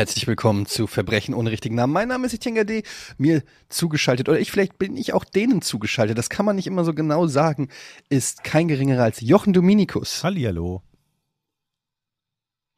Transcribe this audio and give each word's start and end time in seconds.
Herzlich 0.00 0.26
willkommen 0.26 0.64
zu 0.64 0.86
Verbrechen 0.86 1.34
ohne 1.34 1.50
richtigen 1.50 1.74
Namen. 1.74 1.92
Mein 1.92 2.08
Name 2.08 2.26
ist 2.26 2.32
Etienne 2.32 2.64
D. 2.64 2.84
Mir 3.18 3.42
zugeschaltet, 3.68 4.30
oder 4.30 4.40
ich 4.40 4.50
vielleicht 4.50 4.78
bin 4.78 4.96
ich 4.96 5.12
auch 5.12 5.26
denen 5.26 5.60
zugeschaltet, 5.60 6.16
das 6.16 6.30
kann 6.30 6.46
man 6.46 6.56
nicht 6.56 6.66
immer 6.66 6.84
so 6.84 6.94
genau 6.94 7.26
sagen, 7.26 7.68
ist 8.08 8.42
kein 8.42 8.66
geringerer 8.66 9.02
als 9.02 9.20
Jochen 9.20 9.52
Dominikus. 9.52 10.24
Hallihallo. 10.24 10.82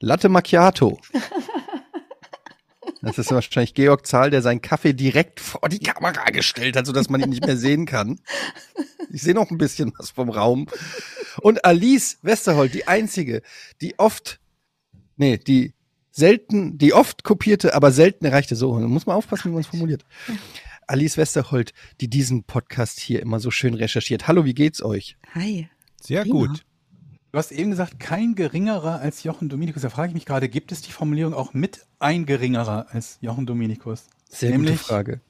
Latte 0.00 0.28
Macchiato. 0.28 0.98
Das 3.02 3.18
ist 3.18 3.30
wahrscheinlich 3.30 3.74
Georg 3.74 4.06
Zahl, 4.06 4.30
der 4.30 4.42
seinen 4.42 4.62
Kaffee 4.62 4.92
direkt 4.92 5.41
vor 5.41 5.68
die 5.68 5.80
Kamera 5.80 6.24
gestellt 6.30 6.77
hat, 6.77 6.86
sodass 6.86 7.08
man 7.08 7.20
ihn 7.20 7.30
nicht 7.30 7.44
mehr 7.44 7.56
sehen 7.56 7.84
kann. 7.84 8.20
Ich 9.10 9.22
sehe 9.22 9.34
noch 9.34 9.50
ein 9.50 9.58
bisschen 9.58 9.92
was 9.98 10.10
vom 10.10 10.28
Raum. 10.28 10.68
Und 11.41 11.64
Alice 11.64 12.18
Westerholt, 12.22 12.74
die 12.74 12.86
einzige, 12.86 13.42
die 13.80 13.98
oft, 13.98 14.41
nee, 15.16 15.36
die 15.36 15.74
selten, 16.12 16.78
die 16.78 16.92
oft 16.92 17.24
kopierte, 17.24 17.74
aber 17.74 17.90
selten 17.90 18.24
erreichte, 18.24 18.54
so, 18.54 18.78
da 18.78 18.86
muss 18.86 19.06
man 19.06 19.16
aufpassen, 19.16 19.50
wie 19.50 19.54
man 19.54 19.62
es 19.62 19.66
formuliert. 19.66 20.04
Alice 20.86 21.16
Westerholt, 21.16 21.72
die 22.00 22.08
diesen 22.08 22.44
Podcast 22.44 23.00
hier 23.00 23.20
immer 23.20 23.40
so 23.40 23.50
schön 23.50 23.74
recherchiert. 23.74 24.28
Hallo, 24.28 24.44
wie 24.44 24.54
geht's 24.54 24.82
euch? 24.82 25.16
Hi. 25.34 25.68
Sehr 26.00 26.22
Prima. 26.22 26.34
gut. 26.34 26.64
Du 27.32 27.38
hast 27.38 27.50
eben 27.50 27.70
gesagt, 27.70 27.98
kein 27.98 28.34
geringerer 28.34 29.00
als 29.00 29.22
Jochen 29.22 29.48
Dominikus. 29.48 29.82
Da 29.82 29.88
frage 29.88 30.08
ich 30.08 30.14
mich 30.14 30.27
gerade, 30.27 30.50
gibt 30.50 30.70
es 30.70 30.82
die 30.82 30.92
Formulierung 30.92 31.32
auch 31.32 31.54
mit 31.54 31.86
ein 31.98 32.26
geringerer 32.26 32.88
als 32.91 33.16
Jochen 33.22 33.47
Dominikus? 33.47 34.04
Sehr 34.28 34.50
Nämlich 34.50 34.72
gute 34.72 34.84
Frage. 34.84 35.20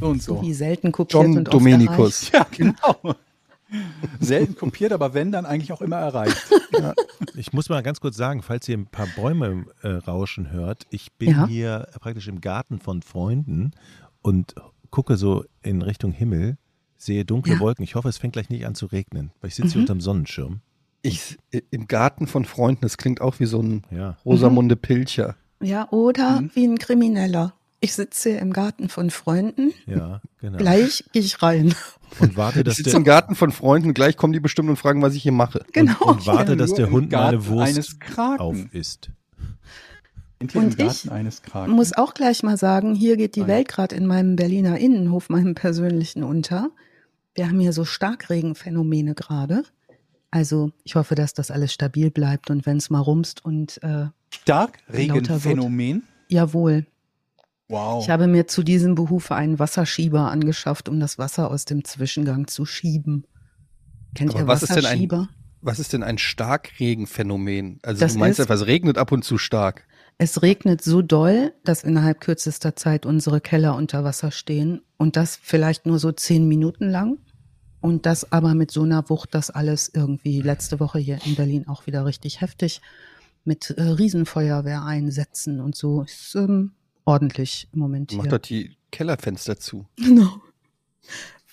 So 0.00 0.06
und 0.06 0.22
So 0.22 0.42
wie 0.42 0.52
selten 0.54 0.90
kopiert 0.90 1.12
John 1.12 1.38
und 1.38 1.48
oft 1.48 1.54
Dominikus. 1.54 2.32
Ja, 2.32 2.46
genau. 2.50 3.14
Selten 4.20 4.56
kopiert, 4.56 4.92
aber 4.92 5.14
wenn, 5.14 5.30
dann 5.32 5.44
eigentlich 5.46 5.72
auch 5.72 5.82
immer 5.82 5.96
erreicht. 5.96 6.36
Ich 7.36 7.52
muss 7.52 7.68
mal 7.68 7.82
ganz 7.82 8.00
kurz 8.00 8.16
sagen, 8.16 8.42
falls 8.42 8.68
ihr 8.68 8.76
ein 8.78 8.86
paar 8.86 9.06
Bäume 9.16 9.66
äh, 9.82 9.88
rauschen 9.88 10.50
hört, 10.50 10.86
ich 10.90 11.12
bin 11.12 11.30
Ja. 11.30 11.46
hier 11.46 11.88
praktisch 12.00 12.28
im 12.28 12.40
Garten 12.40 12.78
von 12.78 13.02
Freunden 13.02 13.72
und 14.22 14.54
gucke 14.90 15.16
so 15.16 15.44
in 15.62 15.82
Richtung 15.82 16.12
Himmel, 16.12 16.56
sehe 16.96 17.24
dunkle 17.24 17.54
Ja. 17.54 17.60
Wolken. 17.60 17.84
Ich 17.84 17.94
hoffe, 17.94 18.08
es 18.08 18.18
fängt 18.18 18.32
gleich 18.32 18.48
nicht 18.48 18.66
an 18.66 18.74
zu 18.74 18.86
regnen, 18.86 19.30
weil 19.40 19.48
ich 19.48 19.54
sitze 19.54 19.68
hier 19.72 19.78
Mhm. 19.78 19.82
unterm 19.84 20.00
Sonnenschirm. 20.00 20.60
Ich, 21.02 21.38
im 21.70 21.86
Garten 21.86 22.26
von 22.26 22.44
Freunden, 22.44 22.80
das 22.82 22.96
klingt 22.96 23.20
auch 23.20 23.38
wie 23.38 23.46
so 23.46 23.60
ein 23.62 23.82
Ja. 23.90 24.16
Rosamunde 24.24 24.76
Pilcher. 24.76 25.26
Reicht. 25.60 25.70
Ja, 25.70 25.88
oder 25.90 26.40
Mhm. 26.40 26.50
wie 26.54 26.64
ein 26.66 26.78
Krimineller. 26.78 27.52
Ich 27.80 27.94
sitze 27.94 28.30
im 28.30 28.52
Garten 28.52 28.88
von 28.88 29.10
Freunden. 29.10 29.72
Ja, 29.86 30.20
genau. 30.40 30.58
Gleich 30.58 31.04
gehe 31.12 31.22
ich 31.22 31.42
rein. 31.42 31.74
Und 32.18 32.36
warte, 32.36 32.60
Ich 32.60 32.64
dass 32.64 32.76
sitze 32.76 32.90
der, 32.90 32.98
im 32.98 33.04
Garten 33.04 33.34
von 33.34 33.52
Freunden, 33.52 33.94
gleich 33.94 34.16
kommen 34.16 34.32
die 34.32 34.40
bestimmt 34.40 34.68
und 34.68 34.76
fragen, 34.76 35.02
was 35.02 35.14
ich 35.14 35.22
hier 35.22 35.32
mache. 35.32 35.64
Genau. 35.72 35.96
und, 36.00 36.08
und 36.08 36.26
warte, 36.26 36.56
dass 36.56 36.74
der 36.74 36.90
Hund 36.90 37.12
meine 37.12 37.46
Wurst 37.46 37.68
eines 37.68 38.00
Kraken. 38.00 38.40
auf 38.40 38.56
im 40.40 40.48
Und 40.54 40.78
Garten 40.78 41.26
ich. 41.26 41.66
Muss 41.68 41.92
auch 41.92 42.14
gleich 42.14 42.42
mal 42.42 42.56
sagen, 42.56 42.94
hier 42.94 43.16
geht 43.16 43.36
die. 43.36 43.46
Welt 43.46 43.68
gerade 43.68 43.94
in 43.96 44.06
meinem 44.06 44.36
Berliner 44.36 44.78
Innenhof, 44.78 45.28
meinem 45.28 45.54
persönlichen 45.54 46.22
unter. 46.22 46.70
Wir 47.34 47.48
haben 47.48 47.58
hier 47.60 47.72
so 47.72 47.84
Starkregenphänomene 47.84 49.14
gerade. 49.14 49.64
Also 50.30 50.70
ich 50.84 50.94
hoffe, 50.94 51.14
dass 51.14 51.34
das 51.34 51.50
alles 51.50 51.72
stabil 51.72 52.10
bleibt 52.10 52.50
und 52.50 52.66
wenn 52.66 52.76
es 52.76 52.90
mal 52.90 53.00
rumst 53.00 53.44
und 53.44 53.82
äh, 53.82 54.06
Starkregenphänomen. 54.30 56.04
jawohl. 56.28 56.86
Wow. 57.68 58.02
Ich 58.02 58.10
habe 58.10 58.26
mir 58.26 58.46
zu 58.46 58.62
diesem 58.62 58.94
Behufe 58.94 59.34
einen 59.34 59.58
Wasserschieber 59.58 60.30
angeschafft, 60.30 60.88
um 60.88 61.00
das 61.00 61.18
Wasser 61.18 61.50
aus 61.50 61.64
dem 61.66 61.84
Zwischengang 61.84 62.46
zu 62.46 62.64
schieben. 62.64 63.26
Kennt 64.14 64.30
Aber 64.30 64.40
ihr 64.40 64.46
was 64.46 64.62
ist 64.62 64.70
denn 64.70 64.78
ein- 64.78 64.84
Wasserschieber? 64.84 65.28
Was 65.60 65.78
ist 65.80 65.92
denn 65.92 66.02
ein 66.02 66.18
Starkregenphänomen? 66.18 67.80
Also 67.82 68.00
Das 68.00 68.14
du 68.14 68.20
meinst 68.20 68.38
ist- 68.38 68.46
einfach, 68.46 68.62
es 68.62 68.66
regnet 68.68 68.96
ab 68.96 69.12
und 69.12 69.24
zu 69.24 69.38
stark. 69.38 69.84
Es 70.16 70.40
regnet 70.42 70.82
so 70.82 71.02
doll, 71.02 71.52
dass 71.64 71.84
innerhalb 71.84 72.20
kürzester 72.20 72.74
Zeit 72.74 73.06
unsere 73.06 73.40
Keller 73.40 73.76
unter 73.76 74.02
Wasser 74.02 74.30
stehen 74.30 74.80
und 74.96 75.16
das 75.16 75.36
vielleicht 75.40 75.84
nur 75.86 75.98
so 75.98 76.10
zehn 76.10 76.48
Minuten 76.48 76.88
lang 76.88 77.18
und 77.80 78.06
das 78.06 78.32
aber 78.32 78.54
mit 78.54 78.70
so 78.70 78.82
einer 78.82 79.08
Wucht, 79.10 79.34
dass 79.34 79.50
alles 79.50 79.90
irgendwie 79.92 80.40
letzte 80.40 80.80
Woche 80.80 80.98
hier 80.98 81.18
in 81.24 81.34
Berlin 81.36 81.68
auch 81.68 81.86
wieder 81.86 82.04
richtig 82.04 82.40
heftig 82.40 82.80
mit 83.44 83.70
äh, 83.70 83.82
Riesenfeuerwehreinsätzen 83.82 85.60
und 85.60 85.76
so 85.76 86.02
ist 86.02 86.34
ähm, 86.34 86.72
ordentlich 87.08 87.68
im 87.72 87.80
Moment 87.80 88.12
Mach 88.14 88.24
hier. 88.24 88.30
doch 88.30 88.38
die 88.38 88.76
Kellerfenster 88.92 89.58
zu. 89.58 89.86
Genau. 89.96 90.40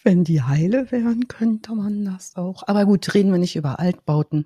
Wenn 0.03 0.23
die 0.23 0.43
heile 0.43 0.91
wären, 0.91 1.27
könnte 1.27 1.73
man 1.73 2.05
das 2.05 2.35
auch. 2.35 2.63
Aber 2.67 2.85
gut, 2.85 3.11
reden 3.16 3.31
wir 3.31 3.39
nicht 3.39 3.55
über 3.55 3.79
Altbauten. 3.79 4.45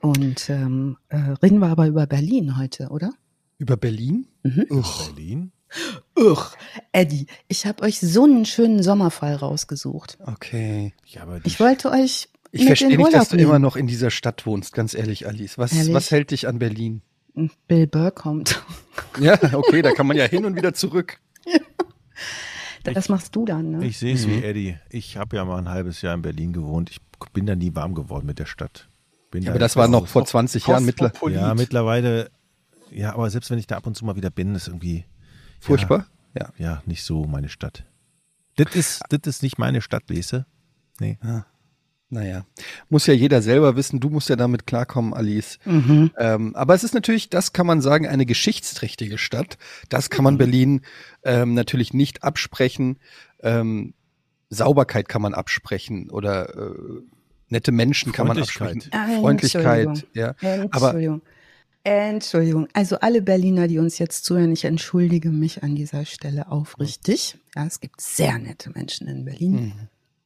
Und 0.00 0.50
ähm, 0.50 0.96
äh, 1.08 1.16
reden 1.42 1.60
wir 1.60 1.68
aber 1.68 1.86
über 1.86 2.06
Berlin 2.08 2.56
heute, 2.56 2.88
oder? 2.88 3.12
Über 3.58 3.76
Berlin? 3.76 4.26
Mhm. 4.42 4.66
Uch. 4.70 5.06
Berlin? 5.12 5.52
Uch, 6.18 6.52
Eddie, 6.92 7.26
ich 7.48 7.66
habe 7.66 7.82
euch 7.84 8.00
so 8.00 8.24
einen 8.24 8.44
schönen 8.46 8.82
Sommerfall 8.82 9.34
rausgesucht. 9.36 10.18
Okay. 10.24 10.92
Ja, 11.04 11.26
Ich 11.44 11.60
wollte 11.60 11.90
euch 11.90 12.28
Ich 12.50 12.60
mit 12.60 12.68
verstehe 12.68 12.88
nicht, 12.88 12.98
Urlaub 12.98 13.12
dass 13.12 13.28
du 13.28 13.36
nehmen. 13.36 13.48
immer 13.50 13.58
noch 13.60 13.76
in 13.76 13.86
dieser 13.86 14.10
Stadt 14.10 14.46
wohnst, 14.46 14.72
ganz 14.72 14.94
ehrlich, 14.94 15.26
Alice. 15.28 15.58
Was, 15.58 15.72
Ehrlich? 15.72 15.92
was 15.94 16.10
hält 16.10 16.30
dich 16.32 16.48
an 16.48 16.58
Berlin? 16.58 17.02
Bill 17.68 17.86
Burr 17.86 18.10
kommt. 18.10 18.62
Ja, 19.20 19.38
okay, 19.54 19.80
da 19.82 19.92
kann 19.92 20.06
man 20.06 20.16
ja 20.16 20.24
hin 20.24 20.44
und 20.44 20.56
wieder 20.56 20.74
zurück. 20.74 21.20
Das 22.82 23.08
machst 23.08 23.34
du 23.34 23.44
dann, 23.44 23.70
ne? 23.72 23.84
Ich 23.86 23.98
sehe 23.98 24.14
es 24.14 24.26
Mhm. 24.26 24.30
wie 24.30 24.42
Eddie. 24.44 24.78
Ich 24.90 25.16
habe 25.16 25.36
ja 25.36 25.44
mal 25.44 25.58
ein 25.58 25.68
halbes 25.68 26.02
Jahr 26.02 26.14
in 26.14 26.22
Berlin 26.22 26.52
gewohnt. 26.52 26.90
Ich 26.90 26.98
bin 27.32 27.46
da 27.46 27.54
nie 27.56 27.74
warm 27.74 27.94
geworden 27.94 28.26
mit 28.26 28.38
der 28.38 28.46
Stadt. 28.46 28.88
Bin 29.30 29.42
Ja, 29.42 29.46
da 29.48 29.52
aber 29.52 29.58
das 29.58 29.76
war 29.76 29.88
noch 29.88 30.06
vor 30.06 30.24
20 30.24 30.66
Jahren 30.66 30.84
mittler. 30.84 31.12
Ja, 31.30 31.54
mittlerweile, 31.54 32.30
ja, 32.90 33.12
aber 33.14 33.28
selbst 33.30 33.50
wenn 33.50 33.58
ich 33.58 33.66
da 33.66 33.76
ab 33.76 33.86
und 33.86 33.96
zu 33.96 34.04
mal 34.04 34.16
wieder 34.16 34.30
bin, 34.30 34.54
ist 34.54 34.68
irgendwie 34.68 35.04
furchtbar. 35.60 36.06
Ja. 36.38 36.52
ja 36.58 36.82
nicht 36.86 37.02
so 37.02 37.24
meine 37.24 37.48
Stadt. 37.48 37.84
Das 38.56 38.74
ist, 38.74 39.02
das 39.08 39.20
ist 39.26 39.42
nicht 39.42 39.58
meine 39.58 39.80
Stadt, 39.80 40.04
Lese. 40.08 40.46
Nee. 41.00 41.18
Naja, 42.08 42.46
muss 42.88 43.06
ja 43.06 43.14
jeder 43.14 43.42
selber 43.42 43.74
wissen. 43.74 43.98
Du 43.98 44.10
musst 44.10 44.28
ja 44.28 44.36
damit 44.36 44.66
klarkommen, 44.66 45.12
Alice. 45.12 45.58
Mhm. 45.64 46.12
Ähm, 46.16 46.54
aber 46.54 46.74
es 46.74 46.84
ist 46.84 46.94
natürlich, 46.94 47.30
das 47.30 47.52
kann 47.52 47.66
man 47.66 47.80
sagen, 47.80 48.06
eine 48.06 48.26
geschichtsträchtige 48.26 49.18
Stadt. 49.18 49.58
Das 49.88 50.08
kann 50.08 50.22
man 50.22 50.38
Berlin 50.38 50.82
ähm, 51.24 51.54
natürlich 51.54 51.94
nicht 51.94 52.22
absprechen. 52.22 52.98
Ähm, 53.40 53.94
Sauberkeit 54.50 55.08
kann 55.08 55.20
man 55.20 55.34
absprechen 55.34 56.08
oder 56.10 56.56
äh, 56.56 57.02
nette 57.48 57.72
Menschen 57.72 58.12
kann 58.12 58.28
man 58.28 58.38
absprechen. 58.38 58.84
Ah, 58.92 59.08
Freundlichkeit, 59.18 59.86
Entschuldigung. 59.86 60.10
ja. 60.14 60.34
Aber 60.70 60.90
Entschuldigung. 60.90 61.22
Entschuldigung. 61.82 62.68
Also 62.72 62.98
alle 63.00 63.22
Berliner, 63.22 63.68
die 63.68 63.78
uns 63.78 63.98
jetzt 63.98 64.24
zuhören, 64.24 64.52
ich 64.52 64.64
entschuldige 64.64 65.30
mich 65.30 65.62
an 65.62 65.74
dieser 65.74 66.04
Stelle 66.04 66.50
aufrichtig. 66.50 67.38
Ja, 67.54 67.66
es 67.66 67.80
gibt 67.80 68.00
sehr 68.00 68.38
nette 68.38 68.70
Menschen 68.70 69.06
in 69.08 69.24
Berlin. 69.24 69.52
Mhm. 69.52 69.72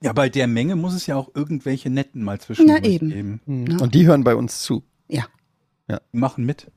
Ja, 0.03 0.13
bei 0.15 0.29
der 0.29 0.47
Menge 0.47 0.77
muss 0.77 0.95
es 0.95 1.07
ja 1.07 1.17
auch 1.17 1.31
irgendwelche 1.35 1.91
Netten 1.91 2.23
mal 2.23 2.41
zwischendurch 2.41 2.81
Na 2.83 2.89
eben. 2.89 3.11
geben. 3.11 3.41
Mhm. 3.47 3.67
Ja. 3.67 3.79
Und 3.79 3.95
die 3.95 4.07
hören 4.07 4.25
bei 4.25 4.35
uns 4.35 4.63
zu. 4.63 4.83
Ja, 5.09 5.27
Die 5.89 6.17
machen 6.19 6.45
mit. 6.47 6.71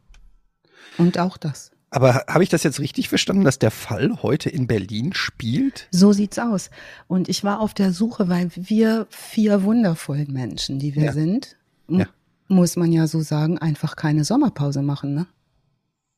und 0.98 1.18
auch 1.20 1.38
das. 1.38 1.72
Aber 1.92 2.24
habe 2.28 2.42
ich 2.44 2.50
das 2.50 2.64
jetzt 2.64 2.80
richtig 2.80 3.08
verstanden, 3.08 3.44
dass 3.44 3.60
der 3.60 3.70
Fall 3.70 4.24
heute 4.24 4.50
in 4.50 4.66
Berlin 4.66 5.14
spielt? 5.14 5.88
So 5.92 6.12
sieht's 6.12 6.40
aus. 6.40 6.72
Und 7.08 7.30
ich 7.30 7.44
war 7.44 7.60
auf 7.60 7.76
der 7.76 7.94
Suche, 7.94 8.28
weil 8.30 8.50
wir 8.56 9.06
vier 9.12 9.62
wundervollen 9.64 10.34
Menschen, 10.34 10.80
die 10.80 10.96
wir 10.96 11.04
Ja. 11.06 11.14
sind, 11.14 11.56
Ja. 11.88 12.08
muss 12.48 12.76
man 12.78 12.92
ja 12.92 13.06
so 13.06 13.22
sagen, 13.22 13.60
einfach 13.60 13.96
keine 13.96 14.24
Sommerpause 14.24 14.82
machen, 14.82 15.14
ne? 15.14 15.28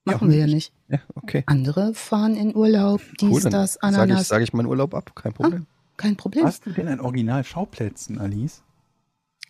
Machen 0.06 0.30
Ja, 0.32 0.34
wir 0.38 0.40
ja 0.46 0.48
nicht. 0.48 0.72
Ja, 0.88 1.00
okay. 1.16 1.44
Andere 1.48 1.94
fahren 1.94 2.36
in 2.38 2.56
Urlaub, 2.56 3.02
dies, 3.20 3.30
Cool, 3.30 3.42
dann 3.42 3.52
das, 3.52 3.74
sage 3.74 3.94
ich, 3.96 4.00
Ananas. 4.00 4.28
sag 4.30 4.42
ich 4.44 4.54
meinen 4.54 4.68
Urlaub 4.68 4.94
ab, 4.96 5.14
kein 5.16 5.34
Problem. 5.34 5.66
Kein 5.98 6.16
Problem. 6.16 6.46
Hast 6.46 6.66
du 6.66 6.72
denn 6.72 6.88
an 6.88 7.00
Original-Schauplätzen, 7.00 8.20
Alice? 8.20 8.64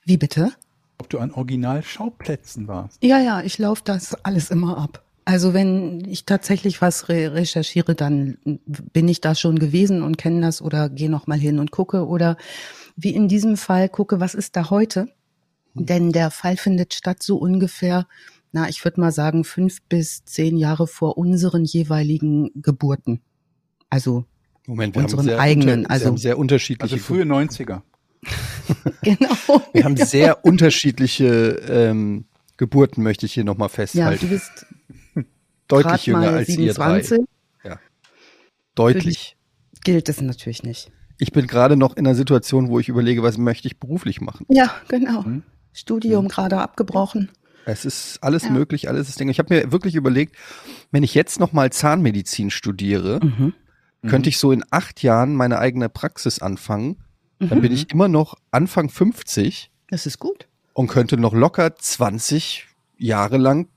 Wie 0.05 0.17
bitte? 0.17 0.51
Ob 0.97 1.09
du 1.09 1.19
an 1.19 1.31
Original-Schauplätzen 1.31 2.67
warst? 2.67 3.03
Ja, 3.03 3.19
ja, 3.19 3.41
ich 3.41 3.57
laufe 3.57 3.81
das 3.83 4.13
alles 4.23 4.51
immer 4.51 4.77
ab. 4.77 5.03
Also 5.25 5.55
wenn 5.55 6.05
ich 6.07 6.25
tatsächlich 6.25 6.81
was 6.81 7.09
re 7.09 7.33
recherchiere, 7.33 7.95
dann 7.95 8.37
bin 8.45 9.07
ich 9.07 9.21
da 9.21 9.33
schon 9.33 9.57
gewesen 9.57 10.03
und 10.03 10.19
kenne 10.19 10.41
das 10.41 10.61
oder 10.61 10.87
gehe 10.87 11.09
noch 11.09 11.25
mal 11.25 11.39
hin 11.39 11.57
und 11.57 11.71
gucke 11.71 12.05
oder 12.05 12.37
wie 12.95 13.15
in 13.15 13.27
diesem 13.27 13.57
Fall 13.57 13.89
gucke, 13.89 14.19
was 14.19 14.35
ist 14.35 14.55
da 14.55 14.69
heute? 14.69 15.09
Denn 15.73 16.11
der 16.11 16.29
Fall 16.31 16.57
findet 16.57 16.93
statt 16.93 17.23
so 17.23 17.37
ungefähr, 17.37 18.07
na, 18.51 18.69
ich 18.69 18.85
würde 18.85 19.01
mal 19.01 19.11
sagen, 19.11 19.43
fünf 19.43 19.81
bis 19.83 20.23
zehn 20.23 20.57
Jahre 20.57 20.87
vor 20.87 21.17
unseren 21.17 21.65
jeweiligen 21.65 22.51
Geburten. 22.61 23.19
Also 23.89 24.25
Moment, 24.67 24.95
wir 24.95 25.03
Unseren 25.03 25.19
haben 25.19 25.25
sehr 25.27 25.39
eigenen, 25.39 25.79
unter, 25.81 25.91
also- 25.91 26.03
wir 26.05 26.07
haben 26.09 26.17
sehr 26.17 26.37
unterschiedliche 26.37 26.95
Also 26.95 27.03
frühe 27.05 27.23
90er. 27.23 27.81
genau. 29.03 29.61
Wir 29.73 29.83
haben 29.83 29.97
sehr 29.97 30.43
unterschiedliche 30.45 31.27
ähm, 31.69 32.25
Geburten, 32.57 33.03
möchte 33.03 33.25
ich 33.27 33.33
hier 33.33 33.43
nochmal 33.43 33.67
Ja, 33.67 33.73
festhalten. 33.73 34.25
du 34.25 34.33
bist 34.33 34.65
Deutlich 35.67 36.05
jünger 36.07 36.19
mal 36.21 36.33
als 36.35 36.49
ihr 36.49 36.73
drei. 36.73 37.01
27. 37.01 37.25
Deutlich. 38.75 39.37
Gilt 39.83 40.09
es 40.09 40.19
natürlich 40.21 40.63
nicht. 40.63 40.91
Ich 41.17 41.31
bin 41.31 41.47
gerade 41.47 41.77
noch 41.77 41.95
in 41.95 42.05
einer 42.05 42.15
Situation, 42.15 42.69
wo 42.69 42.79
ich 42.79 42.89
überlege, 42.89 43.23
was 43.23 43.37
möchte 43.37 43.67
ich 43.67 43.79
beruflich 43.79 44.19
machen. 44.19 44.45
Ja, 44.49 44.71
genau. 44.89 45.23
Hm? 45.23 45.43
Studium 45.73 46.27
gerade 46.27 46.57
abgebrochen. 46.57 47.29
Es 47.65 47.85
ist 47.85 48.19
alles 48.21 48.43
Ja. 48.43 48.49
möglich, 48.51 48.89
alles 48.89 49.07
ist 49.09 49.19
Ding. 49.19 49.29
Ich 49.29 49.39
habe 49.39 49.53
mir 49.53 49.71
wirklich 49.71 49.95
überlegt, 49.95 50.35
wenn 50.91 51.03
ich 51.03 51.13
jetzt 51.15 51.39
nochmal 51.39 51.71
Zahnmedizin 51.71 52.51
studiere, 52.51 53.19
Mhm. 53.23 53.53
Könnte 54.07 54.29
ich 54.29 54.37
so 54.37 54.51
in 54.51 54.63
acht 54.71 55.01
Jahren 55.03 55.35
meine 55.35 55.59
eigene 55.59 55.89
Praxis 55.89 56.39
anfangen. 56.39 56.97
Dann 57.39 57.57
Mhm. 57.59 57.61
bin 57.61 57.71
ich 57.73 57.91
immer 57.91 58.07
noch 58.07 58.35
Anfang 58.51 58.89
50 58.89 59.71
Das 59.89 60.05
ist 60.05 60.19
gut. 60.19 60.47
und 60.73 60.87
könnte 60.87 61.17
noch 61.17 61.33
locker 61.33 61.75
20 61.75 62.67
Jahre 62.97 63.37
lang 63.37 63.67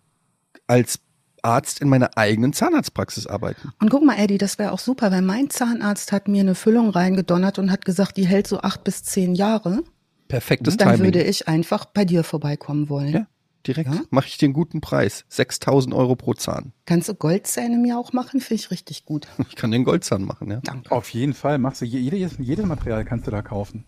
als 0.67 1.01
Arzt 1.43 1.81
in 1.81 1.89
meiner 1.89 2.17
eigenen 2.17 2.53
Zahnarztpraxis 2.53 3.27
arbeiten. 3.27 3.73
Und 3.81 3.91
guck 3.91 4.05
mal, 4.05 4.17
Eddie, 4.19 4.39
das 4.39 4.59
wäre 4.59 4.73
auch 4.73 4.79
super, 4.81 5.11
weil 5.13 5.23
mein 5.23 5.51
Zahnarzt 5.51 6.11
hat 6.13 6.29
mir 6.29 6.41
eine 6.41 6.55
Füllung 6.55 6.91
reingedonnert 6.91 7.59
und 7.59 7.71
hat 7.71 7.85
gesagt, 7.85 8.17
die 8.17 8.27
hält 8.27 8.47
so 8.47 8.61
acht 8.61 8.85
bis 8.85 9.03
zehn 9.05 9.35
Jahre. 9.35 9.83
Perfektes 10.29 10.77
Dann 10.77 10.89
Timing. 10.89 11.05
würde 11.07 11.23
ich 11.23 11.49
einfach 11.49 11.85
bei 11.87 12.05
dir 12.05 12.23
vorbeikommen 12.25 12.89
wollen. 12.89 13.13
Ja. 13.13 13.27
Direkt 13.67 13.93
Ja? 13.93 14.01
mache 14.11 14.29
ich 14.29 14.39
dir 14.39 14.47
einen 14.47 14.55
guten 14.55 14.81
Preis. 14.81 15.25
6000 15.29 15.95
Euro 15.95 16.17
pro 16.17 16.33
Zahn. 16.35 16.73
Kannst 16.87 17.09
du 17.09 17.15
Goldzähne 17.15 17.77
mir 17.77 17.99
auch 17.99 18.13
machen? 18.13 18.41
Finde 18.41 18.63
ich 18.63 18.71
richtig 18.71 19.05
gut. 19.05 19.27
Ich 19.49 19.57
kann 19.57 19.71
den 19.71 19.85
Goldzahn 19.85 20.23
machen, 20.25 20.51
ja. 20.51 20.61
Danke. 20.63 20.91
Auf 20.93 21.11
jeden 21.11 21.35
Fall. 21.35 21.59
Machst 21.59 21.81
du 21.83 21.85
je- 21.85 21.99
jedes, 21.99 22.37
jedes 22.39 22.65
Material 22.65 23.05
kannst 23.05 23.27
du 23.27 23.31
da 23.31 23.43
kaufen. 23.43 23.85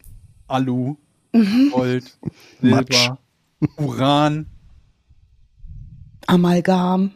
Alu, 0.49 0.97
Mhm. 1.33 1.71
Gold. 1.73 2.19
Silber, 2.61 3.19
Uran. 3.77 4.47
Amalgam. 6.27 7.13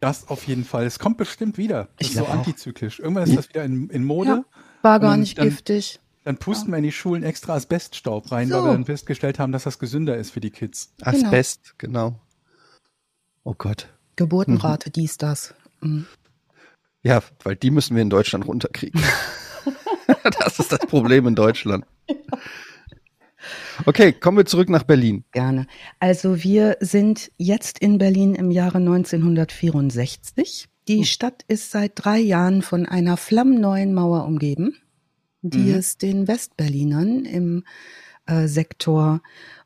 Das 0.00 0.28
auf 0.28 0.46
jeden 0.46 0.64
Fall. 0.64 0.84
Es 0.84 0.98
kommt 0.98 1.16
bestimmt 1.16 1.56
wieder. 1.56 1.88
Das 1.96 2.08
Ich 2.08 2.14
ist 2.14 2.18
so 2.18 2.24
auch. 2.26 2.30
antizyklisch. 2.30 2.98
Irgendwann 2.98 3.24
ist 3.28 3.36
das 3.36 3.48
wieder 3.48 3.64
in, 3.64 3.88
in 3.90 4.04
Mode. 4.04 4.28
Ja. 4.30 4.44
War 4.82 5.00
gar 5.00 5.16
nicht 5.16 5.38
dann- 5.38 5.48
giftig. 5.48 6.00
Dann 6.24 6.38
pusten 6.38 6.70
wir 6.72 6.78
in 6.78 6.84
die 6.84 6.92
Schulen 6.92 7.22
extra 7.22 7.54
Asbeststaub 7.54 8.32
rein, 8.32 8.48
So. 8.48 8.56
weil 8.56 8.64
wir 8.64 8.72
dann 8.72 8.86
festgestellt 8.86 9.38
haben, 9.38 9.52
dass 9.52 9.64
das 9.64 9.78
gesünder 9.78 10.16
ist 10.16 10.30
für 10.30 10.40
die 10.40 10.50
Kids. 10.50 10.92
Asbest, 11.02 11.74
genau. 11.78 12.18
Oh 13.44 13.54
Gott. 13.56 13.88
Geburtenrate, 14.16 14.90
dies, 14.90 15.18
das. 15.18 15.54
Mhm. 15.80 16.06
Ja, 17.02 17.22
weil 17.42 17.56
die 17.56 17.70
müssen 17.70 17.94
wir 17.94 18.02
in 18.02 18.08
Deutschland 18.08 18.46
runterkriegen. 18.46 19.02
das 20.40 20.58
ist 20.58 20.72
das 20.72 20.80
Problem 20.80 21.26
in 21.26 21.34
Deutschland. 21.34 21.84
Okay, 23.84 24.14
kommen 24.14 24.38
wir 24.38 24.46
zurück 24.46 24.70
nach 24.70 24.84
Berlin. 24.84 25.24
Gerne. 25.32 25.66
Also 26.00 26.42
wir 26.42 26.78
sind 26.80 27.30
jetzt 27.36 27.78
in 27.78 27.98
Berlin 27.98 28.34
im 28.34 28.50
Jahre 28.50 28.78
1964. 28.78 30.68
Die 30.88 31.04
Stadt 31.04 31.42
ist 31.48 31.70
seit 31.70 31.92
drei 31.96 32.18
Jahren 32.18 32.62
von 32.62 32.86
einer 32.86 33.18
flammneuen 33.18 33.92
Mauer 33.92 34.24
umgeben, 34.24 34.76
die 35.50 35.58
Mhm. 35.70 35.74
es 35.74 35.98
den 35.98 36.26
Westberlinern 36.28 37.24
im 37.24 37.64
äh, 38.26 38.48
Sektor 38.48 39.20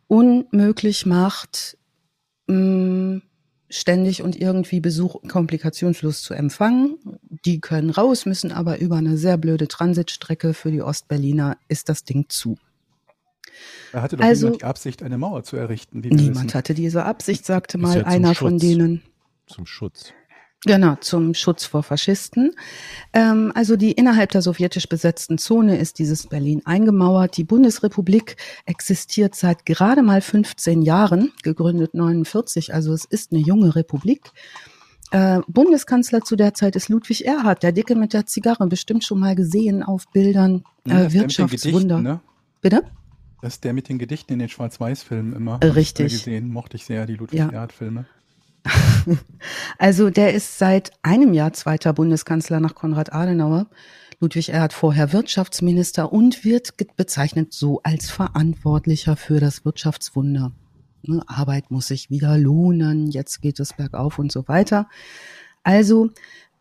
unmöglich 0.09 1.07
macht, 1.07 1.79
mh, 2.49 3.21
ständig 3.71 4.23
und 4.23 4.35
irgendwie 4.41 4.81
Besuch 4.81 5.17
komplikationslos 5.29 6.23
zu 6.23 6.35
empfangen. 6.35 6.97
Die 7.45 7.61
können 7.61 7.91
raus, 7.91 8.25
müssen 8.27 8.51
aber 8.51 8.79
über 8.81 8.97
eine 8.97 9.19
sehr 9.19 9.37
blöde 9.37 9.69
Transitstrecke 9.69 10.55
für 10.55 10.71
die 10.71 10.83
Ostberliner 10.83 11.57
ist 11.69 11.89
das 11.89 12.05
Ding 12.05 12.27
zu. 12.29 12.57
Da 13.93 14.03
hatte 14.03 14.17
doch 14.17 14.25
Also- 14.25 14.47
niemand 14.47 14.63
die 14.63 14.67
Absicht, 14.67 15.03
eine 15.03 15.19
Mauer 15.19 15.43
zu 15.45 15.57
errichten. 15.57 16.01
Niemand 16.01 16.47
wissen. 16.47 16.55
hatte 16.55 16.75
diese 16.75 17.05
Absicht, 17.05 17.45
sagte 17.47 17.77
Ist 17.79 17.83
mal 17.83 17.99
ja 17.99 18.05
einer 18.07 18.35
von 18.35 18.53
Schutz. 18.53 18.61
denen. 18.63 19.03
Zum 19.47 19.67
Schutz. 19.67 20.13
Genau, 20.65 20.97
zum 20.97 21.35
Schutz 21.35 21.65
vor 21.65 21.85
Faschisten. 21.85 22.51
Ähm, 23.13 23.53
also 23.55 23.77
die 23.77 23.93
innerhalb 23.93 24.33
der 24.33 24.43
sowjetisch 24.43 24.89
besetzten 24.89 25.39
Zone 25.39 25.79
ist 25.79 26.01
dieses 26.01 26.27
Berlin 26.27 26.63
eingemauert. 26.65 27.37
Die 27.37 27.45
Bundesrepublik 27.45 28.37
existiert 28.67 29.37
seit 29.37 29.65
gerade 29.67 30.03
mal 30.03 30.21
15 30.21 30.83
Jahren, 30.83 31.33
gegründet 31.45 31.95
49, 31.95 32.75
also 32.75 32.93
es 32.93 33.05
ist 33.05 33.31
eine 33.33 33.41
junge 33.41 33.77
Republik. 33.77 34.33
Äh, 35.13 35.41
Bundeskanzler 35.47 36.23
zu 36.23 36.35
der 36.35 36.55
Zeit 36.55 36.75
ist 36.77 36.89
Ludwig 36.89 37.25
Erhard, 37.25 37.63
der 37.63 37.73
Dicke 37.73 37.95
mit 37.95 38.13
der 38.13 38.27
Zigarre, 38.27 38.67
bestimmt 38.67 39.05
schon 39.05 39.21
mal 39.21 39.37
gesehen 39.37 39.83
auf 39.85 40.09
Bildern. 40.13 40.65
Ja, 40.87 41.03
Äh, 41.03 41.09
den 41.09 41.13
Wirtschaftswunder. 41.21 41.97
Gedichten, 41.97 42.03
ne? 42.03 42.21
Bitte? 42.61 42.83
Das 43.41 43.55
ist 43.55 43.65
der 43.65 43.73
mit 43.73 43.89
den 43.89 43.99
Gedichten 43.99 44.33
in 44.33 44.41
den 44.41 44.49
Schwarz-Weiß-Filmen 44.49 45.35
immer. 45.35 45.61
Richtig. 45.63 46.13
gesehen, 46.13 46.49
mochte 46.49 46.77
ich 46.77 46.85
sehr, 46.85 47.07
die 47.07 47.15
Ludwig 47.15 47.39
Ja. 47.39 47.49
Erhard-Filme. 47.49 48.07
Also 49.79 50.11
der 50.11 50.35
ist 50.35 50.59
seit 50.59 50.93
einem 51.03 51.33
Jahr 51.33 51.53
zweiter 51.53 51.93
Bundeskanzler 51.93 52.61
nach 52.61 52.75
Konrad 52.75 53.13
Adenauer. 53.13 53.67
Ludwig 54.21 54.49
Erhard 54.49 54.73
vorher 54.73 55.13
Wirtschaftsminister 55.13 56.13
und 56.13 56.45
wird 56.45 56.75
bezeichnet 56.97 57.53
so 57.53 57.81
als 57.85 58.11
Verantwortlicher 58.11 59.17
für 59.17 59.39
das 59.39 59.65
Wirtschaftswunder. 59.65 60.53
Ne, 61.03 61.23
Arbeit 61.29 61.71
muss 61.71 61.87
sich 61.87 62.11
wieder 62.11 62.37
lohnen, 62.37 63.11
jetzt 63.11 63.41
geht 63.41 63.61
es 63.61 63.75
bergauf 63.75 64.19
und 64.19 64.33
so 64.33 64.49
weiter. 64.49 64.89
Also 65.63 66.11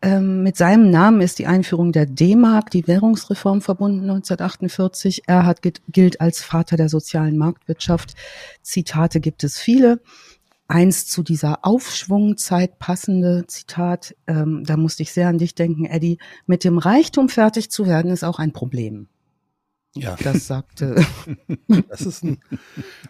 ähm, 0.00 0.44
mit 0.44 0.56
seinem 0.56 0.90
Namen 0.90 1.20
ist 1.20 1.40
die 1.40 1.48
Einführung 1.48 1.90
der 1.90 2.06
D-Mark, 2.06 2.70
die 2.70 2.86
Währungsreform 2.86 3.60
verbunden 3.60 4.02
1948. 4.02 5.22
Erhard 5.26 5.60
gilt 5.88 6.20
als 6.20 6.44
Vater 6.44 6.76
der 6.76 6.88
sozialen 6.88 7.36
Marktwirtschaft. 7.36 8.14
Zitate 8.62 9.18
gibt 9.18 9.42
es 9.42 9.58
viele 9.58 10.00
eins 10.68 11.06
zu 11.06 11.22
dieser 11.22 11.64
Aufschwungzeit 11.64 12.78
passende 12.78 13.46
Zitat, 13.46 14.14
ähm, 14.26 14.62
da 14.64 14.76
musste 14.76 15.02
ich 15.02 15.12
sehr 15.12 15.28
an 15.28 15.38
dich 15.38 15.54
denken, 15.54 15.86
Eddie, 15.86 16.18
mit 16.46 16.62
dem 16.62 16.78
Reichtum 16.78 17.28
fertig 17.28 17.70
zu 17.70 17.86
werden 17.86 18.10
ist 18.10 18.22
auch 18.22 18.38
ein 18.38 18.52
Problem. 18.52 19.08
Ja, 19.94 20.16
Das 20.22 20.46
sagte, 20.46 21.02
das 21.88 22.02
ist 22.02 22.22
ein, 22.22 22.38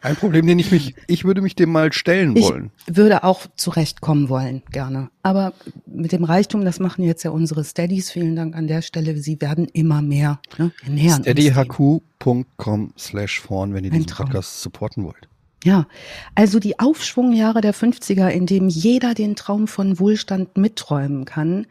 ein 0.01 0.17
Problem, 0.17 0.47
den 0.47 0.59
ich 0.59 0.71
mich, 0.71 0.95
ich 1.09 1.25
würde 1.25 1.43
mich 1.43 1.57
dem 1.57 1.71
mal 1.71 1.93
stellen 1.93 2.37
ich 2.37 2.45
wollen. 2.45 2.71
würde 2.87 3.25
auch 3.25 3.47
zurechtkommen 3.57 4.29
wollen, 4.29 4.63
gerne. 4.71 5.11
Aber 5.23 5.53
mit 5.87 6.13
dem 6.13 6.25
Reichtum, 6.25 6.65
das 6.65 6.79
machen 6.79 7.03
jetzt 7.05 7.25
ja 7.25 7.31
unsere 7.33 7.65
Steadies, 7.65 8.11
vielen 8.11 8.37
Dank 8.37 8.55
an 8.55 8.69
der 8.69 8.83
Stelle, 8.83 9.17
sie 9.19 9.41
werden 9.41 9.67
immer 9.67 10.01
mehr. 10.01 10.41
Ne? 10.57 10.71
Nähern 10.87 11.23
steadyhq.com 11.23 12.95
slash 12.97 13.41
vorn, 13.41 13.75
wenn 13.75 13.85
ihr 13.85 13.91
diesen. 13.91 14.07
Podcast 14.07 14.63
supporten 14.63 15.05
wollt. 15.05 15.29
Ja, 15.65 15.87
also 16.35 16.61
die 16.61 16.79
Aufschwungjahre 16.79 17.61
der 17.61 17.75
50er, 17.75 18.29
in 18.29 18.47
dem 18.47 18.69
jeder 18.69 19.15
den 19.15 19.35
Traum 19.35 19.67
von 19.67 19.99
Wohlstand 19.99 20.57
mitträumen 20.57 21.25
kann, 21.25 21.67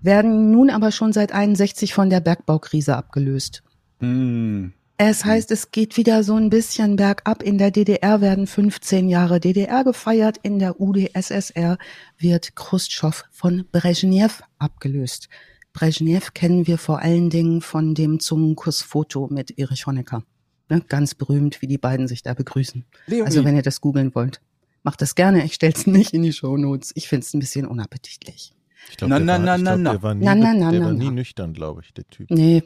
werden 0.00 0.50
nun 0.50 0.70
aber 0.70 0.90
schon 0.90 1.12
seit 1.12 1.32
61 1.32 1.94
von 1.94 2.10
der 2.10 2.20
Bergbaukrise 2.20 2.96
abgelöst. 2.96 3.62
Hm. 4.00 4.72
Es 5.04 5.24
heißt, 5.24 5.50
es 5.50 5.72
geht 5.72 5.96
wieder 5.96 6.22
so 6.22 6.36
ein 6.36 6.50
bisschen 6.50 6.96
bergab. 6.96 7.42
In 7.42 7.58
der 7.58 7.70
DDR 7.70 8.20
werden 8.20 8.46
15 8.46 9.08
Jahre 9.08 9.40
DDR 9.40 9.82
gefeiert. 9.82 10.38
In 10.42 10.58
der 10.58 10.80
UdSSR 10.80 11.78
wird 12.18 12.54
Khrushchev 12.54 13.24
von 13.32 13.64
Brezhnev 13.72 14.42
abgelöst. 14.58 15.28
Brezhnev 15.72 16.34
kennen 16.34 16.66
wir 16.66 16.78
vor 16.78 17.00
allen 17.00 17.30
Dingen 17.30 17.62
von 17.62 17.94
dem 17.94 18.20
Zungenkussfoto 18.20 19.28
mit 19.28 19.58
Erich 19.58 19.86
Honecker. 19.86 20.22
Ne, 20.68 20.80
ganz 20.88 21.14
berühmt, 21.14 21.60
wie 21.60 21.66
die 21.66 21.78
beiden 21.78 22.08
sich 22.08 22.22
da 22.22 22.34
begrüßen. 22.34 22.84
Leonie, 23.06 23.24
Also 23.26 23.44
wenn 23.44 23.56
ihr 23.56 23.62
das 23.62 23.80
googeln 23.80 24.14
wollt, 24.14 24.40
macht 24.82 25.02
das 25.02 25.14
gerne. 25.14 25.44
Ich 25.44 25.54
stell's 25.54 25.86
nicht 25.86 26.14
in 26.14 26.22
die 26.22 26.32
Shownotes. 26.32 26.92
Ich 26.94 27.08
find's 27.08 27.34
ein 27.34 27.40
bisschen 27.40 27.66
unappetitlich. 27.66 28.54
Ich 28.90 28.96
glaube, 28.96 29.14
der, 29.14 29.20
na, 29.20 29.32
war, 29.32 29.38
na, 29.38 29.56
ich 29.56 29.62
na, 29.62 29.74
glaub, 29.74 29.78
na. 29.84 29.90
der 29.92 30.02
war 30.02 30.14
nie, 30.14 30.24
Na, 30.24 30.34
na, 30.34 30.54
na, 30.54 30.70
der 30.70 30.80
na, 30.80 30.86
war 30.86 30.92
na. 30.92 30.98
nie 31.04 31.10
nüchtern, 31.10 31.52
glaube 31.52 31.82
ich, 31.84 31.92
der 31.94 32.04
Typ. 32.08 32.30
Nee, 32.30 32.62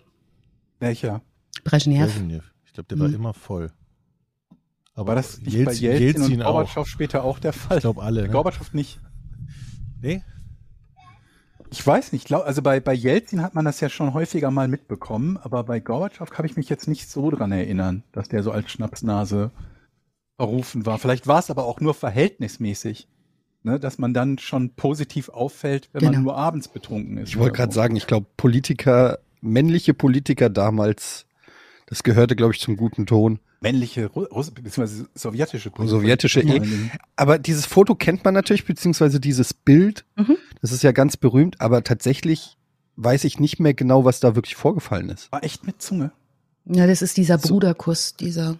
welcher? 0.78 1.22
Brezhnev. 1.64 2.12
Brezhnev. 2.14 2.52
Ich 2.64 2.72
glaube, 2.72 2.88
der 2.88 2.98
war 3.00 3.08
Hm. 3.08 3.14
immer 3.14 3.34
voll. 3.34 3.72
Aber 4.94 5.08
War 5.08 5.14
das 5.16 5.38
nicht 5.42 5.52
bei 5.64 5.72
Jelzin, 5.72 5.82
Jelzin, 5.84 6.02
Jelzin 6.02 6.34
und 6.36 6.42
auch. 6.42 6.52
Gorbatschow 6.54 6.88
später 6.88 7.22
auch 7.24 7.38
der 7.38 7.52
Fall? 7.52 7.76
Ich 7.78 7.82
glaube 7.82 8.02
alle. 8.02 8.22
Ne? 8.22 8.28
Gorbatschow 8.30 8.72
nicht. 8.72 8.98
Nee? 10.00 10.22
Ich 11.78 11.86
weiß 11.86 12.12
nicht, 12.12 12.26
glaub, 12.26 12.46
also 12.46 12.62
bei, 12.62 12.80
bei 12.80 12.94
Jelzin 12.94 13.42
hat 13.42 13.54
man 13.54 13.66
das 13.66 13.80
ja 13.80 13.90
schon 13.90 14.14
häufiger 14.14 14.50
mal 14.50 14.66
mitbekommen, 14.66 15.36
aber 15.36 15.62
bei 15.62 15.78
Gorbatschow 15.78 16.30
kann 16.30 16.46
ich 16.46 16.56
mich 16.56 16.70
jetzt 16.70 16.88
nicht 16.88 17.08
so 17.10 17.30
dran 17.30 17.52
erinnern, 17.52 18.02
dass 18.12 18.30
der 18.30 18.42
so 18.42 18.50
als 18.50 18.70
Schnapsnase 18.70 19.50
verrufen 20.40 20.86
war. 20.86 20.98
Vielleicht 20.98 21.26
war 21.26 21.38
es 21.38 21.50
aber 21.50 21.66
auch 21.66 21.80
nur 21.80 21.92
verhältnismäßig, 21.92 23.08
ne, 23.62 23.78
dass 23.78 23.98
man 23.98 24.14
dann 24.14 24.38
schon 24.38 24.70
positiv 24.70 25.28
auffällt, 25.28 25.90
wenn 25.92 26.04
man 26.04 26.12
Genau. 26.14 26.24
nur 26.24 26.36
abends 26.38 26.68
betrunken 26.68 27.18
ist. 27.18 27.28
Ich 27.28 27.38
wollte 27.38 27.56
gerade 27.56 27.72
so. 27.72 27.76
sagen, 27.80 27.94
ich 27.94 28.06
glaube, 28.06 28.26
Politiker, 28.38 29.18
männliche 29.42 29.92
Politiker 29.92 30.48
damals, 30.48 31.26
das 31.86 32.02
gehörte, 32.02 32.36
glaube 32.36 32.54
ich, 32.54 32.60
zum 32.60 32.78
guten 32.78 33.04
Ton. 33.04 33.38
Männliche, 33.60 34.06
Ru 34.06 34.22
Russ 34.24 34.50
beziehungsweise 34.50 35.08
sowjetische 35.14 35.70
Politik. 35.70 35.90
Sowjetische 35.98 36.40
eh. 36.40 36.60
Aber 37.16 37.38
dieses 37.38 37.64
Foto 37.66 37.94
kennt 37.94 38.24
man 38.24 38.34
natürlich, 38.34 38.64
beziehungsweise 38.66 39.18
dieses 39.20 39.54
Bild, 39.54 40.04
Mhm. 40.16 40.36
das 40.60 40.72
ist 40.72 40.82
ja 40.82 40.92
ganz 40.92 41.16
berühmt, 41.16 41.60
aber 41.60 41.82
tatsächlich 41.84 42.56
weiß 42.96 43.24
ich 43.24 43.40
nicht 43.40 43.58
mehr 43.60 43.74
genau, 43.74 44.04
was 44.04 44.20
da 44.20 44.34
wirklich 44.34 44.56
vorgefallen 44.56 45.08
ist. 45.10 45.30
War 45.32 45.42
echt 45.44 45.66
mit 45.66 45.80
Zunge. 45.82 46.12
Ja, 46.66 46.86
das 46.86 47.00
ist 47.02 47.16
dieser. 47.16 47.38
Bruderkuss, 47.38 48.14
dieser 48.16 48.58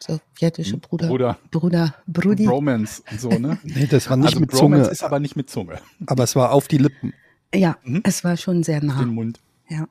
sowjetische 0.00 0.76
Bruder. 0.78 1.10
Oder 1.10 1.38
Bruder, 1.50 1.94
Brudi. 2.06 2.46
Bromance 2.46 3.02
und 3.10 3.20
so, 3.20 3.28
ne? 3.30 3.58
Nee, 3.64 3.86
das 3.86 4.08
war 4.08 4.16
nicht 4.16 4.28
also 4.28 4.40
mit 4.40 4.50
Bromance 4.50 4.84
Zunge, 4.84 4.92
ist 4.92 5.02
aber 5.02 5.18
nicht 5.20 5.36
mit 5.36 5.50
Zunge. 5.50 5.80
aber 6.06 6.24
es 6.24 6.36
war 6.36 6.52
auf 6.52 6.68
die 6.68 6.78
Lippen. 6.78 7.12
Ja, 7.54 7.76
Mhm. 7.84 8.00
es 8.04 8.22
war 8.24 8.36
schon 8.36 8.62
sehr 8.62 8.82
nah. 8.82 8.98
Den 9.00 9.08
Mund. 9.14 9.40
Ja. 9.68 9.88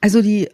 Also 0.00 0.20
die 0.22 0.48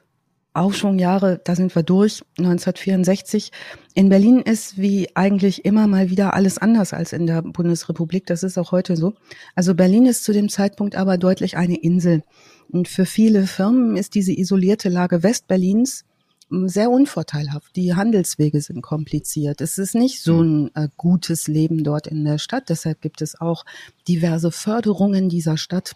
Aufschwungjahre, 0.55 1.40
da 1.45 1.55
sind 1.55 1.75
wir 1.75 1.83
durch, 1.83 2.23
1964. 2.38 3.52
In 3.95 4.09
Berlin 4.09 4.40
ist 4.40 4.78
wie 4.78 5.14
eigentlich 5.14 5.64
immer 5.64 5.87
mal 5.87 6.11
wieder 6.11 6.35
alles 6.35 6.59
anders 6.59 6.93
als 6.93 7.12
in 7.12 7.26
der 7.26 7.43
Bundesrepublik. 7.43 8.26
Das 8.26 8.43
ist 8.43 8.59
auch 8.59 8.73
heute 8.73 8.97
so. 8.97 9.14
Also 9.55 9.75
Berlin 9.75 10.07
ist 10.07 10.25
zu 10.25 10.33
dem 10.33 10.49
Zeitpunkt 10.49 10.97
aber 10.97 11.19
deutlich 11.19 11.57
eine 11.57 11.76
Insel. 11.76 12.23
Und 12.71 12.88
für 12.88 13.07
viele 13.07 13.47
Firmen 13.47 13.97
ist 13.97 14.14
diese 14.14 14.33
isolierte 14.33 14.88
Lage 14.88 15.23
Westberlins 15.23 16.05
sehr 16.50 16.90
unvorteilhaft. 16.90 17.76
Die 17.76 17.95
Handelswege 17.95 18.61
sind 18.61 18.83
kompliziert. 18.83 19.61
Es 19.61 19.78
ist 19.78 19.95
nicht 19.95 20.23
so 20.23 20.43
ein 20.43 20.71
äh, 20.75 20.88
gutes 20.97 21.47
Leben 21.47 21.85
dort 21.85 22.07
in 22.07 22.25
der 22.25 22.38
Stadt. 22.38 22.71
Deshalb 22.71 23.02
gibt 23.02 23.21
es 23.21 23.40
auch 23.40 23.64
diverse 24.09 24.50
Förderungen 24.50 25.28
dieser 25.28 25.59
Stadt 25.59 25.95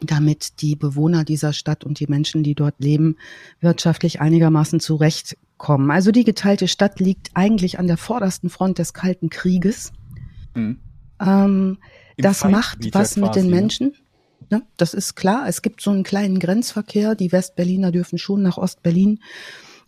damit 0.00 0.60
die 0.60 0.76
Bewohner 0.76 1.24
dieser 1.24 1.52
Stadt 1.52 1.84
und 1.84 2.00
die 2.00 2.06
Menschen, 2.06 2.42
die 2.42 2.54
dort 2.54 2.74
leben, 2.78 3.16
wirtschaftlich 3.60 4.20
einigermaßen 4.20 4.80
zurechtkommen. 4.80 5.90
Also 5.90 6.10
die 6.12 6.24
geteilte 6.24 6.68
Stadt 6.68 7.00
liegt 7.00 7.30
eigentlich 7.34 7.78
an 7.78 7.86
der 7.86 7.96
vordersten 7.96 8.50
Front 8.50 8.78
des 8.78 8.92
Kalten 8.92 9.30
Krieges. 9.30 9.92
Mhm. 10.54 10.78
Ähm, 11.20 11.78
das 12.16 12.44
macht 12.44 12.94
was 12.94 13.16
mit 13.16 13.34
den 13.34 13.46
ne? 13.46 13.56
Menschen. 13.56 13.94
Ja, 14.50 14.62
das 14.76 14.94
ist 14.94 15.14
klar. 15.14 15.44
Es 15.46 15.62
gibt 15.62 15.80
so 15.80 15.90
einen 15.90 16.04
kleinen 16.04 16.38
Grenzverkehr. 16.38 17.14
Die 17.14 17.32
Westberliner 17.32 17.92
dürfen 17.92 18.18
schon 18.18 18.42
nach 18.42 18.56
Ostberlin. 18.56 19.20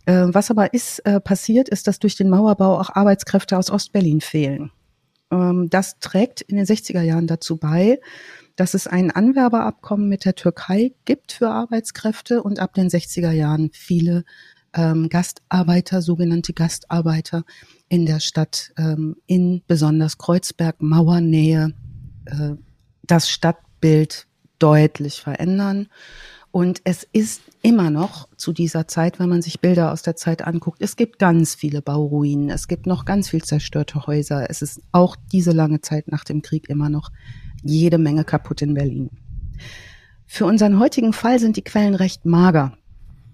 Äh, 0.05 0.27
was 0.27 0.51
aber 0.51 0.73
ist 0.73 0.99
äh, 0.99 1.19
passiert, 1.19 1.69
ist, 1.69 1.87
dass 1.87 1.99
durch 1.99 2.15
den 2.15 2.29
Mauerbau 2.29 2.79
auch 2.79 2.89
Arbeitskräfte 2.89 3.57
aus 3.57 3.71
Ostberlin 3.71 4.21
fehlen. 4.21 4.71
Ähm, 5.31 5.69
das 5.69 5.99
trägt 5.99 6.41
in 6.41 6.57
den 6.57 6.65
60er 6.65 7.01
Jahren 7.01 7.27
dazu 7.27 7.57
bei, 7.57 7.99
dass 8.55 8.73
es 8.73 8.87
ein 8.87 9.11
Anwerberabkommen 9.11 10.07
mit 10.07 10.25
der 10.25 10.35
Türkei 10.35 10.93
gibt 11.05 11.31
für 11.31 11.49
Arbeitskräfte 11.49 12.43
und 12.43 12.59
ab 12.59 12.73
den 12.73 12.89
60er 12.89 13.31
Jahren 13.31 13.69
viele 13.73 14.23
ähm, 14.73 15.09
Gastarbeiter, 15.09 16.01
sogenannte 16.01 16.53
Gastarbeiter 16.53 17.43
in 17.89 18.05
der 18.05 18.19
Stadt, 18.19 18.71
ähm, 18.77 19.17
in 19.27 19.61
besonders 19.67 20.17
Kreuzberg, 20.17 20.81
Mauernähe, 20.81 21.73
äh, 22.25 22.51
das 23.03 23.29
Stadtbild 23.29 24.27
deutlich 24.59 25.21
verändern. 25.21 25.87
Und 26.51 26.81
es 26.83 27.07
ist 27.13 27.41
immer 27.61 27.89
noch 27.89 28.27
zu 28.35 28.51
dieser 28.51 28.87
Zeit, 28.87 29.19
wenn 29.19 29.29
man 29.29 29.41
sich 29.41 29.61
Bilder 29.61 29.93
aus 29.93 30.01
der 30.01 30.17
Zeit 30.17 30.45
anguckt, 30.45 30.81
es 30.81 30.97
gibt 30.97 31.17
ganz 31.17 31.55
viele 31.55 31.81
Bauruinen, 31.81 32.49
es 32.49 32.67
gibt 32.67 32.87
noch 32.87 33.05
ganz 33.05 33.29
viel 33.29 33.41
zerstörte 33.41 34.05
Häuser. 34.05 34.49
Es 34.49 34.61
ist 34.61 34.81
auch 34.91 35.15
diese 35.31 35.51
lange 35.51 35.79
Zeit 35.79 36.09
nach 36.09 36.25
dem 36.25 36.41
Krieg 36.41 36.67
immer 36.69 36.89
noch 36.89 37.09
jede 37.63 37.97
Menge 37.97 38.23
kaputt 38.23 38.61
in 38.61 38.73
Berlin. 38.73 39.09
Für 40.25 40.45
unseren 40.45 40.79
heutigen 40.79 41.13
Fall 41.13 41.39
sind 41.39 41.57
die 41.57 41.63
Quellen 41.63 41.95
recht 41.95 42.25
mager. 42.25 42.77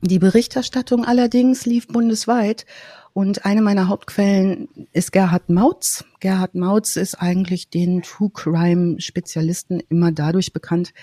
Die 0.02 0.20
Berichterstattung 0.20 1.06
allerdings 1.06 1.66
lief 1.66 1.88
bundesweit 1.88 2.66
und 3.14 3.46
eine 3.46 3.62
meiner 3.62 3.88
Hauptquellen 3.88 4.68
ist 4.94 5.12
Gerhard 5.12 5.50
Mautz. 5.50 6.06
Gerhard 6.20 6.54
Mautz 6.54 6.96
ist 6.98 7.16
eigentlich 7.16 7.70
den 7.70 8.04
True 8.04 8.30
Crime 8.32 9.02
Spezialisten 9.02 9.80
immer 9.90 10.12
dadurch 10.12 10.54
bekannt, 10.54 10.94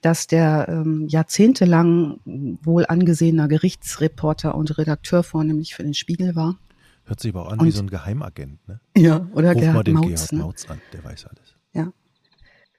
dass 0.00 0.26
der 0.26 0.68
ähm, 0.70 1.06
jahrzehntelang 1.08 2.20
wohl 2.62 2.86
angesehener 2.86 3.48
Gerichtsreporter 3.48 4.54
und 4.54 4.78
Redakteur 4.78 5.22
vornehmlich 5.22 5.74
für 5.74 5.82
den 5.82 5.94
Spiegel 5.94 6.34
war. 6.34 6.58
Hört 7.04 7.20
sich 7.20 7.34
aber 7.34 7.46
auch 7.46 7.52
an 7.52 7.60
und, 7.60 7.66
wie 7.66 7.70
so 7.70 7.82
ein 7.82 7.90
Geheimagent, 7.90 8.66
ne? 8.66 8.80
Ja, 8.96 9.28
oder 9.34 9.52
Ruf 9.52 9.60
Gerhard 9.60 9.74
mal 9.74 9.84
den 9.84 9.94
Mautz. 9.94 10.06
Gerhard 10.06 10.32
ne? 10.32 10.38
Mautz 10.38 10.70
an, 10.70 10.80
der 10.92 11.04
weiß 11.04 11.26
alles. 11.26 11.56
Ja. 11.72 11.92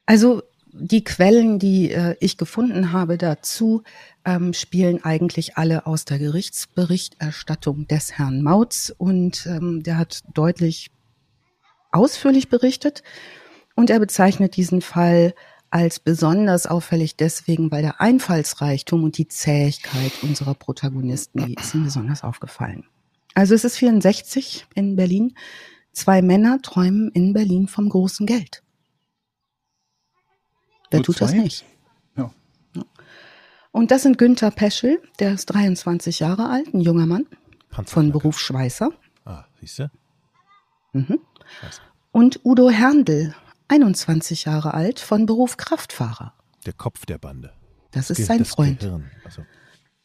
Also 0.05 0.41
die 0.73 1.03
Quellen, 1.03 1.59
die 1.59 1.91
äh, 1.91 2.15
ich 2.19 2.37
gefunden 2.37 2.91
habe 2.91 3.17
dazu, 3.17 3.83
ähm, 4.25 4.53
spielen 4.53 5.03
eigentlich 5.03 5.57
alle 5.57 5.85
aus 5.85 6.05
der 6.05 6.19
Gerichtsberichterstattung 6.19 7.87
des 7.87 8.17
Herrn 8.17 8.41
Mautz 8.41 8.93
und 8.97 9.45
ähm, 9.47 9.83
der 9.83 9.97
hat 9.97 10.21
deutlich 10.33 10.91
ausführlich 11.91 12.49
berichtet 12.49 13.03
und 13.75 13.89
er 13.89 13.99
bezeichnet 13.99 14.55
diesen 14.55 14.81
Fall 14.81 15.33
als 15.71 15.99
besonders 15.99 16.67
auffällig 16.67 17.15
deswegen, 17.15 17.71
weil 17.71 17.81
der 17.81 18.01
Einfallsreichtum 18.01 19.03
und 19.03 19.17
die 19.17 19.27
Zähigkeit 19.27 20.11
unserer 20.21 20.53
Protagonisten, 20.53 21.45
die 21.45 21.53
ist 21.55 21.73
ihm 21.73 21.85
besonders 21.85 22.23
aufgefallen. 22.23 22.85
Also 23.33 23.55
es 23.55 23.63
ist 23.63 23.77
64 23.77 24.65
in 24.75 24.97
Berlin. 24.97 25.33
Zwei 25.93 26.21
Männer 26.21 26.61
träumen 26.61 27.09
in 27.13 27.31
Berlin 27.31 27.67
vom 27.67 27.87
großen 27.87 28.25
Geld. 28.25 28.61
Wer 30.91 30.99
Nur 30.99 31.05
tut 31.05 31.17
zwei? 31.17 31.25
das 31.27 31.33
nicht? 31.35 31.65
Ja. 32.15 32.31
Und 33.71 33.91
das 33.91 34.03
sind 34.03 34.17
Günther 34.17 34.51
Peschel, 34.51 35.01
der 35.19 35.33
ist 35.33 35.45
23 35.47 36.19
Jahre 36.19 36.49
alt, 36.49 36.73
ein 36.73 36.81
junger 36.81 37.05
Mann, 37.05 37.25
von. 37.85 38.11
Beruf 38.11 38.37
Schweißer. 38.39 38.89
Ah, 39.25 39.45
siehst 39.59 39.79
du? 39.79 39.89
Mhm. 40.93 41.19
Und 42.11 42.41
Udo 42.43 42.69
Herndl, 42.69 43.33
21 43.69 44.43
Jahre 44.45 44.73
alt, 44.73 44.99
von 44.99 45.25
Beruf 45.25 45.55
Kraftfahrer. 45.57 46.33
Der 46.65 46.73
Kopf 46.73 47.05
der 47.05 47.17
Bande. 47.17 47.53
Das 47.91 48.09
ist 48.09 48.17
Ge- 48.17 48.25
sein 48.25 48.43
Freund. 48.45 48.81
Gehirn. 48.81 49.09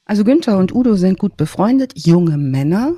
Also, 0.09 0.23
Günther 0.23 0.57
und 0.59 0.73
Udo 0.73 0.95
sind 0.95 1.19
gut 1.19 1.37
befreundet, 1.37 1.93
junge 1.97 2.39
Männer. 2.39 2.95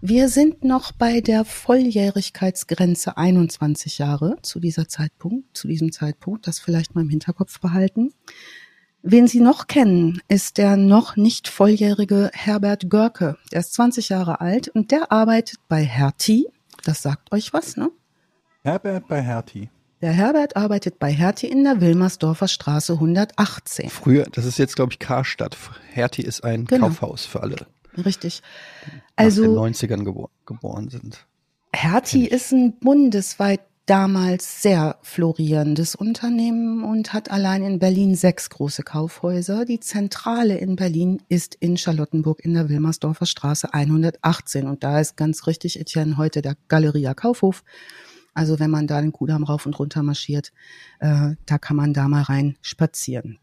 Wir 0.00 0.28
sind 0.28 0.64
noch 0.64 0.90
bei 0.90 1.20
der 1.20 1.44
Volljährigkeitsgrenze 1.44 3.16
21 3.16 3.98
Jahre 3.98 4.38
zu 4.42 4.58
dieser 4.58 4.88
Zeitpunkt, 4.88 5.56
zu 5.56 5.68
diesem 5.68 5.92
Zeitpunkt, 5.92 6.48
das 6.48 6.58
vielleicht 6.58 6.96
mal 6.96 7.02
im 7.02 7.10
Hinterkopf 7.10 7.60
behalten. 7.60 8.10
Wen 9.02 9.28
Sie 9.28 9.40
noch 9.40 9.68
kennen, 9.68 10.20
ist 10.26 10.58
der 10.58 10.76
noch 10.76 11.14
nicht 11.14 11.46
volljährige 11.46 12.32
Herbert 12.34 12.90
Görke. 12.90 13.36
Der 13.52 13.60
ist 13.60 13.74
20 13.74 14.08
Jahre 14.08 14.40
alt 14.40 14.66
und 14.66 14.90
der 14.90 15.12
arbeitet 15.12 15.60
bei 15.68 15.84
Hertie. 15.84 16.48
Das 16.82 17.02
sagt 17.02 17.32
euch 17.32 17.52
was, 17.52 17.76
ne? 17.76 17.92
Herbert 18.64 19.06
bei 19.06 19.22
Hertie. 19.22 19.70
Der 20.00 20.12
Herbert 20.12 20.56
arbeitet 20.56 20.98
bei 21.00 21.12
Hertie 21.12 21.48
in 21.48 21.64
der 21.64 21.80
Wilmersdorfer 21.80 22.46
Straße 22.46 22.92
118. 22.94 23.90
Früher, 23.90 24.26
das 24.30 24.44
ist 24.44 24.58
jetzt, 24.58 24.76
glaube 24.76 24.92
ich, 24.92 25.00
Karstadt. 25.00 25.56
Hertie 25.92 26.22
ist 26.22 26.44
ein 26.44 26.66
Genau. 26.66 26.88
Kaufhaus 26.88 27.26
für 27.26 27.42
alle, 27.42 27.66
Richtig. 28.04 28.42
die 28.86 28.90
Also 29.16 29.42
nach 29.42 29.64
den 29.64 29.74
90ern 29.74 30.04
gebor 30.04 30.30
geboren 30.46 30.88
sind. 30.88 31.26
Hertie 31.72 32.26
ist 32.28 32.52
ein 32.52 32.78
bundesweit 32.78 33.60
damals 33.86 34.62
sehr 34.62 34.98
florierendes 35.02 35.94
Unternehmen 35.94 36.84
und 36.84 37.12
hat 37.14 37.30
allein 37.30 37.64
in 37.64 37.78
Berlin 37.78 38.14
sechs 38.14 38.50
große 38.50 38.82
Kaufhäuser. 38.82 39.64
Die 39.64 39.80
Zentrale 39.80 40.58
in 40.58 40.76
Berlin 40.76 41.22
ist 41.28 41.56
in 41.56 41.76
Charlottenburg 41.76 42.44
in 42.44 42.54
der 42.54 42.68
Wilmersdorfer 42.68 43.26
Straße 43.26 43.72
118 43.74 44.66
und 44.68 44.84
da 44.84 45.00
ist 45.00 45.16
ganz 45.16 45.46
richtig 45.46 45.80
Etienne 45.80 46.18
heute 46.18 46.42
der 46.42 46.56
Galeria 46.68 47.14
Kaufhof. 47.14 47.64
Also 48.38 48.60
wenn 48.60 48.70
man 48.70 48.86
da 48.86 49.00
den 49.00 49.10
Kudamm 49.10 49.42
rauf 49.42 49.66
und 49.66 49.76
runter 49.80 50.04
marschiert, 50.04 50.52
äh, 51.00 51.34
da 51.44 51.58
kann 51.58 51.76
man 51.76 51.92
da 51.92 52.06
mal 52.06 52.22
rein 52.22 52.56
spazieren. 52.62 53.40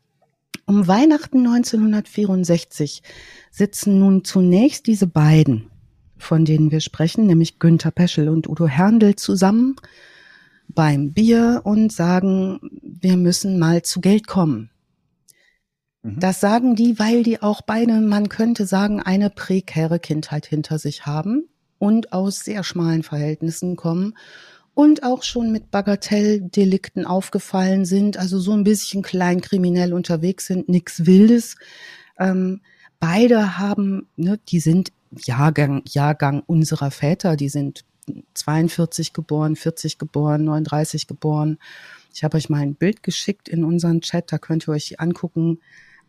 Um 0.65 0.87
Weihnachten 0.87 1.39
1964 1.45 3.03
sitzen 3.51 3.99
nun 3.99 4.23
zunächst 4.23 4.87
diese 4.87 5.05
beiden, 5.05 5.69
von 6.17 6.45
denen 6.45 6.71
wir 6.71 6.79
sprechen, 6.79 7.27
nämlich 7.27 7.59
Günther 7.59 7.91
Peschel 7.91 8.29
und 8.29 8.47
Udo 8.47 8.67
Herndl 8.69 9.17
zusammen 9.17 9.75
beim 10.69 11.11
Bier 11.11 11.63
und 11.65 11.91
sagen, 11.91 12.61
wir 12.81 13.17
müssen 13.17 13.59
mal 13.59 13.81
zu 13.81 13.99
Geld 13.99 14.27
kommen. 14.27 14.69
Mhm. 16.03 16.21
Das 16.21 16.39
sagen 16.39 16.77
die, 16.77 16.97
weil 16.99 17.23
die 17.23 17.41
auch 17.41 17.61
beide, 17.61 17.99
man 17.99 18.29
könnte 18.29 18.65
sagen, 18.65 19.01
eine 19.01 19.29
prekäre 19.29 19.99
Kindheit 19.99 20.45
hinter 20.45 20.79
sich 20.79 21.05
haben 21.05 21.49
und 21.79 22.13
aus 22.13 22.39
sehr 22.39 22.63
schmalen 22.63 23.03
Verhältnissen 23.03 23.75
kommen 23.75 24.13
und 24.75 25.03
auch 25.03 25.23
schon 25.23 25.51
mit 25.51 25.71
Bagatelldelikten 25.71 27.05
aufgefallen 27.05 27.85
sind, 27.85 28.17
also 28.17 28.39
so 28.39 28.51
ein 28.51 28.65
bisschen 28.65 29.01
kleinkriminell 29.01 29.93
unterwegs 29.93 30.45
sind, 30.45 30.69
nix 30.69 31.05
Wildes. 31.05 31.55
Ähm, 32.19 32.61
beide 32.99 33.57
haben, 33.57 34.07
ne, 34.17 34.37
die 34.49 34.59
sind 34.59 34.91
Jahrgang, 35.17 35.81
Jahrgang 35.87 36.43
unserer 36.45 36.91
Väter, 36.91 37.37
die 37.37 37.49
sind 37.49 37.85
42 38.33 39.13
geboren, 39.13 39.55
40 39.55 39.97
geboren, 39.97 40.43
39 40.43 41.07
geboren. 41.07 41.57
Ich 42.13 42.25
habe 42.25 42.37
euch 42.37 42.49
mal 42.49 42.61
ein 42.61 42.75
Bild 42.75 43.01
geschickt 43.01 43.47
in 43.47 43.63
unseren 43.63 44.01
Chat, 44.01 44.31
da 44.31 44.37
könnt 44.37 44.67
ihr 44.67 44.73
euch 44.73 44.99
angucken, 44.99 45.59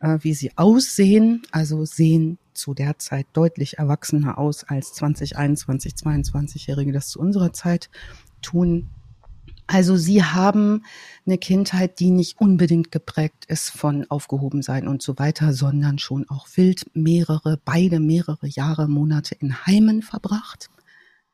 äh, 0.01 0.19
wie 0.23 0.35
sie 0.35 0.51
aussehen. 0.57 1.43
Also 1.53 1.85
sehen 1.85 2.39
zu 2.53 2.75
der 2.75 2.99
Zeit 2.99 3.27
deutlich 3.33 3.79
erwachsener 3.79 4.39
aus 4.39 4.65
als 4.65 4.93
20, 4.95 5.37
21, 5.37 5.95
22-Jährige 5.95 6.93
das 6.93 7.09
zu 7.09 7.21
unserer 7.21 7.53
Zeit 7.53 7.91
tun. 8.43 8.89
Also 9.69 9.97
sie 9.97 10.23
haben 10.23 10.85
eine 11.27 11.39
Kindheit, 11.39 11.99
die 11.99 12.11
nicht 12.11 12.41
unbedingt 12.41 12.93
geprägt 12.93 13.47
ist 13.49 13.71
von 13.71 14.09
Aufgehobensein 14.09 14.87
und 14.87 15.03
so 15.03 15.19
weiter, 15.19 15.53
sondern 15.53 15.99
schon 15.99 16.29
auch 16.29 16.47
wild 16.55 16.85
mehrere, 16.95 17.61
beide 17.65 17.99
mehrere 17.99 18.47
Jahre, 18.47 18.87
Monate 18.89 19.35
in 19.35 19.67
Heimen 19.67 20.03
verbracht. 20.03 20.71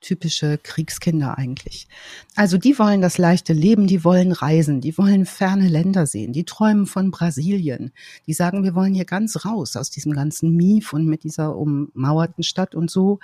typische 0.01 0.59
Kriegskinder 0.59 1.39
eigentlich. 1.39 1.87
Also 2.35 2.59
die 2.59 2.79
wollen 2.79 3.01
das 3.01 3.19
leichte 3.19 3.53
Leben, 3.53 3.87
die 3.87 4.03
wollen 4.03 4.33
reisen, 4.33 4.81
die 4.81 4.99
wollen 4.99 5.27
ferne 5.27 5.69
Länder 5.69 6.07
sehen, 6.07 6.33
die 6.33 6.45
träumen 6.45 6.87
von 6.87 7.11
Brasilien. 7.11 7.93
Die 8.27 8.35
sagen, 8.35 8.65
wir 8.65 8.75
wollen 8.75 8.95
hier 8.95 9.05
ganz 9.05 9.45
raus 9.45 9.77
aus 9.77 9.91
diesem 9.91 10.13
ganzen 10.13 10.57
Mief 10.57 10.93
und 10.93 11.07
mit 11.07 11.23
dieser 11.23 11.57
ummauerten 11.57 12.43
Stadt 12.43 12.75
und 12.75 12.91
so. 12.91 13.21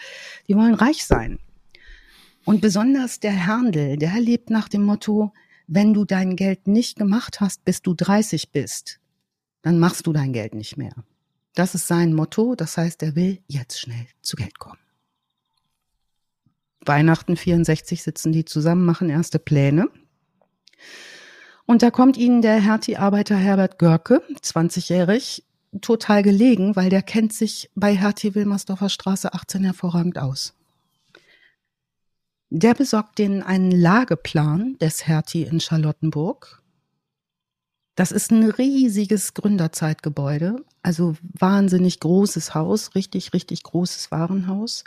Die 0.46 0.54
wollen 0.54 0.74
reich 0.74 1.04
sein. 1.04 1.38
Und 2.48 2.62
besonders 2.62 3.20
der 3.20 3.32
Herndl, 3.32 3.98
der 3.98 4.18
lebt 4.18 4.48
nach 4.48 4.70
dem 4.70 4.82
Motto, 4.82 5.34
wenn 5.66 5.92
du 5.92 6.06
dein 6.06 6.34
Geld 6.34 6.66
nicht 6.66 6.96
gemacht 6.96 7.42
hast, 7.42 7.62
bis 7.66 7.82
du 7.82 7.92
30 7.92 8.52
bist, 8.52 9.00
dann 9.60 9.78
machst 9.78 10.06
du 10.06 10.14
dein 10.14 10.32
Geld 10.32 10.54
nicht 10.54 10.78
mehr. 10.78 10.94
Das 11.54 11.74
ist 11.74 11.88
sein 11.88 12.14
Motto, 12.14 12.54
das 12.54 12.78
heißt, 12.78 13.02
er 13.02 13.14
will 13.14 13.42
jetzt 13.48 13.78
schnell 13.78 14.06
zu 14.22 14.34
Geld 14.34 14.58
kommen. 14.58 14.78
Weihnachten 16.86 17.36
64 17.36 18.02
sitzen 18.02 18.32
die 18.32 18.46
zusammen, 18.46 18.86
machen 18.86 19.10
erste 19.10 19.38
Pläne. 19.38 19.90
Und 21.66 21.82
da 21.82 21.90
kommt 21.90 22.16
ihnen 22.16 22.40
der 22.40 22.62
Hertie-Arbeiter 22.62 23.36
Herbert 23.36 23.78
Görke, 23.78 24.22
20-jährig, 24.40 25.44
total 25.82 26.22
gelegen, 26.22 26.76
weil 26.76 26.88
der 26.88 27.02
kennt 27.02 27.34
sich 27.34 27.70
bei 27.74 27.94
Hertie 27.94 28.34
Wilmersdorfer 28.34 28.88
Straße 28.88 29.34
18 29.34 29.64
hervorragend 29.64 30.16
aus. 30.16 30.57
Der 32.50 32.74
besorgt 32.74 33.18
denen 33.18 33.42
einen 33.42 33.70
Lageplan 33.70 34.78
des 34.78 35.06
Hertie 35.06 35.42
in 35.42 35.60
Charlottenburg. 35.60 36.62
Das 37.94 38.12
ist 38.12 38.30
ein 38.30 38.44
riesiges 38.44 39.34
Gründerzeitgebäude, 39.34 40.64
also 40.82 41.16
wahnsinnig 41.20 42.00
großes 42.00 42.54
Haus, 42.54 42.94
richtig, 42.94 43.32
richtig 43.34 43.64
großes 43.64 44.10
Warenhaus. 44.10 44.84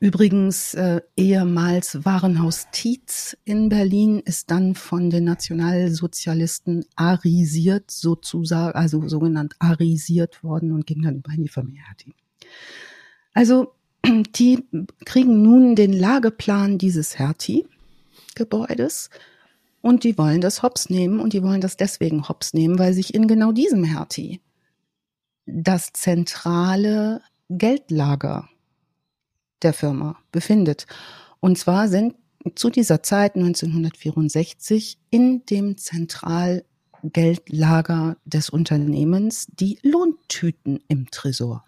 Übrigens 0.00 0.74
äh, 0.74 1.00
ehemals 1.16 2.04
Warenhaus 2.04 2.66
Tietz 2.72 3.36
in 3.44 3.68
Berlin 3.68 4.18
ist 4.18 4.50
dann 4.50 4.74
von 4.74 5.08
den 5.08 5.24
Nationalsozialisten 5.24 6.84
arisiert, 6.96 7.90
sozusagen, 7.90 8.76
also 8.76 9.08
sogenannt 9.08 9.54
arisiert 9.60 10.42
worden 10.42 10.72
und 10.72 10.86
ging 10.86 11.02
dann 11.02 11.16
über 11.16 11.32
in 11.32 11.44
die 11.44 11.48
Familie 11.48 11.84
Hertie. 11.86 12.14
Also 13.32 13.74
die 14.34 14.64
kriegen 15.04 15.42
nun 15.42 15.76
den 15.76 15.92
Lageplan 15.92 16.78
dieses 16.78 17.18
Hertie-Gebäudes 17.18 19.10
und 19.80 20.04
die 20.04 20.16
wollen 20.18 20.40
das 20.40 20.62
Hops 20.62 20.88
nehmen 20.90 21.18
und 21.20 21.32
die 21.32 21.42
wollen 21.42 21.60
das 21.60 21.76
deswegen 21.76 22.28
Hops 22.28 22.54
nehmen, 22.54 22.78
weil 22.78 22.94
sich 22.94 23.14
in 23.14 23.26
genau 23.28 23.52
diesem 23.52 23.84
Hertie 23.84 24.40
das 25.46 25.92
zentrale 25.92 27.20
Geldlager 27.48 28.48
der 29.62 29.72
Firma 29.72 30.18
befindet. 30.32 30.88
Und 31.40 31.56
zwar 31.58 31.88
sind 31.88 32.16
zu 32.54 32.68
dieser 32.70 33.02
Zeit 33.02 33.34
1964 33.36 34.98
in 35.10 35.46
dem 35.46 35.78
Zentralgeldlager 35.78 38.16
des 38.24 38.50
Unternehmens 38.50 39.46
die 39.50 39.78
Lohntüten 39.82 40.84
im 40.88 41.10
Tresor. 41.10 41.64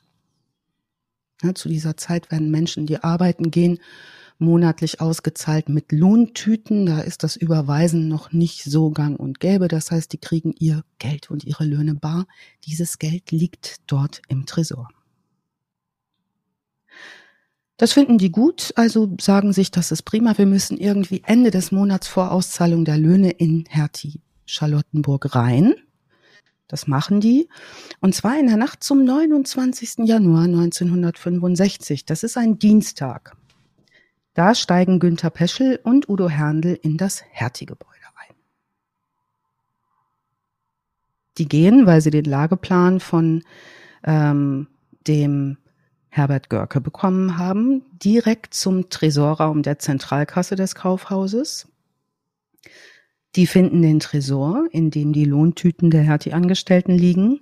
Ja, 1.42 1.54
zu 1.54 1.68
dieser 1.68 1.96
Zeit 1.96 2.30
werden 2.30 2.50
Menschen, 2.50 2.86
die 2.86 3.02
arbeiten 3.02 3.50
gehen, 3.50 3.78
monatlich 4.38 5.00
ausgezahlt 5.00 5.68
mit 5.68 5.92
Lohntüten. 5.92 6.86
Da 6.86 7.00
ist 7.00 7.22
das 7.22 7.36
Überweisen 7.36 8.08
noch 8.08 8.32
nicht 8.32 8.64
so 8.64 8.90
gang 8.90 9.18
und 9.18 9.40
gäbe. 9.40 9.68
Das 9.68 9.90
heißt, 9.90 10.12
die 10.12 10.18
kriegen 10.18 10.54
ihr 10.58 10.82
Geld 10.98 11.30
und 11.30 11.44
ihre 11.44 11.64
Löhne 11.64 11.94
bar. 11.94 12.26
Dieses 12.64 12.98
Geld 12.98 13.30
liegt 13.30 13.76
dort 13.86 14.22
im 14.28 14.46
Tresor. 14.46 14.88
Das 17.78 17.92
finden 17.92 18.16
die 18.16 18.32
gut, 18.32 18.72
also 18.76 19.14
sagen 19.20 19.52
sich, 19.52 19.70
das 19.70 19.92
ist 19.92 20.04
prima. 20.04 20.38
Wir 20.38 20.46
müssen 20.46 20.78
irgendwie 20.78 21.22
Ende 21.26 21.50
des 21.50 21.72
Monats 21.72 22.08
vor 22.08 22.32
Auszahlung 22.32 22.86
der 22.86 22.96
Löhne 22.96 23.30
in 23.30 23.66
Hertie 23.68 24.22
Charlottenburg 24.46 25.34
rein. 25.34 25.74
Das 26.68 26.86
machen 26.86 27.20
die. 27.20 27.48
Und 28.00 28.14
zwar 28.14 28.38
in 28.38 28.46
der 28.48 28.56
Nacht 28.56 28.82
zum 28.82 29.04
29. 29.04 29.98
Januar 30.06 30.44
1965. 30.44 32.04
Das 32.04 32.22
ist 32.22 32.36
ein 32.36 32.58
Dienstag. 32.58 33.36
Da 34.34 34.54
steigen 34.54 34.98
Günther 34.98 35.30
Peschel 35.30 35.80
und 35.82 36.08
Udo 36.08 36.28
Herndl 36.28 36.78
in 36.82 36.96
das 36.96 37.22
Hertie-Gebäude 37.30 37.92
ein. 38.16 38.34
Die 41.38 41.48
gehen, 41.48 41.86
weil 41.86 42.00
sie 42.00 42.10
den 42.10 42.24
Lageplan 42.24 43.00
von 43.00 43.42
ähm, 44.04 44.66
dem 45.06 45.58
Herbert 46.08 46.50
Görke 46.50 46.80
bekommen 46.80 47.38
haben, 47.38 47.84
direkt 47.92 48.54
zum 48.54 48.88
Tresorraum 48.88 49.62
der 49.62 49.78
Zentralkasse 49.78 50.56
des 50.56 50.74
Kaufhauses. 50.74 51.68
Die 53.36 53.46
finden 53.46 53.82
den 53.82 54.00
Tresor, 54.00 54.66
in 54.70 54.90
dem 54.90 55.12
die 55.12 55.26
Lohntüten 55.26 55.90
der 55.90 56.02
Hertie-Angestellten 56.02 56.92
liegen, 56.96 57.40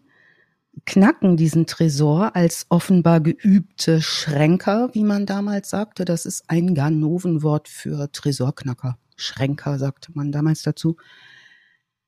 knacken 0.87 1.37
diesen 1.37 1.67
Tresor 1.67 2.35
als 2.35 2.67
offenbar 2.69 3.21
geübte 3.21 4.03
Schränker, 4.03 4.91
wie 4.93 5.05
man 5.05 5.25
damals 5.25 5.71
sagte. 5.71 6.05
Das 6.05 6.27
ist 6.27 6.45
ein 6.49 6.75
Ganovenwort 6.75 7.69
für 7.69 8.11
Tresorknacker. 8.11 8.99
Schränker 9.15 9.79
sagte 9.79 10.11
man 10.15 10.33
damals 10.33 10.63
dazu. 10.63 10.97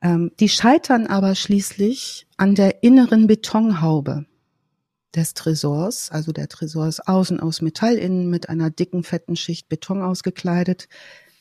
Ähm, 0.03 0.33
die 0.40 0.49
scheitern 0.49 1.07
aber 1.07 1.37
schließlich 1.37 2.27
an 2.37 2.57
der 2.57 2.83
inneren 2.83 3.29
Betonhaube 3.29 4.27
des 5.14 5.35
Tresors. 5.35 6.11
Also 6.11 6.33
der 6.33 6.49
Tresor 6.49 6.88
ist 6.88 7.07
außen 7.07 7.38
aus 7.38 7.62
Metall, 7.62 7.94
innen 7.94 8.29
mit 8.31 8.49
einer 8.49 8.70
dicken, 8.70 9.05
fetten 9.05 9.37
Schicht 9.37 9.68
Beton 9.68 10.03
ausgekleidet 10.03 10.88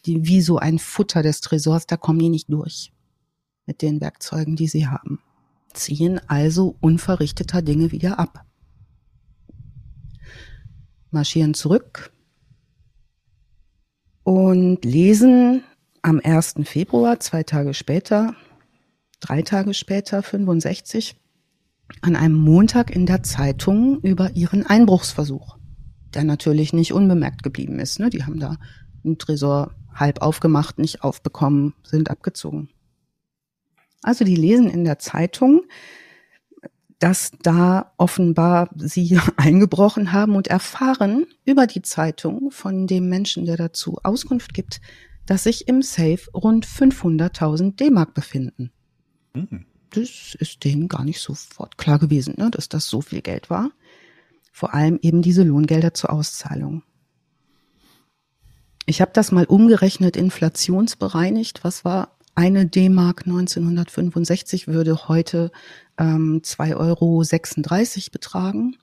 die, 0.06 0.26
wie 0.28 0.42
so 0.42 0.58
ein 0.58 0.80
Futter 0.80 1.24
des 1.24 1.42
Tresors, 1.42 1.88
da 1.88 1.98
kommen 1.98 2.20
die 2.20 2.30
nicht 2.30 2.52
durch 2.52 2.92
mit 3.66 3.82
den 3.82 4.02
Werkzeugen, 4.02 4.56
die 4.56 4.68
sie 4.68 4.88
haben. 4.88 5.20
Ziehen 5.74 6.22
also 6.28 6.76
unverrichteter 6.82 7.62
Dinge 7.62 7.92
wieder 7.92 8.20
ab. 8.20 8.46
Marschieren 11.12 11.54
zurück 11.54 12.12
und 14.24 14.84
lesen 14.86 15.64
am 16.02 16.20
1. 16.24 16.56
Februar, 16.64 17.20
zwei 17.20 17.44
Tage 17.44 17.74
später, 17.74 18.36
drei 19.20 19.42
Tage 19.42 19.74
später, 19.74 20.22
65, 20.22 21.16
an 22.02 22.16
einem 22.16 22.36
Montag 22.36 22.94
in 22.94 23.06
der 23.06 23.24
Zeitung 23.24 24.00
über 24.02 24.32
ihren 24.32 24.66
Einbruchsversuch, 24.66 25.58
der 26.14 26.24
natürlich 26.24 26.74
nicht 26.74 26.94
unbemerkt 26.94 27.44
geblieben 27.44 27.80
ist. 27.80 28.00
Ne? 28.00 28.10
Die 28.10 28.24
haben 28.24 28.40
da 28.40 28.58
einen 29.04 29.18
Tresor 29.18 29.74
halb 29.96 30.22
aufgemacht, 30.22 30.78
nicht 30.78 31.04
aufbekommen, 31.04 31.74
sind 31.84 32.10
abgezogen. 32.10 32.70
Also 34.04 34.24
die 34.24 34.36
lesen 34.36 34.70
in 34.70 34.84
der 34.84 35.00
Zeitung, 35.00 35.64
dass 37.00 37.32
da 37.42 37.94
offenbar 37.98 38.70
sie 38.76 39.20
eingebrochen 39.38 40.12
haben 40.12 40.36
und 40.36 40.48
erfahren 40.48 41.26
über 41.44 41.68
die 41.68 41.82
Zeitung 41.82 42.52
von 42.52 42.88
dem 42.88 43.10
Menschen, 43.10 43.46
der 43.46 43.58
dazu 43.58 43.98
Auskunft 44.04 44.54
gibt, 44.54 44.82
dass 45.26 45.44
sich 45.44 45.68
im 45.68 45.82
Safe 45.82 46.20
rund 46.34 46.68
500.000 46.68 47.76
D-Mark 47.76 48.14
befinden. 48.14 48.72
Mhm. 49.34 49.66
Das 49.90 50.36
ist 50.38 50.64
denen 50.64 50.88
gar 50.88 51.04
nicht 51.04 51.20
sofort 51.20 51.78
klar 51.78 52.00
gewesen, 52.00 52.36
ne, 52.38 52.52
dass 52.52 52.70
das 52.70 52.88
so 52.88 53.02
viel 53.02 53.22
Geld 53.22 53.50
war. 53.50 53.72
Vor 54.52 54.74
allem 54.74 55.00
eben 55.02 55.22
diese 55.22 55.44
Lohngelder 55.44 55.94
zur 55.94 56.12
Auszahlung. 56.12 56.84
Ich 58.86 59.02
habe 59.02 59.12
das 59.14 59.32
mal 59.32 59.46
umgerechnet, 59.46 60.16
inflationsbereinigt. 60.16 61.64
Was 61.64 61.84
war 61.86 62.16
eine 62.36 62.66
D-Mark 62.66 63.26
1965 63.26 64.68
würde 64.68 65.08
heute 65.08 65.52
ähm, 65.98 66.42
2,36 66.44 66.76
Euro 66.78 67.24
betragen. 68.12 68.76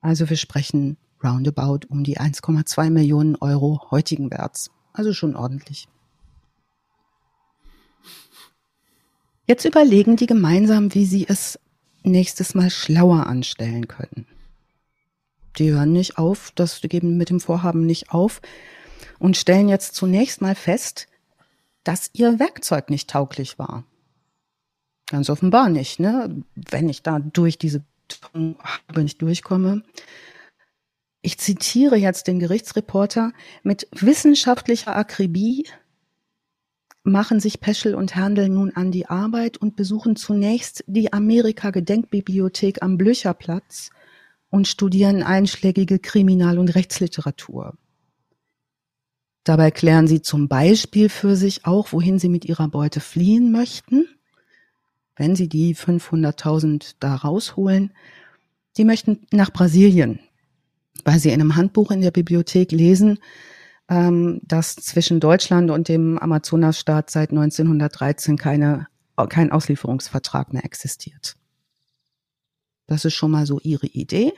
Also 0.00 0.28
wir 0.28 0.36
sprechen 0.36 0.96
roundabout 1.22 1.86
um 1.88 2.04
die 2.04 2.18
1,2 2.18 2.90
Millionen 2.90 3.36
Euro 3.36 3.90
heutigen 3.90 4.30
Werts. 4.30 4.70
Also 4.92 5.12
schon 5.12 5.36
ordentlich. 5.36 5.88
Jetzt 9.46 9.64
überlegen 9.64 10.16
die 10.16 10.26
gemeinsam, 10.26 10.92
wie 10.94 11.06
sie 11.06 11.26
es 11.26 11.58
nächstes 12.02 12.54
Mal 12.54 12.70
schlauer 12.70 13.26
anstellen 13.26 13.88
können. 13.88 14.26
Die 15.56 15.72
hören 15.72 15.92
nicht 15.92 16.18
auf, 16.18 16.52
das 16.54 16.80
geben 16.82 17.16
mit 17.16 17.30
dem 17.30 17.40
Vorhaben 17.40 17.86
nicht 17.86 18.10
auf, 18.10 18.40
und 19.18 19.36
stellen 19.36 19.68
jetzt 19.68 19.94
zunächst 19.94 20.40
mal 20.40 20.54
fest, 20.54 21.08
dass 21.84 22.10
ihr 22.12 22.38
Werkzeug 22.38 22.90
nicht 22.90 23.08
tauglich 23.10 23.58
war. 23.58 23.84
Ganz 25.06 25.30
offenbar 25.30 25.70
nicht, 25.70 26.00
ne? 26.00 26.42
Wenn 26.54 26.88
ich 26.88 27.02
da 27.02 27.18
durch 27.18 27.58
diese 27.58 27.82
Habe 28.34 29.02
nicht 29.02 29.22
durchkomme. 29.22 29.82
Ich 31.22 31.38
zitiere 31.38 31.96
jetzt 31.96 32.26
den 32.26 32.38
Gerichtsreporter. 32.38 33.32
Mit 33.62 33.88
wissenschaftlicher 33.92 34.94
Akribie 34.94 35.66
machen 37.02 37.40
sich 37.40 37.60
Peschel 37.60 37.94
und 37.94 38.14
Herndl 38.14 38.48
nun 38.48 38.72
an 38.76 38.92
die 38.92 39.06
Arbeit 39.06 39.56
und 39.56 39.76
besuchen 39.76 40.14
zunächst 40.16 40.84
die 40.86 41.12
Amerika-Gedenkbibliothek 41.12 42.82
am 42.82 42.98
Blücherplatz 42.98 43.90
und 44.50 44.68
studieren 44.68 45.22
einschlägige 45.22 45.98
Kriminal- 45.98 46.58
und 46.58 46.74
Rechtsliteratur. 46.74 47.76
Dabei 49.48 49.70
klären 49.70 50.06
sie 50.06 50.20
zum 50.20 50.46
Beispiel 50.46 51.08
für 51.08 51.34
sich 51.34 51.64
auch, 51.64 51.94
wohin 51.94 52.18
sie 52.18 52.28
mit 52.28 52.44
ihrer 52.44 52.68
Beute 52.68 53.00
fliehen 53.00 53.50
möchten, 53.50 54.06
wenn 55.16 55.36
sie 55.36 55.48
die 55.48 55.74
500.000 55.74 56.96
da 57.00 57.14
rausholen. 57.14 57.94
Die 58.76 58.84
möchten 58.84 59.26
nach 59.32 59.50
Brasilien, 59.50 60.20
weil 61.02 61.18
sie 61.18 61.30
in 61.30 61.40
einem 61.40 61.56
Handbuch 61.56 61.90
in 61.90 62.02
der 62.02 62.10
Bibliothek 62.10 62.72
lesen, 62.72 63.20
ähm, 63.88 64.42
dass 64.42 64.76
zwischen 64.76 65.18
Deutschland 65.18 65.70
und 65.70 65.88
dem 65.88 66.18
Amazonasstaat 66.18 67.08
seit 67.08 67.30
1913 67.30 68.36
keine, 68.36 68.86
kein 69.30 69.50
Auslieferungsvertrag 69.50 70.52
mehr 70.52 70.66
existiert. 70.66 71.36
Das 72.86 73.06
ist 73.06 73.14
schon 73.14 73.30
mal 73.30 73.46
so 73.46 73.60
ihre 73.60 73.86
Idee. 73.86 74.34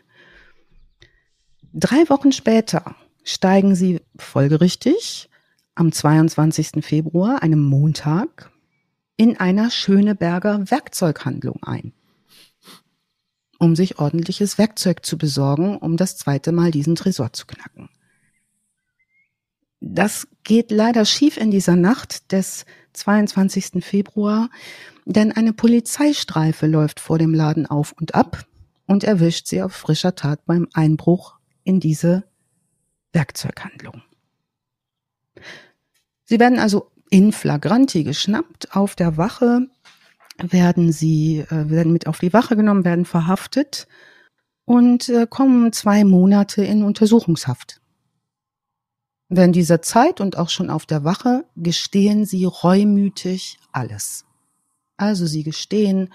Drei 1.73 2.09
Wochen 2.09 2.31
später 2.31 2.95
steigen 3.31 3.75
sie 3.75 4.01
folgerichtig 4.19 5.31
am 5.75 5.93
22. 5.93 6.85
Februar, 6.85 7.43
einem 7.43 7.63
Montag, 7.63 8.51
in 9.17 9.39
einer 9.39 9.71
Schöneberger 9.71 10.71
Werkzeughandlung 10.71 11.63
ein, 11.63 11.93
um 13.59 13.77
sich 13.77 13.99
ordentliches 13.99 14.59
Werkzeug 14.59 15.05
zu 15.05 15.17
besorgen, 15.17 15.77
um 15.77 15.97
das 15.97 16.17
zweite 16.17 16.53
Mal 16.53 16.71
diesen 16.71 16.97
Tresor 16.97 17.33
zu 17.33 17.47
knacken. 17.47 17.89
Das 19.81 20.27
geht 20.45 20.71
leider 20.71 21.05
schief 21.05 21.37
in 21.37 21.51
dieser 21.51 21.77
Nacht 21.77 22.33
des 22.33 22.67
22. 22.93 23.85
Februar, 23.85 24.51
denn 25.05 25.33
eine 25.33 25.53
Polizeistreife 25.53 26.67
läuft 26.67 27.01
vor 27.01 27.19
dem 27.19 27.33
Laden 27.33 27.67
auf 27.67 27.93
und 27.93 28.15
ab 28.15 28.45
und 28.87 29.05
erwischt 29.05 29.47
sie 29.47 29.63
auf 29.63 29.73
frischer 29.73 30.15
Tat 30.15 30.45
beim 30.47 30.67
Einbruch 30.73 31.39
in 31.63 31.81
diese 31.81 32.30
Werkzeughandlung. 33.13 34.03
Sie 36.25 36.39
werden 36.39 36.59
also 36.59 36.91
in 37.11 37.33
flagranti 37.33 38.05
geschnappt, 38.05 38.77
auf 38.77 38.95
der 38.95 39.17
Wache 39.17 39.67
werden 40.39 40.93
sie, 40.93 41.41
äh, 41.41 41.71
werden 41.71 41.93
mit 41.93 42.07
auf 42.07 42.19
die 42.19 42.33
Wache 42.33 42.57
genommen, 42.57 42.85
werden 42.85 43.05
verhaftet 43.05 43.89
und 44.65 45.09
äh, 45.09 45.27
kommen 45.29 45.73
zwei 45.73 46.05
Monate 46.05 46.63
in 46.65 46.83
Untersuchungshaft. 46.83 47.81
Während 49.29 49.55
dieser 49.55 49.83
Zeit 49.83 50.21
und 50.21 50.37
auch 50.37 50.49
schon 50.49 50.71
auf 50.71 50.87
der 50.87 51.05
Wache 51.05 51.45
gestehen 51.57 52.25
sie 52.25 52.45
reumütig 52.45 53.59
alles. 53.73 54.25
Also 54.97 55.27
sie 55.27 55.45
gestehen, 55.45 56.13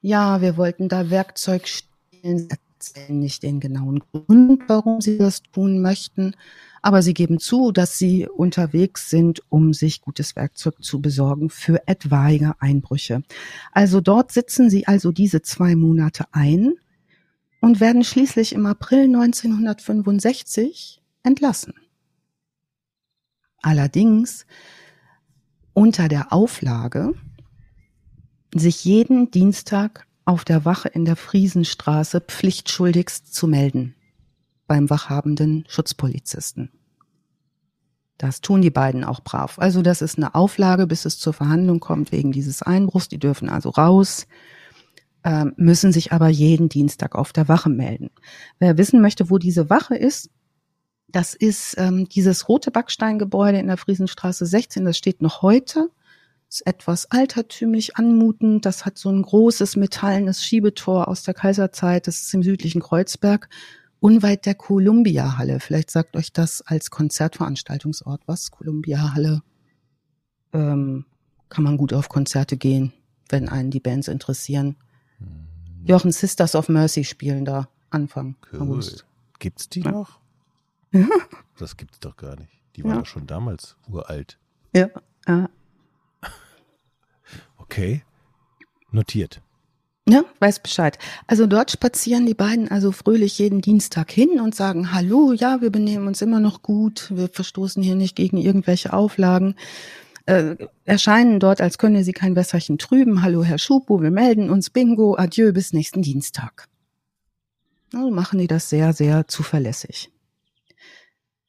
ja, 0.00 0.40
wir 0.40 0.56
wollten 0.56 0.88
da 0.88 1.10
Werkzeug 1.10 1.66
stehlen, 1.66 2.48
erzählen 2.88 3.18
nicht 3.18 3.42
den 3.42 3.60
genauen 3.60 4.00
Grund, 4.12 4.62
warum 4.68 5.00
sie 5.00 5.18
das 5.18 5.42
tun 5.42 5.80
möchten, 5.80 6.34
aber 6.82 7.02
sie 7.02 7.14
geben 7.14 7.38
zu, 7.38 7.72
dass 7.72 7.96
sie 7.96 8.28
unterwegs 8.28 9.08
sind, 9.08 9.42
um 9.48 9.72
sich 9.72 10.00
gutes 10.00 10.36
Werkzeug 10.36 10.82
zu 10.82 11.00
besorgen 11.00 11.48
für 11.50 11.86
etwaige 11.86 12.54
Einbrüche. 12.60 13.22
Also 13.72 14.00
dort 14.00 14.32
sitzen 14.32 14.68
sie 14.68 14.86
also 14.86 15.12
diese 15.12 15.42
zwei 15.42 15.76
Monate 15.76 16.24
ein 16.32 16.74
und 17.60 17.80
werden 17.80 18.04
schließlich 18.04 18.52
im 18.52 18.66
April 18.66 19.04
1965 19.04 21.00
entlassen. 21.22 21.74
Allerdings 23.62 24.44
unter 25.72 26.08
der 26.08 26.32
Auflage, 26.32 27.14
sich 28.54 28.84
jeden 28.84 29.30
Dienstag 29.30 30.06
auf 30.24 30.44
der 30.44 30.64
Wache 30.64 30.88
in 30.88 31.04
der 31.04 31.16
Friesenstraße 31.16 32.20
pflichtschuldigst 32.20 33.34
zu 33.34 33.46
melden 33.46 33.94
beim 34.66 34.88
wachhabenden 34.88 35.64
Schutzpolizisten. 35.68 36.70
Das 38.16 38.40
tun 38.40 38.62
die 38.62 38.70
beiden 38.70 39.04
auch 39.04 39.20
brav. 39.20 39.58
Also 39.58 39.82
das 39.82 40.00
ist 40.00 40.16
eine 40.16 40.34
Auflage, 40.34 40.86
bis 40.86 41.04
es 41.04 41.18
zur 41.18 41.32
Verhandlung 41.32 41.80
kommt 41.80 42.12
wegen 42.12 42.32
dieses 42.32 42.62
Einbruchs. 42.62 43.08
Die 43.08 43.18
dürfen 43.18 43.48
also 43.48 43.70
raus, 43.70 44.26
äh, 45.24 45.46
müssen 45.56 45.92
sich 45.92 46.12
aber 46.12 46.28
jeden 46.28 46.68
Dienstag 46.68 47.16
auf 47.16 47.32
der 47.32 47.48
Wache 47.48 47.70
melden. 47.70 48.10
Wer 48.60 48.78
wissen 48.78 49.00
möchte, 49.00 49.30
wo 49.30 49.38
diese 49.38 49.68
Wache 49.68 49.96
ist, 49.96 50.30
das 51.08 51.34
ist 51.34 51.76
ähm, 51.78 52.08
dieses 52.08 52.48
rote 52.48 52.70
Backsteingebäude 52.70 53.58
in 53.58 53.66
der 53.66 53.76
Friesenstraße 53.76 54.46
16. 54.46 54.84
Das 54.84 54.96
steht 54.96 55.22
noch 55.22 55.42
heute 55.42 55.90
etwas 56.62 57.10
altertümlich 57.10 57.96
anmutend. 57.96 58.66
Das 58.66 58.84
hat 58.84 58.98
so 58.98 59.10
ein 59.10 59.22
großes 59.22 59.76
metallenes 59.76 60.42
Schiebetor 60.42 61.08
aus 61.08 61.22
der 61.22 61.34
Kaiserzeit. 61.34 62.06
Das 62.06 62.22
ist 62.22 62.34
im 62.34 62.42
südlichen 62.42 62.80
Kreuzberg, 62.80 63.48
unweit 64.00 64.46
der 64.46 64.54
Columbia-Halle. 64.54 65.60
Vielleicht 65.60 65.90
sagt 65.90 66.16
euch 66.16 66.32
das 66.32 66.62
als 66.62 66.90
Konzertveranstaltungsort 66.90 68.22
was. 68.26 68.50
Columbia-Halle 68.50 69.42
ähm, 70.52 71.06
kann 71.48 71.64
man 71.64 71.76
gut 71.76 71.92
auf 71.92 72.08
Konzerte 72.08 72.56
gehen, 72.56 72.92
wenn 73.28 73.48
einen 73.48 73.70
die 73.70 73.80
Bands 73.80 74.08
interessieren. 74.08 74.76
Hm. 75.18 75.46
Jochen 75.84 76.12
Sisters 76.12 76.54
of 76.54 76.68
Mercy 76.68 77.04
spielen 77.04 77.44
da 77.44 77.68
Anfang 77.90 78.36
cool. 78.52 78.60
August. 78.62 79.06
Gibt's 79.38 79.68
die 79.68 79.80
noch? 79.82 80.20
Das 81.58 81.76
gibt's 81.76 82.00
doch 82.00 82.16
gar 82.16 82.34
nicht. 82.36 82.50
Die 82.74 82.82
waren 82.82 82.94
ja. 82.94 82.98
doch 82.98 83.06
schon 83.06 83.28
damals 83.28 83.76
uralt. 83.88 84.38
Ja, 84.74 84.90
ja. 85.28 85.48
Okay. 87.64 88.02
Notiert. 88.90 89.40
Ja, 90.06 90.22
weiß 90.38 90.60
Bescheid. 90.60 90.98
Also 91.26 91.46
dort 91.46 91.70
spazieren 91.70 92.26
die 92.26 92.34
beiden 92.34 92.70
also 92.70 92.92
fröhlich 92.92 93.38
jeden 93.38 93.62
Dienstag 93.62 94.10
hin 94.10 94.38
und 94.38 94.54
sagen, 94.54 94.92
hallo, 94.92 95.32
ja, 95.32 95.62
wir 95.62 95.70
benehmen 95.70 96.06
uns 96.06 96.20
immer 96.20 96.40
noch 96.40 96.60
gut, 96.60 97.10
wir 97.10 97.28
verstoßen 97.28 97.82
hier 97.82 97.94
nicht 97.94 98.14
gegen 98.14 98.36
irgendwelche 98.36 98.92
Auflagen, 98.92 99.54
äh, 100.26 100.56
erscheinen 100.84 101.40
dort, 101.40 101.62
als 101.62 101.78
könne 101.78 102.04
sie 102.04 102.12
kein 102.12 102.36
Wässerchen 102.36 102.76
trüben. 102.76 103.22
Hallo, 103.22 103.42
Herr 103.42 103.58
Schupo, 103.58 104.02
wir 104.02 104.10
melden 104.10 104.50
uns, 104.50 104.68
bingo, 104.68 105.16
adieu, 105.16 105.52
bis 105.52 105.72
nächsten 105.72 106.02
Dienstag. 106.02 106.68
Also 107.94 108.10
machen 108.10 108.38
die 108.38 108.46
das 108.46 108.68
sehr, 108.68 108.92
sehr 108.92 109.26
zuverlässig. 109.26 110.10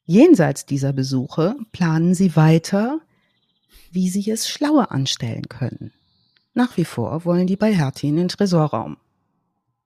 Jenseits 0.06 0.64
dieser 0.64 0.94
Besuche 0.94 1.56
planen 1.72 2.14
sie 2.14 2.36
weiter, 2.36 3.00
wie 3.90 4.08
sie 4.08 4.30
es 4.30 4.48
schlauer 4.48 4.92
anstellen 4.92 5.48
können. 5.48 5.92
Nach 6.56 6.78
wie 6.78 6.86
vor 6.86 7.26
wollen 7.26 7.46
die 7.46 7.56
bei 7.56 7.74
Hertie 7.74 8.08
in 8.08 8.16
den 8.16 8.28
Tresorraum. 8.28 8.96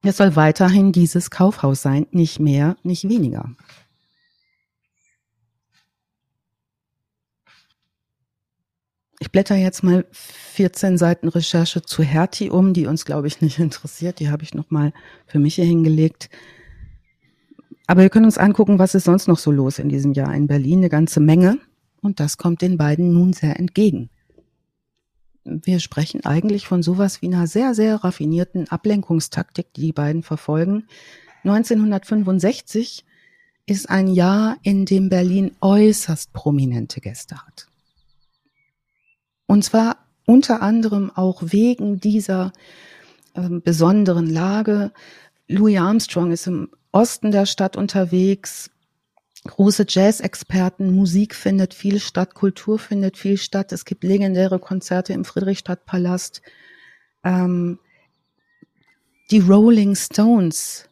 Es 0.03 0.19
soll 0.19 0.37
weiterhin 0.37 0.93
dieses 0.93 1.33
Kaufhaus 1.33 1.83
sein, 1.83 2.07
nicht 2.13 2.39
mehr, 2.39 2.77
nicht 2.85 3.09
weniger. 3.09 3.57
Ich 9.19 9.33
blätter 9.33 9.57
jetzt 9.57 9.83
mal 9.83 10.07
14 10.13 10.97
Seiten 10.97 11.27
Recherche 11.29 11.83
zu 11.83 12.05
Hertie 12.05 12.51
um, 12.51 12.73
die 12.73 12.87
uns, 12.87 13.05
glaube 13.05 13.27
ich, 13.27 13.41
nicht 13.41 13.59
interessiert. 13.59 14.21
Die 14.21 14.31
habe 14.31 14.45
ich 14.45 14.55
noch 14.55 14.71
mal 14.71 14.93
für 15.27 15.41
mich 15.41 15.57
hier 15.57 15.65
hingelegt. 15.65 16.31
Aber 17.89 18.03
wir 18.03 18.11
können 18.11 18.27
uns 18.27 18.39
angucken, 18.39 18.79
was 18.79 18.95
ist 18.95 19.05
sonst 19.05 19.27
noch 19.27 19.39
so 19.39 19.51
los 19.51 19.81
in 19.81 19.89
diesem 19.89 20.13
Jahr 20.13 20.33
in 20.37 20.47
Berlin. 20.47 20.79
Eine 20.79 20.89
ganze 20.89 21.19
Menge. 21.19 21.59
Und 22.01 22.21
das 22.21 22.39
kommt 22.39 22.63
den 22.63 22.79
beiden 22.79 23.13
nun 23.13 23.33
sehr 23.33 23.59
entgegen 23.59 24.09
wir 25.45 25.81
sprechen 25.81 26.25
eigentlich 26.25 26.67
von 26.67 26.83
sowas 26.83 27.23
wie 27.23 27.27
einer 27.27 27.47
sehr, 27.47 27.75
sehr 27.75 27.97
raffinierten 27.97 28.71
Ablenkungstaktik, 28.71 29.73
die 29.75 29.81
die 29.81 29.93
beiden 29.93 30.23
verfolgen. 30.23 30.87
1965 31.45 33.05
ist 33.67 33.89
ein 33.89 34.09
Jahr, 34.09 34.57
in 34.63 34.85
dem 34.85 35.09
Berlin 35.09 35.53
äußerst 35.61 36.33
prominente 36.33 37.01
Gäste 37.01 37.37
hat. 37.37 37.67
Und 39.47 39.65
zwar 39.65 39.97
unter 40.27 40.63
anderem 40.63 41.11
auch 41.15 41.43
wegen 41.45 41.99
dieser 41.99 42.53
äh, 43.35 43.49
besonderen 43.49 44.29
Lage. 44.29 44.93
Louis 45.49 45.79
Armstrong 45.79 46.31
ist 46.31 46.47
im 46.47 46.69
Osten 46.93 47.31
der 47.31 47.47
Stadt 47.47 47.77
unterwegs, 47.77 48.71
große 49.45 49.87
Jazz-Experten, 49.89 50.95
Musik 50.95 51.35
findet 51.35 51.75
viel 51.75 51.99
statt, 51.99 52.35
Kultur 52.35 52.79
findet 52.79 53.17
viel 53.17 53.39
statt. 53.39 53.73
Es 53.73 53.85
gibt 53.85 54.05
legendäre 54.05 54.59
Konzerte 54.59 55.13
im 55.13 55.25
Friedrichstadtpalast. 55.25 56.43
Ähm, 57.25 57.79
die 59.31 59.39
Rolling 59.39 59.95
Stones 59.95 60.89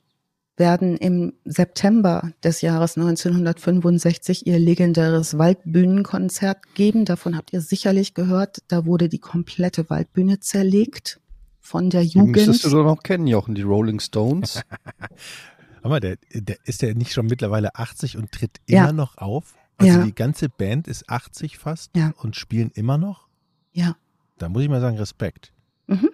werden 0.56 0.96
im 0.96 1.34
September 1.44 2.32
des 2.42 2.62
Jahres 2.62 2.96
1965 2.96 4.46
ihr 4.46 4.58
legendäres 4.58 5.38
Waldbühnenkonzert 5.38 6.74
geben. 6.74 7.04
Davon 7.04 7.36
habt 7.36 7.52
ihr 7.52 7.60
sicherlich 7.60 8.14
gehört. 8.14 8.62
Da 8.68 8.84
wurde 8.84 9.08
die 9.08 9.20
komplette 9.20 9.88
Waldbühne 9.88 10.40
zerlegt 10.40 11.20
von 11.60 11.90
der 11.90 12.02
Jugend. 12.02 12.36
Die 12.36 12.46
müsstest 12.46 12.64
du 12.64 12.70
doch 12.70 12.84
noch 12.84 13.02
kennen, 13.02 13.26
Jochen, 13.26 13.54
die 13.54 13.62
Rolling 13.62 14.00
Stones. 14.00 14.62
Aber 15.82 16.00
der, 16.00 16.18
der 16.32 16.56
ist 16.64 16.82
der 16.82 16.94
nicht 16.94 17.12
schon 17.12 17.26
mittlerweile 17.26 17.74
80 17.74 18.16
und 18.16 18.32
tritt 18.32 18.60
immer 18.66 18.86
ja. 18.86 18.92
noch 18.92 19.18
auf? 19.18 19.54
Also 19.76 19.98
ja. 19.98 20.04
die 20.04 20.14
ganze 20.14 20.48
Band 20.48 20.88
ist 20.88 21.08
80 21.08 21.56
fast 21.56 21.96
ja. 21.96 22.12
und 22.18 22.36
spielen 22.36 22.70
immer 22.74 22.98
noch? 22.98 23.28
Ja. 23.72 23.96
Da 24.38 24.48
muss 24.48 24.62
ich 24.62 24.68
mal 24.68 24.80
sagen, 24.80 24.98
Respekt. 24.98 25.52
Mhm. 25.86 26.10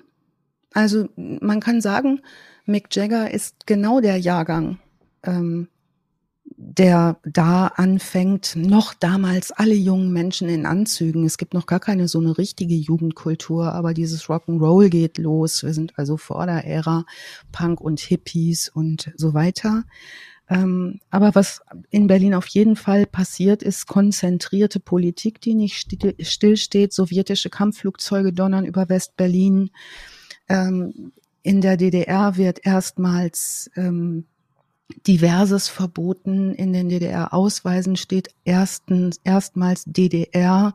Also 0.72 1.09
man 1.16 1.61
kann 1.61 1.81
sagen, 1.81 2.20
Mick 2.66 2.94
Jagger 2.94 3.31
ist 3.31 3.66
genau 3.66 4.00
der 4.00 4.18
Jahrgang, 4.18 4.79
ähm, 5.22 5.68
der 6.47 7.19
da 7.25 7.69
anfängt, 7.69 8.55
noch 8.57 8.95
damals 8.95 9.51
alle 9.53 9.75
jungen 9.75 10.13
Menschen 10.13 10.49
in 10.49 10.67
Anzügen. 10.67 11.25
Es 11.25 11.39
gibt 11.39 11.55
noch 11.55 11.67
gar 11.67 11.81
keine 11.81 12.09
so 12.09 12.21
eine 12.21 12.37
richtige 12.37 12.75
Jugendkultur, 12.75 13.73
aber 13.73 13.95
dieses 13.95 14.25
Rock'n'Roll 14.25 14.89
geht 14.89 15.19
los. 15.19 15.63
Wir 15.63 15.73
sind 15.73 15.99
also 15.99 16.17
vor 16.17 16.47
der 16.47 16.65
Ära 16.65 17.05
Punk 17.53 17.81
und 17.81 18.01
Hippies 18.01 18.69
und 18.69 19.13
so 19.17 19.35
weiter. 19.35 19.85
Ähm, 20.51 21.01
aber 21.11 21.35
was 21.35 21.63
in 21.91 22.07
Berlin 22.07 22.35
auf 22.35 22.47
jeden 22.49 22.77
Fall 22.77 23.07
passiert, 23.07 23.63
ist 23.63 23.87
konzentrierte 23.87 24.81
Politik, 24.81 25.41
die 25.41 25.55
nicht 25.55 25.91
stillsteht. 26.21 26.93
Sowjetische 26.93 27.49
Kampfflugzeuge 27.49 28.33
donnern 28.33 28.67
über 28.67 28.89
West-Berlin. 28.89 29.71
Ähm, 30.49 31.13
in 31.43 31.61
der 31.61 31.77
DDR 31.77 32.37
wird 32.37 32.65
erstmals 32.65 33.71
ähm, 33.77 34.27
diverses 35.07 35.69
verboten. 35.69 36.55
In 36.55 36.73
den 36.73 36.89
DDR-Ausweisen 36.89 37.97
steht 37.97 38.29
erstens, 38.45 39.21
erstmals 39.25 39.85
DDR. 39.87 40.75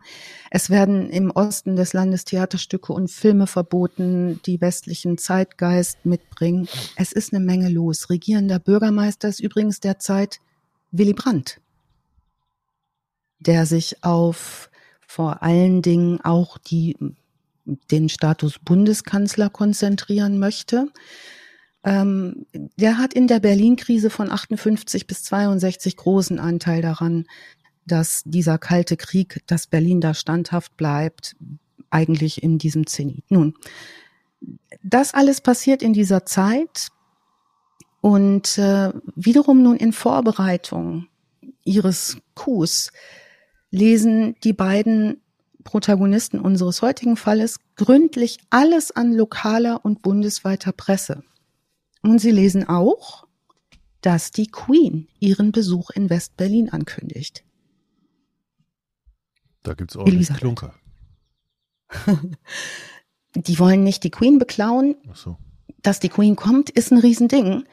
Es 0.52 0.70
werden 0.70 1.10
im 1.10 1.32
Osten 1.32 1.76
des 1.76 1.94
Landes 1.94 2.26
Theaterstücke 2.26 2.94
und 2.94 3.10
Filme 3.10 3.48
verboten, 3.48 4.40
die 4.46 4.62
westlichen 4.62 5.18
Zeitgeist 5.18 6.06
mitbringen. 6.06 6.68
Es 6.96 7.12
ist 7.12 7.34
eine 7.34 7.44
Menge 7.44 7.70
los. 7.70 8.10
Regierender 8.10 8.60
Bürgermeister 8.60 9.28
ist 9.30 9.40
übrigens 9.40 9.80
derzeit 9.80 10.40
Willy 10.92 11.14
Brandt, 11.14 11.60
der 13.40 13.66
sich 13.66 14.04
auf 14.04 14.70
vor 15.08 15.42
allen 15.42 15.82
Dingen 15.82 16.22
auch 16.22 16.60
die, 16.60 16.96
den 17.66 18.10
Status 18.10 18.60
Bundeskanzler 18.60 19.50
konzentrieren 19.50 20.38
möchte. 20.38 20.88
Ähm, 21.84 22.46
der 22.78 22.98
hat 22.98 23.14
in 23.14 23.28
der 23.28 23.40
Berlin-Krise 23.40 24.10
von 24.10 24.32
58 24.32 25.08
bis 25.08 25.24
62 25.24 25.96
großen 25.96 26.40
Anteil 26.40 26.82
daran, 26.82 27.26
dass 27.86 28.22
dieser 28.26 28.58
kalte 28.58 28.98
Krieg, 28.98 29.42
dass 29.48 29.68
Berlin 29.68 30.02
da 30.02 30.14
standhaft 30.14 30.76
bleibt, 30.78 31.36
eigentlich 31.90 32.44
in 32.44 32.58
diesem 32.58 32.86
Zenit. 32.86 33.30
Nun, 33.30 33.56
das 34.84 35.14
alles 35.14 35.42
passiert 35.42 35.82
in 35.82 35.94
dieser 35.94 36.26
Zeit 36.26 36.90
und 38.02 38.58
äh, 38.58 38.92
wiederum 39.16 39.62
nun 39.62 39.78
in 39.78 39.92
Vorbereitung 39.92 41.08
ihres 41.64 42.18
Coups 42.36 42.92
lesen 43.72 44.36
die 44.44 44.54
beiden 44.54 45.22
Protagonisten 45.64 46.40
unseres 46.40 46.82
heutigen 46.82 47.18
Falles 47.18 47.60
gründlich 47.76 48.40
alles 48.50 48.92
an 48.92 49.14
lokaler 49.14 49.84
und 49.84 50.02
bundesweiter 50.02 50.72
Presse. 50.72 51.24
Und 52.02 52.20
sie 52.20 52.32
lesen 52.32 52.68
auch, 52.68 53.28
dass 54.02 54.32
die 54.32 54.48
Queen 54.48 55.08
ihren 55.20 55.52
Besuch 55.52 55.90
in 55.90 56.10
West-Berlin 56.10 56.70
ankündigt. 56.70 57.44
Da 59.64 59.74
gibt's 59.74 59.98
auch 59.98 60.08
Elisabeth. 60.08 60.40
Klunker. 60.40 60.74
die 63.36 63.60
wollen 63.60 63.84
nicht 63.84 64.04
die 64.04 64.12
Queen 64.12 64.40
beklauen. 64.40 64.96
Ach 65.12 65.16
so. 65.16 65.38
Dass 65.82 66.00
die 66.00 66.10
Queen 66.10 66.36
kommt, 66.36 66.70
ist 66.70 66.92
ein 66.92 66.98
Riesending. 66.98 67.66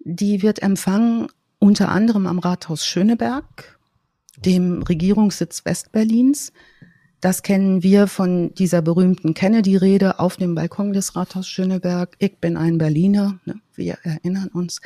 Die 0.00 0.42
wird 0.42 0.62
empfangen 0.62 1.28
unter 1.58 1.88
anderem 1.90 2.26
am 2.26 2.38
Rathaus 2.38 2.86
Schöneberg, 2.86 3.78
dem 4.36 4.82
Regierungssitz 4.82 5.64
Westberlins. 5.64 6.52
Das 7.20 7.42
kennen 7.42 7.82
wir 7.82 8.06
von 8.06 8.54
dieser 8.54 8.80
berühmten 8.80 9.34
Kennedy-Rede 9.34 10.20
auf 10.20 10.36
dem 10.36 10.54
Balkon 10.54 10.92
des 10.92 11.16
Rathaus 11.16 11.48
Schöneberg. 11.48 12.14
Ich 12.18 12.38
bin 12.38 12.56
ein 12.56 12.78
Berliner, 12.78 13.38
ne? 13.44 13.60
wir 13.74 13.98
erinnern 14.04 14.48
uns. 14.48 14.80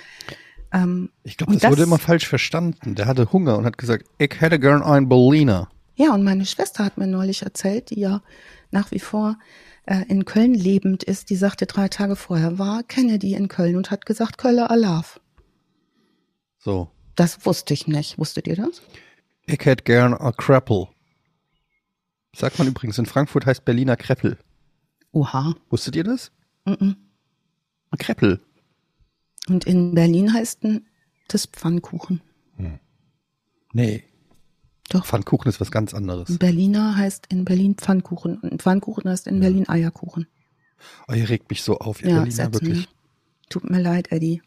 Ähm, 0.72 1.10
ich 1.24 1.36
glaube, 1.36 1.52
das, 1.52 1.62
das, 1.62 1.70
wurde 1.70 1.82
immer 1.82 1.98
falsch 1.98 2.26
verstanden. 2.26 2.94
Der 2.94 3.06
hatte 3.06 3.32
Hunger 3.32 3.58
und 3.58 3.66
hat 3.66 3.76
gesagt, 3.76 4.06
ich 4.18 4.40
hätte 4.40 4.58
gern 4.58 4.82
ein 4.82 5.08
Berliner. 5.08 5.68
Ja, 5.94 6.14
und 6.14 6.24
meine 6.24 6.46
Schwester 6.46 6.84
hat 6.84 6.96
mir 6.96 7.06
neulich 7.06 7.42
erzählt, 7.42 7.90
die 7.90 8.00
ja 8.00 8.22
nach 8.70 8.90
wie 8.92 8.98
vor 8.98 9.36
äh, 9.84 10.04
in 10.08 10.24
Köln 10.24 10.54
lebend 10.54 11.02
ist, 11.02 11.28
die 11.28 11.36
sagte, 11.36 11.66
drei 11.66 11.88
Tage 11.88 12.16
vorher 12.16 12.58
war 12.58 12.82
Kennedy 12.82 13.34
in 13.34 13.48
Köln 13.48 13.76
und 13.76 13.90
hat 13.90 14.06
gesagt, 14.06 14.38
Kölle 14.38 14.70
Alaf. 14.70 15.20
So. 16.58 16.90
Das 17.14 17.44
wusste 17.44 17.74
ich 17.74 17.86
nicht. 17.86 18.18
Wusstet 18.18 18.46
ihr 18.46 18.56
das? 18.56 18.80
Ich 19.44 19.64
hätte 19.66 19.84
gern 19.84 20.14
a 20.14 20.32
Crapple. 20.32 20.88
Sagt 22.34 22.58
man 22.58 22.68
übrigens, 22.68 22.98
in 22.98 23.06
Frankfurt 23.06 23.46
heißt 23.46 23.64
Berliner 23.64 23.96
Kreppel. 23.96 24.38
Oha. 25.12 25.54
Wusstet 25.68 25.96
ihr 25.96 26.04
das? 26.04 26.32
Mhm. 26.64 26.96
Kreppel. 27.98 28.40
Und 29.48 29.64
in 29.64 29.94
Berlin 29.94 30.32
heißt 30.32 30.60
das 31.28 31.46
Pfannkuchen. 31.46 32.22
Hm. 32.56 32.78
Nee. 33.72 34.04
Doch. 34.88 35.04
Pfannkuchen 35.04 35.48
ist 35.48 35.60
was 35.60 35.70
ganz 35.70 35.94
anderes. 35.94 36.38
Berliner 36.38 36.96
heißt 36.96 37.26
in 37.28 37.44
Berlin 37.44 37.74
Pfannkuchen 37.74 38.38
und 38.38 38.62
Pfannkuchen 38.62 39.08
heißt 39.08 39.26
in 39.26 39.36
ja. 39.36 39.40
Berlin 39.40 39.68
Eierkuchen. 39.68 40.26
Oh, 41.08 41.12
ihr 41.12 41.28
regt 41.28 41.50
mich 41.50 41.62
so 41.62 41.78
auf, 41.78 42.02
ihr 42.02 42.08
ja, 42.08 42.14
Berliner, 42.16 42.34
Sätzen, 42.34 42.54
wirklich. 42.54 42.86
Ne? 42.86 42.92
Tut 43.48 43.70
mir 43.70 43.80
leid, 43.80 44.10
Eddie. 44.10 44.42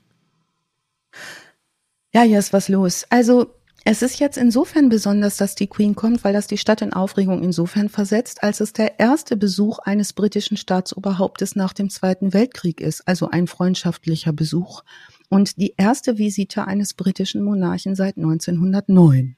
Ja, 2.14 2.22
hier 2.22 2.40
ist 2.40 2.54
was 2.54 2.68
los. 2.68 3.06
Also, 3.10 3.54
es 3.88 4.02
ist 4.02 4.20
jetzt 4.20 4.38
insofern 4.38 4.90
besonders, 4.90 5.38
dass 5.38 5.54
die 5.54 5.68
Queen 5.68 5.94
kommt, 5.94 6.24
weil 6.24 6.34
das 6.34 6.48
die 6.48 6.58
Stadt 6.58 6.82
in 6.82 6.92
Aufregung 6.92 7.44
insofern 7.44 7.88
versetzt, 7.88 8.42
als 8.42 8.60
es 8.60 8.74
der 8.74 9.00
erste 9.00 9.38
Besuch 9.38 9.78
eines 9.78 10.14
britischen 10.14 10.58
Staatsoberhauptes 10.58 11.56
nach 11.56 11.72
dem 11.72 11.92
Zweiten 11.92 12.34
Weltkrieg 12.34 12.82
ist, 12.82 13.08
also 13.08 13.30
ein 13.30 13.46
freundschaftlicher 13.46 14.34
Besuch 14.34 14.84
und 15.30 15.62
die 15.62 15.76
erste 15.78 16.18
Visite 16.18 16.66
eines 16.66 16.96
britischen 16.96 17.44
Monarchen 17.44 17.96
seit 17.96 18.18
1909. 18.18 19.36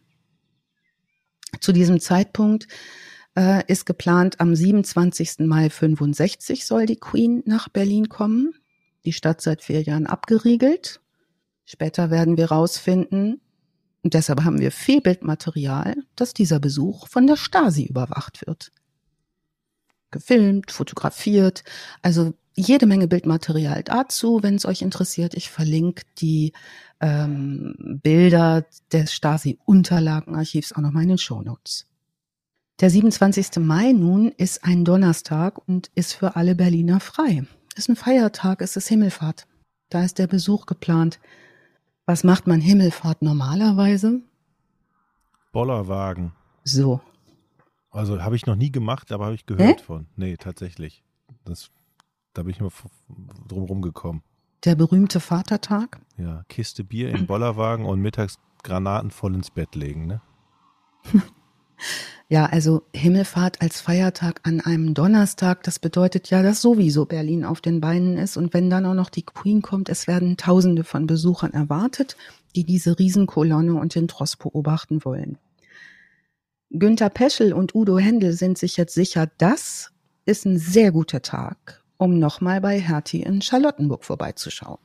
Zu 1.59 1.73
diesem 1.73 1.99
Zeitpunkt 1.99 2.69
äh, 3.35 3.65
ist 3.67 3.85
geplant, 3.85 4.39
am 4.39 4.55
27. 4.55 5.39
Mai 5.39 5.69
65 5.69 6.65
soll 6.65 6.85
die 6.85 6.95
Queen 6.95 7.43
nach 7.45 7.67
Berlin 7.67 8.07
kommen. 8.07 8.53
Die 9.03 9.11
Stadt 9.11 9.41
seit 9.41 9.61
vier 9.61 9.81
Jahren 9.81 10.07
abgeriegelt. 10.07 11.01
Später 11.65 12.11
werden 12.11 12.37
wir 12.37 12.49
herausfinden, 12.49 13.41
und 14.07 14.13
deshalb 14.13 14.45
haben 14.45 14.61
wir 14.61 14.71
Fehlbildmaterial, 14.71 15.97
dass 16.15 16.33
dieser 16.33 16.61
Besuch 16.61 17.09
von 17.09 17.27
der 17.27 17.35
Stasi 17.35 17.83
überwacht 17.83 18.47
wird. 18.47 18.71
Gefilmt, 20.11 20.71
fotografiert, 20.71 21.65
also 22.01 22.33
jede 22.55 22.85
Menge 22.85 23.09
Bildmaterial 23.09 23.83
dazu, 23.83 24.39
wenn 24.43 24.55
es 24.55 24.65
euch 24.65 24.81
interessiert. 24.81 25.33
Ich 25.33 25.49
verlinke 25.49 26.03
die 26.19 26.53
ähm, 27.01 27.99
Bilder 28.01 28.65
des 28.93 29.11
Stasi-Unterlagenarchivs 29.11 30.71
auch 30.71 30.79
nochmal 30.79 31.03
in 31.03 31.09
den 31.09 31.17
Shownotes. 31.17 31.85
Der 32.79 32.89
27. 32.89 33.57
Mai 33.57 33.91
nun 33.91 34.31
ist 34.31 34.63
ein 34.63 34.85
Donnerstag 34.85 35.67
und 35.67 35.91
ist 35.95 36.13
für 36.13 36.37
alle 36.37 36.55
Berliner 36.55 37.01
frei. 37.01 37.45
Ist 37.75 37.89
ein 37.89 37.97
Feiertag, 37.97 38.61
ist 38.61 38.77
es 38.77 38.87
Himmelfahrt. 38.87 39.47
Da 39.89 40.05
ist 40.05 40.17
der 40.17 40.27
Besuch 40.27 40.65
geplant. 40.65 41.19
Was 42.07 42.23
macht 42.23 42.47
man 42.47 42.61
Himmelfahrt 42.61 43.21
normalerweise? 43.21 44.21
Bollerwagen. 45.51 46.31
So. 46.63 47.01
Also 47.91 48.23
habe 48.23 48.37
ich 48.37 48.45
noch 48.45 48.55
nie 48.55 48.71
gemacht, 48.71 49.11
aber 49.11 49.25
habe 49.25 49.35
ich 49.35 49.45
gehört 49.45 49.81
Hä? 49.81 49.83
von. 49.83 50.07
Nee, 50.15 50.37
tatsächlich. 50.37 51.03
Das, 51.43 51.69
da 52.33 52.43
bin 52.43 52.51
ich 52.51 52.61
mal 52.61 52.71
drum 53.49 53.63
rumgekommen. 53.63 54.23
Der 54.63 54.75
berühmte 54.75 55.19
Vatertag? 55.19 55.99
Ja, 56.17 56.43
Kiste 56.47 56.85
Bier 56.85 57.09
im 57.09 57.27
Bollerwagen 57.27 57.85
und 57.85 57.99
mittags 57.99 58.39
Granaten 58.63 59.11
voll 59.11 59.35
ins 59.35 59.51
Bett 59.51 59.75
legen, 59.75 60.07
ne? 60.07 60.21
Ja, 62.29 62.45
also 62.47 62.83
Himmelfahrt 62.93 63.61
als 63.61 63.79
Feiertag 63.79 64.41
an 64.43 64.59
einem 64.59 64.93
Donnerstag, 64.93 65.63
das 65.63 65.79
bedeutet 65.79 66.29
ja, 66.29 66.43
dass 66.43 66.61
sowieso 66.61 67.05
Berlin 67.05 67.45
auf 67.45 67.61
den 67.61 67.79
Beinen 67.79 68.17
ist. 68.17 68.35
Und 68.35 68.53
wenn 68.53 68.69
dann 68.69 68.85
auch 68.85 68.93
noch 68.93 69.09
die 69.09 69.23
Queen 69.23 69.61
kommt, 69.61 69.87
es 69.87 70.07
werden 70.07 70.35
Tausende 70.35 70.83
von 70.83 71.07
Besuchern 71.07 71.53
erwartet, 71.53 72.17
die 72.53 72.65
diese 72.65 72.99
Riesenkolonne 72.99 73.75
und 73.75 73.95
den 73.95 74.09
Tross 74.09 74.35
beobachten 74.35 75.05
wollen. 75.05 75.37
Günter 76.69 77.09
Peschel 77.09 77.53
und 77.53 77.73
Udo 77.73 77.97
Händel 77.97 78.33
sind 78.33 78.57
sich 78.57 78.75
jetzt 78.75 78.93
sicher, 78.93 79.29
das 79.37 79.91
ist 80.25 80.45
ein 80.45 80.57
sehr 80.57 80.91
guter 80.91 81.21
Tag, 81.21 81.81
um 81.95 82.19
nochmal 82.19 82.59
bei 82.59 82.77
Hertie 82.77 83.23
in 83.23 83.41
Charlottenburg 83.41 84.03
vorbeizuschauen. 84.03 84.79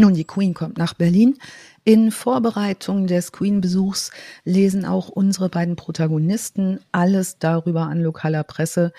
Nun, 0.00 0.14
die 0.14 0.24
Queen 0.24 0.54
kommt 0.54 0.78
nach 0.78 0.94
Berlin. 0.94 1.38
In 1.82 2.12
Vorbereitung 2.12 3.08
des 3.08 3.32
Queen-Besuchs 3.32 4.12
lesen 4.44 4.84
auch 4.84 5.08
unsere 5.08 5.48
beiden 5.48 5.74
Protagonisten 5.74 6.78
alles 6.92 7.38
darüber 7.40 7.82
an 7.82 8.00
lokaler 8.00 8.44
Presse, 8.44 8.92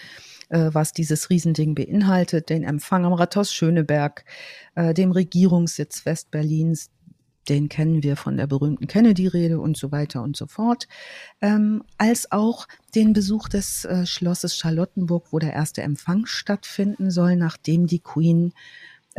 äh, 0.50 0.72
was 0.74 0.92
dieses 0.92 1.30
Riesending 1.30 1.74
beinhaltet. 1.74 2.50
Den 2.50 2.64
Empfang 2.64 3.06
am 3.06 3.14
Rathaus 3.14 3.54
Schöneberg, 3.54 4.26
äh, 4.76 4.94
dem 4.94 5.12
Regierungssitz 5.12 6.06
Westberlins, 6.06 6.90
den 7.48 7.70
kennen 7.70 8.04
wir 8.04 8.18
von 8.18 8.36
der 8.36 8.48
berühmten 8.48 8.88
Kennedy-Rede 8.88 9.58
und 9.62 9.78
so 9.78 9.94
weiter 9.94 10.22
und 10.22 10.36
so 10.36 10.48
fort, 10.48 10.90
ähm, 11.40 11.82
als 11.98 12.30
auch 12.34 12.68
den 12.94 13.14
Besuch 13.14 13.48
des 13.48 13.86
äh, 13.86 14.06
Schlosses 14.06 14.58
Charlottenburg, 14.58 15.28
wo 15.32 15.40
der 15.40 15.54
erste 15.54 15.82
Empfang 15.82 16.26
stattfinden 16.26 17.10
soll, 17.10 17.38
nachdem 17.38 17.88
die 17.88 18.00
Queen 18.00 18.52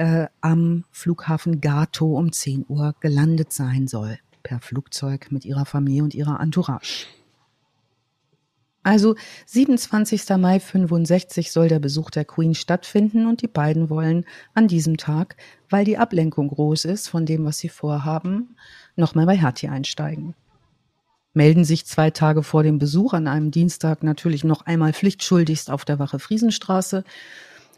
äh, 0.01 0.29
am 0.41 0.85
Flughafen 0.91 1.61
Gato 1.61 2.17
um 2.17 2.33
10 2.33 2.65
Uhr 2.69 2.95
gelandet 3.01 3.53
sein 3.53 3.87
soll. 3.87 4.19
per 4.43 4.61
Flugzeug 4.61 5.31
mit 5.31 5.45
ihrer 5.45 5.67
Familie 5.67 6.03
und 6.03 6.15
ihrer 6.15 6.41
Entourage. 6.41 7.07
Also 8.83 9.15
27. 9.45 10.27
Mai 10.39 10.59
65 10.59 11.53
soll 11.53 11.69
der 11.69 11.81
Besuch 11.81 12.09
der 12.09 12.25
Queen 12.25 12.55
stattfinden 12.55 13.27
und 13.27 13.43
die 13.43 13.49
beiden 13.49 13.91
wollen 13.91 14.25
an 14.55 14.69
diesem 14.69 14.97
Tag, 14.97 15.37
weil 15.69 15.85
die 15.85 15.99
Ablenkung 15.99 16.49
groß 16.49 16.87
ist 16.87 17.09
von 17.09 17.27
dem, 17.27 17.45
was 17.45 17.59
sie 17.59 17.69
vorhaben, 17.69 18.57
nochmal 18.97 19.27
bei 19.27 19.37
Hattie 19.37 19.69
einsteigen. 19.69 20.35
Melden 21.35 21.65
sich 21.65 21.85
zwei 21.85 22.11
Tage 22.11 22.43
vor 22.43 22.63
dem 22.63 22.79
Besuch 22.79 23.13
an 23.13 23.29
einem 23.29 23.51
Dienstag 23.51 24.03
natürlich 24.03 24.45
noch 24.45 24.65
einmal 24.65 24.95
pflichtschuldigst 24.95 25.71
auf 25.71 25.85
der 25.85 25.99
Wache 25.99 26.19
Friesenstraße, 26.19 27.05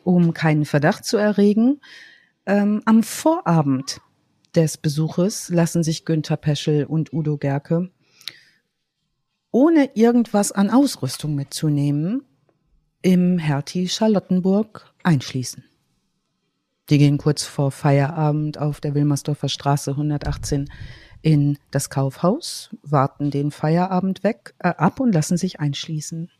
um 0.05 0.33
keinen 0.33 0.65
Verdacht 0.65 1.05
zu 1.05 1.17
erregen. 1.17 1.81
Ähm, 2.47 2.83
am 2.85 3.03
Vorabend 3.03 4.01
des 4.55 4.77
Besuches 4.77 5.49
lassen 5.49 5.83
sich 5.83 6.05
Günther 6.05 6.37
Peschel 6.37 6.85
und 6.85 7.13
Udo 7.13 7.37
Gerke 7.39 7.91
ohne 9.53 9.91
irgendwas 9.95 10.51
an 10.51 10.71
Ausrüstung 10.71 11.35
mitzunehmen, 11.35 12.25
im 13.03 13.39
Hertie 13.39 13.87
Charlottenburg 13.87 14.93
einschließen. 15.03 15.65
Die 16.89 16.99
gehen 16.99 17.19
kurz 17.19 17.45
vor 17.45 17.71
Feierabend 17.71 18.59
auf 18.59 18.81
der 18.81 18.95
Wilmersdorfer 18.95 19.49
Straße 19.49 19.93
118 19.93 20.71
in 21.21 21.59
das 21.71 21.91
Kaufhaus, 21.91 22.71
warten 22.83 23.31
den 23.31 23.51
Feierabend 23.51 24.25
weg 24.25 24.55
äh, 24.59 24.69
ab 24.69 24.99
und 24.99 25.13
lassen 25.13 25.37
sich 25.37 25.61
einschließen. 25.61 26.31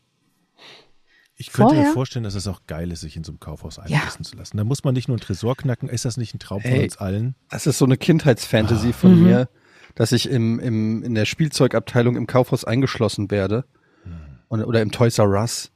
Ich 1.35 1.51
könnte 1.51 1.73
Vorher? 1.73 1.87
mir 1.87 1.93
vorstellen, 1.93 2.23
dass 2.23 2.35
es 2.35 2.47
auch 2.47 2.61
geil 2.67 2.91
ist, 2.91 3.01
sich 3.01 3.17
in 3.17 3.23
so 3.23 3.31
einem 3.31 3.39
Kaufhaus 3.39 3.79
einschließen 3.79 4.23
ja. 4.23 4.29
zu 4.29 4.35
lassen. 4.35 4.57
Da 4.57 4.63
muss 4.63 4.83
man 4.83 4.93
nicht 4.93 5.07
nur 5.07 5.15
einen 5.15 5.21
Tresor 5.21 5.55
knacken. 5.55 5.89
Ist 5.89 6.05
das 6.05 6.17
nicht 6.17 6.33
ein 6.35 6.39
Traum 6.39 6.61
von 6.61 6.71
uns 6.71 6.97
allen? 6.97 7.35
Das 7.49 7.65
ist 7.65 7.79
so 7.79 7.85
eine 7.85 7.97
Kindheitsfantasy 7.97 8.89
ah. 8.89 8.93
von 8.93 9.15
mhm. 9.15 9.23
mir 9.23 9.49
dass 9.95 10.11
ich 10.11 10.29
im, 10.29 10.59
im, 10.59 11.03
in 11.03 11.15
der 11.15 11.25
Spielzeugabteilung 11.25 12.15
im 12.15 12.27
Kaufhaus 12.27 12.65
eingeschlossen 12.65 13.31
werde 13.31 13.65
hm. 14.03 14.39
und, 14.47 14.63
oder 14.63 14.81
im 14.81 14.91
Toys 14.91 15.17
R 15.19 15.29
Us. 15.29 15.71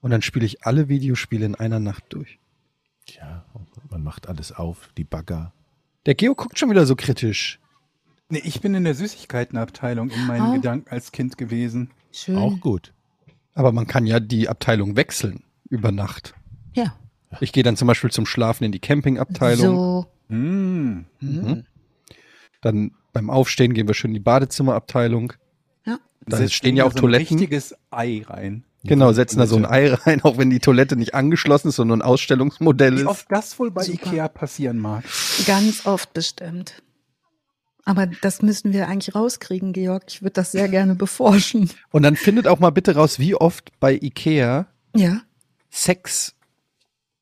Und 0.00 0.10
dann 0.10 0.22
spiele 0.22 0.46
ich 0.46 0.64
alle 0.64 0.88
Videospiele 0.88 1.44
in 1.44 1.54
einer 1.54 1.78
Nacht 1.78 2.04
durch. 2.10 2.38
Ja, 3.06 3.44
man 3.90 4.02
macht 4.02 4.28
alles 4.28 4.52
auf, 4.52 4.90
die 4.96 5.04
Bagger. 5.04 5.52
Der 6.06 6.14
Geo 6.14 6.34
guckt 6.34 6.58
schon 6.58 6.70
wieder 6.70 6.86
so 6.86 6.96
kritisch. 6.96 7.58
Nee, 8.30 8.40
ich 8.44 8.60
bin 8.60 8.74
in 8.74 8.84
der 8.84 8.94
Süßigkeitenabteilung 8.94 10.10
in 10.10 10.26
meinen 10.26 10.50
oh. 10.50 10.52
Gedanken 10.54 10.88
als 10.88 11.12
Kind 11.12 11.36
gewesen. 11.36 11.90
Schön. 12.12 12.36
Auch 12.36 12.58
gut. 12.60 12.94
Aber 13.54 13.72
man 13.72 13.86
kann 13.86 14.06
ja 14.06 14.20
die 14.20 14.48
Abteilung 14.48 14.96
wechseln 14.96 15.44
über 15.68 15.92
Nacht. 15.92 16.34
Ja. 16.74 16.94
Ich 17.40 17.52
gehe 17.52 17.62
dann 17.62 17.76
zum 17.76 17.88
Beispiel 17.88 18.10
zum 18.10 18.26
Schlafen 18.26 18.64
in 18.64 18.72
die 18.72 18.80
Campingabteilung. 18.80 19.76
So. 19.76 20.06
Mm. 20.28 21.06
Mhm. 21.20 21.64
Dann 22.60 22.92
beim 23.12 23.30
Aufstehen 23.30 23.74
gehen 23.74 23.86
wir 23.86 23.94
schön 23.94 24.10
in 24.10 24.14
die 24.14 24.20
Badezimmerabteilung. 24.20 25.32
Ja. 25.86 25.98
Da 26.26 26.36
Setzen 26.36 26.52
stehen 26.52 26.76
ja 26.76 26.84
auch 26.84 26.92
so 26.92 27.00
Toiletten. 27.00 27.26
Ein 27.26 27.38
richtiges 27.38 27.74
Ei 27.90 28.22
rein. 28.26 28.64
Genau, 28.82 29.12
setzen 29.12 29.38
da 29.38 29.46
so 29.46 29.56
ein 29.56 29.66
Ei 29.66 29.92
rein, 29.92 30.22
auch 30.22 30.38
wenn 30.38 30.48
die 30.48 30.60
Toilette 30.60 30.96
nicht 30.96 31.14
angeschlossen 31.14 31.68
ist, 31.68 31.76
sondern 31.76 32.00
ein 32.00 32.06
Ausstellungsmodell 32.06 32.94
ist. 32.94 33.02
Wie 33.02 33.06
oft 33.06 33.26
das 33.30 33.58
wohl 33.58 33.70
bei 33.70 33.82
Super. 33.82 34.06
Ikea 34.06 34.28
passieren 34.28 34.78
mag. 34.78 35.04
Ganz 35.46 35.84
oft 35.86 36.12
bestimmt. 36.14 36.82
Aber 37.84 38.06
das 38.06 38.42
müssen 38.42 38.72
wir 38.72 38.88
eigentlich 38.88 39.14
rauskriegen, 39.14 39.72
Georg. 39.72 40.04
Ich 40.08 40.22
würde 40.22 40.34
das 40.34 40.52
sehr 40.52 40.68
gerne 40.68 40.94
beforschen. 40.94 41.70
Und 41.90 42.02
dann 42.02 42.16
findet 42.16 42.46
auch 42.46 42.58
mal 42.58 42.70
bitte 42.70 42.94
raus, 42.94 43.18
wie 43.18 43.34
oft 43.34 43.70
bei 43.80 43.94
Ikea 43.94 44.66
ja. 44.94 45.22
Sex 45.70 46.34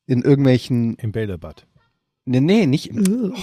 in 0.05 0.21
irgendwelchen. 0.21 0.95
Im 0.95 1.11
Bällebad. 1.11 1.65
Nee, 2.25 2.41
nee, 2.41 2.65
nicht 2.65 2.89
im. 2.89 3.33
Oh, 3.33 3.39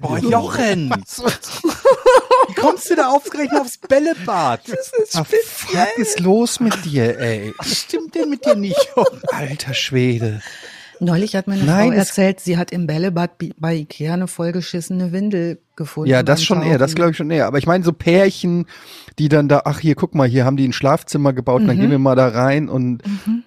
Boah, 0.00 0.18
Jochen! 0.18 0.90
Wie 2.48 2.54
kommst 2.54 2.90
du 2.90 2.96
da 2.96 3.08
aufgerechnet 3.08 3.60
aufs 3.60 3.78
Bällebad? 3.78 4.68
Das 4.68 4.92
ist 5.02 5.16
Ach, 5.16 5.26
Was 5.72 5.88
ist 5.96 6.20
los 6.20 6.60
mit 6.60 6.84
dir, 6.84 7.18
ey? 7.18 7.54
Was 7.58 7.78
stimmt 7.78 8.14
denn 8.14 8.28
mit 8.28 8.44
dir 8.44 8.54
nicht, 8.54 8.76
Jochen? 8.96 9.20
Alter 9.28 9.72
Schwede. 9.72 10.42
Neulich 11.00 11.36
hat 11.36 11.46
meine 11.46 11.64
Nein, 11.64 11.90
Frau 11.90 11.98
erzählt, 11.98 12.40
sie 12.40 12.56
hat 12.56 12.70
im 12.70 12.86
Bällebad 12.86 13.32
bei 13.58 13.74
Ikea 13.74 14.14
eine 14.14 14.28
vollgeschissene 14.28 15.12
Windel 15.12 15.58
gefunden. 15.76 16.10
Ja, 16.10 16.22
das 16.22 16.42
schon 16.42 16.62
eher, 16.62 16.78
das 16.78 16.94
glaube 16.94 17.10
ich 17.10 17.16
schon 17.16 17.30
eher. 17.30 17.46
Aber 17.46 17.58
ich 17.58 17.66
meine 17.66 17.84
so 17.84 17.92
Pärchen, 17.92 18.66
die 19.18 19.28
dann 19.28 19.48
da, 19.48 19.62
ach 19.64 19.80
hier, 19.80 19.94
guck 19.94 20.14
mal, 20.14 20.28
hier 20.28 20.44
haben 20.44 20.56
die 20.56 20.66
ein 20.66 20.72
Schlafzimmer 20.72 21.32
gebaut, 21.32 21.62
mhm. 21.62 21.66
dann 21.68 21.80
gehen 21.80 21.90
wir 21.90 21.98
mal 21.98 22.16
da 22.16 22.28
rein 22.28 22.68
und 22.68 23.06
mhm. 23.06 23.44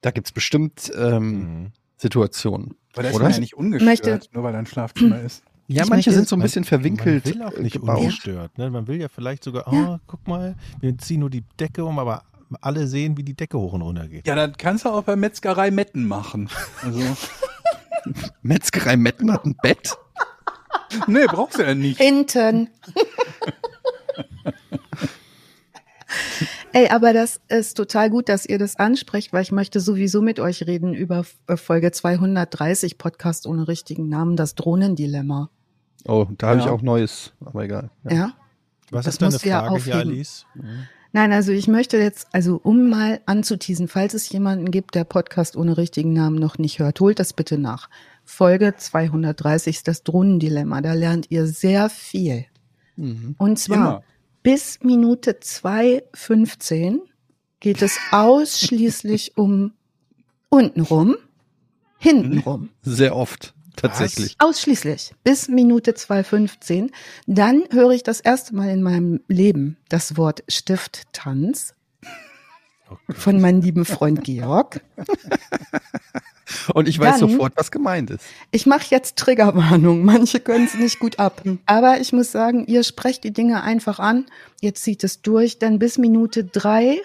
da 0.00 0.10
gibt's 0.10 0.32
bestimmt 0.32 0.90
ähm, 0.96 1.30
mhm. 1.30 1.72
Situationen. 1.96 2.76
Aber 2.94 3.02
da 3.02 3.10
ist 3.10 3.18
man 3.18 3.32
ja 3.32 3.38
nicht 3.38 3.56
ungestört, 3.56 4.04
möchte, 4.04 4.20
nur 4.32 4.44
weil 4.44 4.52
da 4.52 4.58
ein 4.58 4.66
Schlafzimmer 4.66 5.20
ist. 5.20 5.42
Ja, 5.68 5.82
ich 5.82 5.90
manche 5.90 6.12
sind 6.12 6.28
so 6.28 6.36
ein 6.36 6.42
bisschen 6.42 6.64
verwinkelt. 6.64 7.26
Man 7.26 7.34
will 7.34 7.42
auch 7.42 7.58
nicht 7.58 7.72
gebaut. 7.72 7.98
ungestört. 7.98 8.56
Ne? 8.56 8.70
Man 8.70 8.86
will 8.86 9.00
ja 9.00 9.08
vielleicht 9.08 9.42
sogar, 9.42 9.66
oh, 9.66 9.74
ja. 9.74 10.00
guck 10.06 10.26
mal, 10.28 10.54
wir 10.80 10.96
ziehen 10.98 11.20
nur 11.20 11.30
die 11.30 11.42
Decke 11.58 11.84
um, 11.84 11.98
aber 11.98 12.22
alle 12.60 12.86
sehen, 12.86 13.16
wie 13.16 13.22
die 13.22 13.34
Decke 13.34 13.58
hoch 13.58 13.72
und 13.72 13.82
runter 13.82 14.08
geht. 14.08 14.26
Ja, 14.26 14.34
dann 14.34 14.56
kannst 14.56 14.84
du 14.84 14.90
auch 14.90 15.02
bei 15.02 15.16
Metzgerei 15.16 15.70
Metten 15.70 16.06
machen. 16.06 16.48
Also. 16.82 17.00
Metzgerei 18.42 18.96
Metten 18.96 19.32
hat 19.32 19.44
ein 19.44 19.56
Bett? 19.62 19.96
Nee, 21.06 21.26
brauchst 21.26 21.58
du 21.58 21.62
ja 21.62 21.74
nicht. 21.74 22.00
Hinten. 22.00 22.68
Ey, 26.72 26.88
aber 26.88 27.12
das 27.12 27.40
ist 27.48 27.76
total 27.76 28.10
gut, 28.10 28.28
dass 28.28 28.46
ihr 28.46 28.58
das 28.58 28.76
ansprecht, 28.76 29.32
weil 29.32 29.42
ich 29.42 29.50
möchte 29.50 29.80
sowieso 29.80 30.20
mit 30.22 30.38
euch 30.40 30.66
reden 30.66 30.94
über 30.94 31.24
äh, 31.46 31.56
Folge 31.56 31.90
230 31.90 32.98
Podcast 32.98 33.46
ohne 33.46 33.66
richtigen 33.66 34.08
Namen, 34.08 34.36
das 34.36 34.54
Drohnendilemma. 34.54 35.50
Oh, 36.06 36.26
da 36.36 36.48
habe 36.48 36.58
ja. 36.58 36.66
ich 36.66 36.70
auch 36.70 36.82
Neues, 36.82 37.32
aber 37.44 37.64
egal. 37.64 37.90
Ja. 38.04 38.12
ja? 38.12 38.32
Was 38.90 39.06
das 39.06 39.14
ist 39.14 39.22
deine 39.22 39.38
Frage 39.38 39.82
hier, 39.82 39.96
Alice? 39.96 40.46
Mhm. 40.54 40.86
Nein, 41.16 41.32
also 41.32 41.50
ich 41.50 41.66
möchte 41.66 41.96
jetzt, 41.96 42.28
also 42.32 42.60
um 42.62 42.90
mal 42.90 43.22
anzuteasen, 43.24 43.88
falls 43.88 44.12
es 44.12 44.28
jemanden 44.28 44.70
gibt, 44.70 44.94
der 44.94 45.04
Podcast 45.04 45.56
ohne 45.56 45.78
richtigen 45.78 46.12
Namen 46.12 46.38
noch 46.38 46.58
nicht 46.58 46.78
hört, 46.78 47.00
holt 47.00 47.18
das 47.18 47.32
bitte 47.32 47.56
nach. 47.56 47.88
Folge 48.22 48.74
230 48.76 49.76
ist 49.76 49.88
das 49.88 50.02
Drohnendilemma. 50.02 50.82
Da 50.82 50.92
lernt 50.92 51.30
ihr 51.30 51.46
sehr 51.46 51.88
viel. 51.88 52.44
Mhm. 52.96 53.34
Und 53.38 53.58
zwar 53.58 53.76
Immer 53.76 54.02
bis 54.42 54.80
Minute 54.82 55.38
2,15 55.40 56.98
geht 57.60 57.80
es 57.80 57.98
ausschließlich 58.10 59.38
um 59.38 59.72
untenrum, 60.50 61.16
hintenrum. 61.98 62.68
Sehr 62.82 63.16
oft. 63.16 63.55
Tatsächlich. 63.82 64.36
Was? 64.38 64.48
Ausschließlich. 64.48 65.14
Bis 65.22 65.48
Minute 65.48 65.92
2,15. 65.92 66.90
Dann 67.26 67.64
höre 67.70 67.90
ich 67.90 68.02
das 68.02 68.20
erste 68.20 68.54
Mal 68.54 68.70
in 68.70 68.82
meinem 68.82 69.20
Leben 69.28 69.76
das 69.88 70.16
Wort 70.16 70.42
Stifttanz 70.48 71.74
von 73.10 73.40
meinem 73.40 73.60
lieben 73.60 73.84
Freund 73.84 74.24
Georg. 74.24 74.80
Und 76.74 76.88
ich 76.88 76.98
weiß 76.98 77.18
Dann, 77.18 77.30
sofort, 77.30 77.54
was 77.56 77.70
gemeint 77.70 78.10
ist. 78.10 78.24
Ich 78.52 78.66
mache 78.66 78.86
jetzt 78.90 79.16
Triggerwarnung. 79.16 80.04
Manche 80.04 80.38
können 80.38 80.66
es 80.66 80.74
nicht 80.74 81.00
gut 81.00 81.18
ab. 81.18 81.42
Aber 81.66 82.00
ich 82.00 82.12
muss 82.12 82.30
sagen, 82.30 82.66
ihr 82.66 82.84
sprecht 82.84 83.24
die 83.24 83.32
Dinge 83.32 83.62
einfach 83.62 83.98
an. 83.98 84.26
Ihr 84.60 84.74
zieht 84.74 85.02
es 85.02 85.22
durch, 85.22 85.58
denn 85.58 85.78
bis 85.78 85.98
Minute 85.98 86.44
drei 86.44 87.00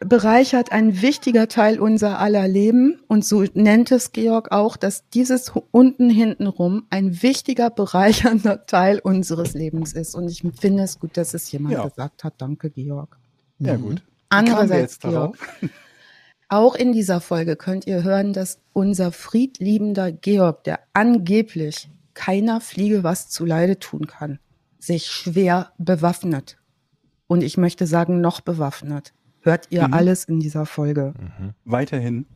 bereichert 0.00 0.72
ein 0.72 1.00
wichtiger 1.00 1.48
Teil 1.48 1.80
unser 1.80 2.18
aller 2.18 2.46
Leben. 2.48 3.00
Und 3.08 3.24
so 3.24 3.44
nennt 3.54 3.90
es 3.92 4.12
Georg 4.12 4.52
auch, 4.52 4.76
dass 4.76 5.08
dieses 5.08 5.52
unten 5.70 6.10
hinten 6.10 6.46
rum 6.46 6.86
ein 6.90 7.22
wichtiger, 7.22 7.70
bereichernder 7.70 8.66
Teil 8.66 8.98
unseres 8.98 9.54
Lebens 9.54 9.92
ist. 9.92 10.14
Und 10.14 10.28
ich 10.28 10.42
finde 10.58 10.82
es 10.82 10.98
gut, 10.98 11.16
dass 11.16 11.34
es 11.34 11.50
jemand 11.50 11.74
ja. 11.74 11.88
gesagt 11.88 12.24
hat. 12.24 12.34
Danke, 12.38 12.70
Georg. 12.70 13.16
Ja, 13.58 13.76
gut. 13.76 14.02
Andererseits, 14.28 14.98
Georg. 14.98 15.38
Auch 16.48 16.76
in 16.76 16.92
dieser 16.92 17.20
Folge 17.20 17.56
könnt 17.56 17.86
ihr 17.86 18.04
hören, 18.04 18.32
dass 18.32 18.60
unser 18.72 19.10
friedliebender 19.10 20.12
Georg, 20.12 20.62
der 20.64 20.80
angeblich 20.92 21.90
keiner 22.14 22.60
Fliege 22.60 23.02
was 23.02 23.28
zuleide 23.28 23.78
tun 23.78 24.06
kann, 24.06 24.38
sich 24.78 25.06
schwer 25.06 25.72
bewaffnet. 25.78 26.58
Und 27.26 27.42
ich 27.42 27.56
möchte 27.56 27.86
sagen, 27.86 28.20
noch 28.20 28.40
bewaffnet. 28.40 29.12
Hört 29.46 29.68
ihr 29.70 29.86
mhm. 29.86 29.94
alles 29.94 30.24
in 30.24 30.40
dieser 30.40 30.66
Folge. 30.66 31.14
Mhm. 31.16 31.50
Weiterhin. 31.64 32.26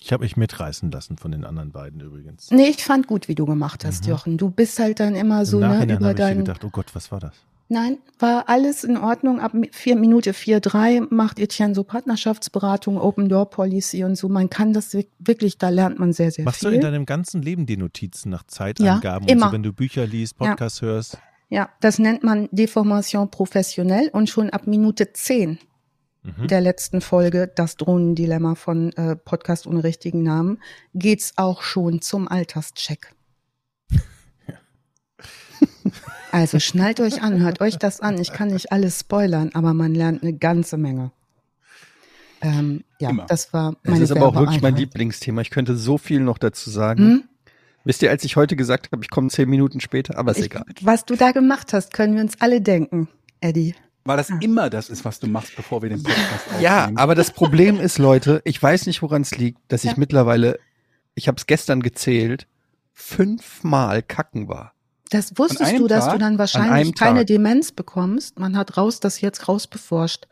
Ich 0.00 0.12
habe 0.12 0.24
mich 0.24 0.36
mitreißen 0.36 0.90
lassen 0.90 1.16
von 1.16 1.30
den 1.30 1.44
anderen 1.44 1.70
beiden 1.70 2.00
übrigens. 2.00 2.50
Nee, 2.50 2.66
ich 2.66 2.82
fand 2.82 3.06
gut, 3.06 3.28
wie 3.28 3.36
du 3.36 3.46
gemacht 3.46 3.84
hast, 3.84 4.02
mhm. 4.02 4.10
Jochen. 4.10 4.38
Du 4.38 4.50
bist 4.50 4.80
halt 4.80 4.98
dann 4.98 5.14
immer 5.14 5.46
so 5.46 5.60
Im 5.60 5.68
ne, 5.68 5.94
über 5.94 6.14
dein. 6.14 6.40
Ich 6.40 6.44
gedacht, 6.44 6.64
oh 6.64 6.70
Gott, 6.70 6.96
was 6.96 7.12
war 7.12 7.20
das? 7.20 7.34
Nein, 7.68 7.98
war 8.18 8.48
alles 8.48 8.82
in 8.82 8.96
Ordnung. 8.96 9.38
Ab 9.38 9.52
vier 9.70 9.94
Minute 9.94 10.32
vier 10.32 10.58
drei 10.58 11.00
macht 11.10 11.38
Etienne 11.38 11.76
so 11.76 11.84
Partnerschaftsberatung, 11.84 12.98
Open 12.98 13.28
Door 13.28 13.50
Policy 13.50 14.02
und 14.02 14.16
so. 14.16 14.28
Man 14.28 14.50
kann 14.50 14.72
das 14.72 14.96
wirklich, 15.20 15.58
da 15.58 15.68
lernt 15.68 16.00
man 16.00 16.12
sehr, 16.12 16.32
sehr 16.32 16.44
Machst 16.44 16.58
viel. 16.58 16.70
Machst 16.70 16.82
du 16.82 16.86
in 16.86 16.92
deinem 16.92 17.06
ganzen 17.06 17.40
Leben 17.40 17.66
die 17.66 17.76
Notizen 17.76 18.30
nach 18.30 18.42
Zeitangaben 18.48 19.28
ja, 19.28 19.32
immer. 19.32 19.44
und 19.44 19.50
so, 19.50 19.54
wenn 19.54 19.62
du 19.62 19.72
Bücher 19.72 20.08
liest, 20.08 20.38
Podcasts 20.38 20.80
ja. 20.80 20.88
hörst? 20.88 21.18
Ja, 21.50 21.68
das 21.78 22.00
nennt 22.00 22.24
man 22.24 22.48
Deformation 22.50 23.30
professionell 23.30 24.08
und 24.12 24.28
schon 24.28 24.50
ab 24.50 24.66
Minute 24.66 25.12
zehn 25.12 25.60
mhm. 26.22 26.48
der 26.48 26.60
letzten 26.60 27.00
Folge, 27.00 27.50
das 27.54 27.76
Drohnendilemma 27.76 28.54
von 28.54 28.92
äh, 28.92 29.16
Podcast 29.16 29.66
ohne 29.66 29.84
richtigen 29.84 30.22
Namen, 30.22 30.60
geht's 30.94 31.32
auch 31.36 31.62
schon 31.62 32.00
zum 32.00 32.28
Alterscheck. 32.28 33.14
Also 36.32 36.58
schnallt 36.58 36.98
euch 36.98 37.22
an, 37.22 37.40
hört 37.40 37.60
euch 37.60 37.76
das 37.76 38.00
an. 38.00 38.18
Ich 38.18 38.32
kann 38.32 38.48
nicht 38.48 38.72
alles 38.72 39.00
spoilern, 39.00 39.50
aber 39.52 39.74
man 39.74 39.94
lernt 39.94 40.22
eine 40.22 40.32
ganze 40.32 40.78
Menge. 40.78 41.12
Ähm, 42.40 42.84
ja, 42.98 43.10
Immer. 43.10 43.26
das 43.26 43.52
war 43.52 43.76
meine 43.84 44.00
Das 44.00 44.10
ist 44.10 44.16
aber 44.16 44.26
auch 44.26 44.34
wirklich 44.34 44.62
mein 44.62 44.74
Lieblingsthema. 44.74 45.42
Ich 45.42 45.50
könnte 45.50 45.76
so 45.76 45.98
viel 45.98 46.20
noch 46.20 46.38
dazu 46.38 46.70
sagen. 46.70 47.04
Hm? 47.04 47.24
Wisst 47.84 48.02
ihr, 48.02 48.10
als 48.10 48.24
ich 48.24 48.36
heute 48.36 48.56
gesagt 48.56 48.90
habe, 48.92 49.04
ich 49.04 49.10
komme 49.10 49.28
zehn 49.28 49.48
Minuten 49.48 49.80
später, 49.80 50.16
aber 50.16 50.30
ist 50.30 50.38
ich, 50.38 50.46
egal. 50.46 50.64
Was 50.80 51.04
du 51.04 51.16
da 51.16 51.32
gemacht 51.32 51.72
hast, 51.74 51.92
können 51.92 52.14
wir 52.14 52.22
uns 52.22 52.40
alle 52.40 52.62
denken, 52.62 53.08
Eddie. 53.40 53.74
Weil 54.04 54.16
das 54.16 54.30
immer 54.40 54.68
das 54.68 54.90
ist, 54.90 55.04
was 55.04 55.20
du 55.20 55.28
machst, 55.28 55.54
bevor 55.54 55.82
wir 55.82 55.88
den 55.88 56.02
Podcast 56.02 56.46
aufnehmen. 56.46 56.62
Ja, 56.62 56.90
aber 56.96 57.14
das 57.14 57.30
Problem 57.30 57.78
ist, 57.78 57.98
Leute, 57.98 58.42
ich 58.44 58.60
weiß 58.60 58.86
nicht, 58.86 59.02
woran 59.02 59.22
es 59.22 59.36
liegt, 59.36 59.60
dass 59.68 59.84
ja. 59.84 59.92
ich 59.92 59.96
mittlerweile, 59.96 60.58
ich 61.14 61.28
habe 61.28 61.36
es 61.36 61.46
gestern 61.46 61.82
gezählt, 61.82 62.48
fünfmal 62.92 64.02
kacken 64.02 64.48
war. 64.48 64.72
Das 65.10 65.38
wusstest 65.38 65.78
du, 65.78 65.86
dass 65.86 66.06
Tag? 66.06 66.14
du 66.14 66.18
dann 66.18 66.38
wahrscheinlich 66.38 66.94
keine 66.94 67.24
Demenz 67.24 67.70
bekommst. 67.70 68.38
Man 68.38 68.56
hat 68.56 68.76
raus 68.76 68.98
das 68.98 69.20
jetzt 69.20 69.46
rausbeforscht. 69.46 70.26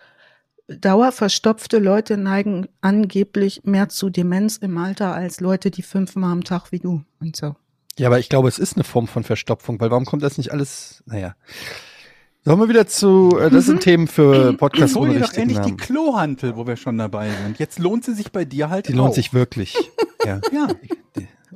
Dauerverstopfte 0.68 1.78
Leute 1.78 2.16
neigen 2.16 2.68
angeblich 2.80 3.62
mehr 3.64 3.88
zu 3.88 4.08
Demenz 4.08 4.56
im 4.56 4.78
Alter 4.78 5.14
als 5.14 5.40
Leute, 5.40 5.70
die 5.70 5.82
fünfmal 5.82 6.32
am 6.32 6.44
Tag 6.44 6.72
wie 6.72 6.78
du 6.78 7.04
und 7.20 7.36
so. 7.36 7.56
Ja, 7.98 8.08
aber 8.08 8.20
ich 8.20 8.28
glaube, 8.28 8.48
es 8.48 8.58
ist 8.58 8.76
eine 8.76 8.84
Form 8.84 9.06
von 9.06 9.24
Verstopfung, 9.24 9.80
weil 9.80 9.90
warum 9.90 10.06
kommt 10.06 10.22
das 10.22 10.38
nicht 10.38 10.52
alles, 10.52 11.02
naja. 11.06 11.34
Sollen 12.43 12.59
wir 12.59 12.68
wieder 12.70 12.86
zu, 12.86 13.38
äh, 13.38 13.51
das 13.51 13.66
sind 13.66 13.76
mhm. 13.76 13.80
Themen 13.80 14.09
für 14.09 14.55
Podcast 14.55 14.97
Hol 14.97 15.11
dir 15.11 15.20
doch 15.20 15.32
endlich 15.34 15.59
Namen. 15.59 15.76
die 15.76 15.82
Klohantel, 15.82 16.57
wo 16.57 16.66
wir 16.66 16.76
schon 16.76 16.97
dabei 16.97 17.30
sind. 17.30 17.59
Jetzt 17.59 17.78
lohnt 17.78 18.05
sie 18.05 18.14
sich 18.14 18.32
bei 18.32 18.47
dir 18.47 18.70
halt 18.70 18.88
Die 18.88 18.95
auch. 18.95 18.99
lohnt 18.99 19.14
sich 19.14 19.34
wirklich. 19.34 19.76
ja. 20.24 20.41
ja. 20.51 20.68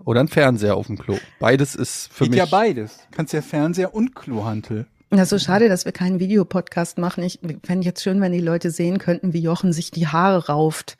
Oder 0.05 0.20
ein 0.20 0.28
Fernseher 0.28 0.76
auf 0.76 0.89
dem 0.89 0.99
Klo. 0.99 1.16
Beides 1.41 1.74
ist 1.74 2.12
für 2.12 2.24
Geht 2.24 2.32
mich. 2.32 2.39
ja 2.39 2.45
beides. 2.47 2.99
Kannst 3.12 3.32
ja 3.32 3.41
Fernseher 3.41 3.95
und 3.95 4.14
Klohantel. 4.14 4.87
Ist 5.11 5.30
so 5.30 5.39
schade, 5.39 5.68
dass 5.68 5.85
wir 5.87 5.93
keinen 5.93 6.18
Videopodcast 6.18 6.99
machen. 6.99 7.22
Ich 7.22 7.39
fände 7.64 7.87
jetzt 7.87 8.03
schön, 8.03 8.20
wenn 8.20 8.32
die 8.32 8.41
Leute 8.41 8.70
sehen 8.70 8.99
könnten, 8.99 9.32
wie 9.32 9.41
Jochen 9.41 9.72
sich 9.72 9.91
die 9.91 10.09
Haare 10.09 10.49
rauft 10.49 10.99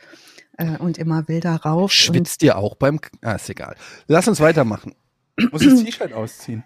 äh, 0.57 0.79
und 0.79 0.97
immer 0.97 1.29
wilder 1.29 1.57
rauft. 1.57 1.95
Schwitzt 1.95 2.41
dir 2.41 2.57
auch 2.57 2.77
beim... 2.77 3.01
Ah, 3.23 3.33
ist 3.33 3.51
egal. 3.51 3.75
Lass 4.07 4.29
uns 4.29 4.41
weitermachen. 4.41 4.95
Muss 5.51 5.65
das 5.65 5.83
T-Shirt 5.83 6.13
ausziehen. 6.13 6.65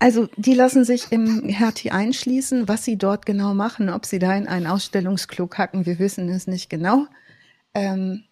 Also 0.00 0.28
die 0.36 0.54
lassen 0.54 0.84
sich 0.84 1.12
im 1.12 1.44
Hertie 1.44 1.90
einschließen. 1.90 2.66
Was 2.66 2.84
sie 2.84 2.96
dort 2.96 3.26
genau 3.26 3.54
machen, 3.54 3.90
ob 3.90 4.06
sie 4.06 4.18
da 4.18 4.34
in 4.34 4.48
ein 4.48 4.66
Ausstellungsklo 4.66 5.46
kacken, 5.46 5.84
wir 5.86 5.98
wissen 5.98 6.28
es 6.30 6.46
nicht 6.46 6.70
genau. 6.70 7.06
Ähm, 7.74 8.24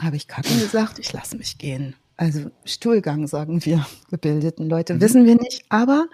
Habe 0.00 0.16
ich 0.16 0.28
kacken 0.28 0.58
gesagt? 0.60 1.00
Ich 1.00 1.12
lasse 1.12 1.36
mich 1.36 1.58
gehen. 1.58 1.96
Also 2.16 2.52
Stuhlgang, 2.64 3.26
sagen 3.26 3.64
wir 3.64 3.84
gebildeten 4.10 4.68
Leute, 4.68 4.94
mhm. 4.94 5.00
wissen 5.00 5.24
wir 5.26 5.34
nicht. 5.34 5.64
Aber 5.70 6.06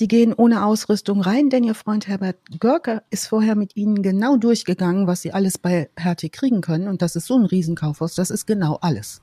die 0.00 0.08
gehen 0.08 0.34
ohne 0.34 0.64
Ausrüstung 0.64 1.20
rein, 1.20 1.48
denn 1.48 1.62
ihr 1.62 1.76
Freund 1.76 2.08
Herbert 2.08 2.38
Görke 2.58 3.04
ist 3.10 3.28
vorher 3.28 3.54
mit 3.54 3.76
ihnen 3.76 4.02
genau 4.02 4.36
durchgegangen, 4.36 5.06
was 5.06 5.22
sie 5.22 5.32
alles 5.32 5.58
bei 5.58 5.90
Hertie 5.96 6.30
kriegen 6.30 6.60
können. 6.60 6.88
Und 6.88 7.02
das 7.02 7.14
ist 7.14 7.26
so 7.26 7.38
ein 7.38 7.44
Riesenkaufhaus, 7.44 8.16
das 8.16 8.30
ist 8.30 8.46
genau 8.46 8.78
alles. 8.80 9.22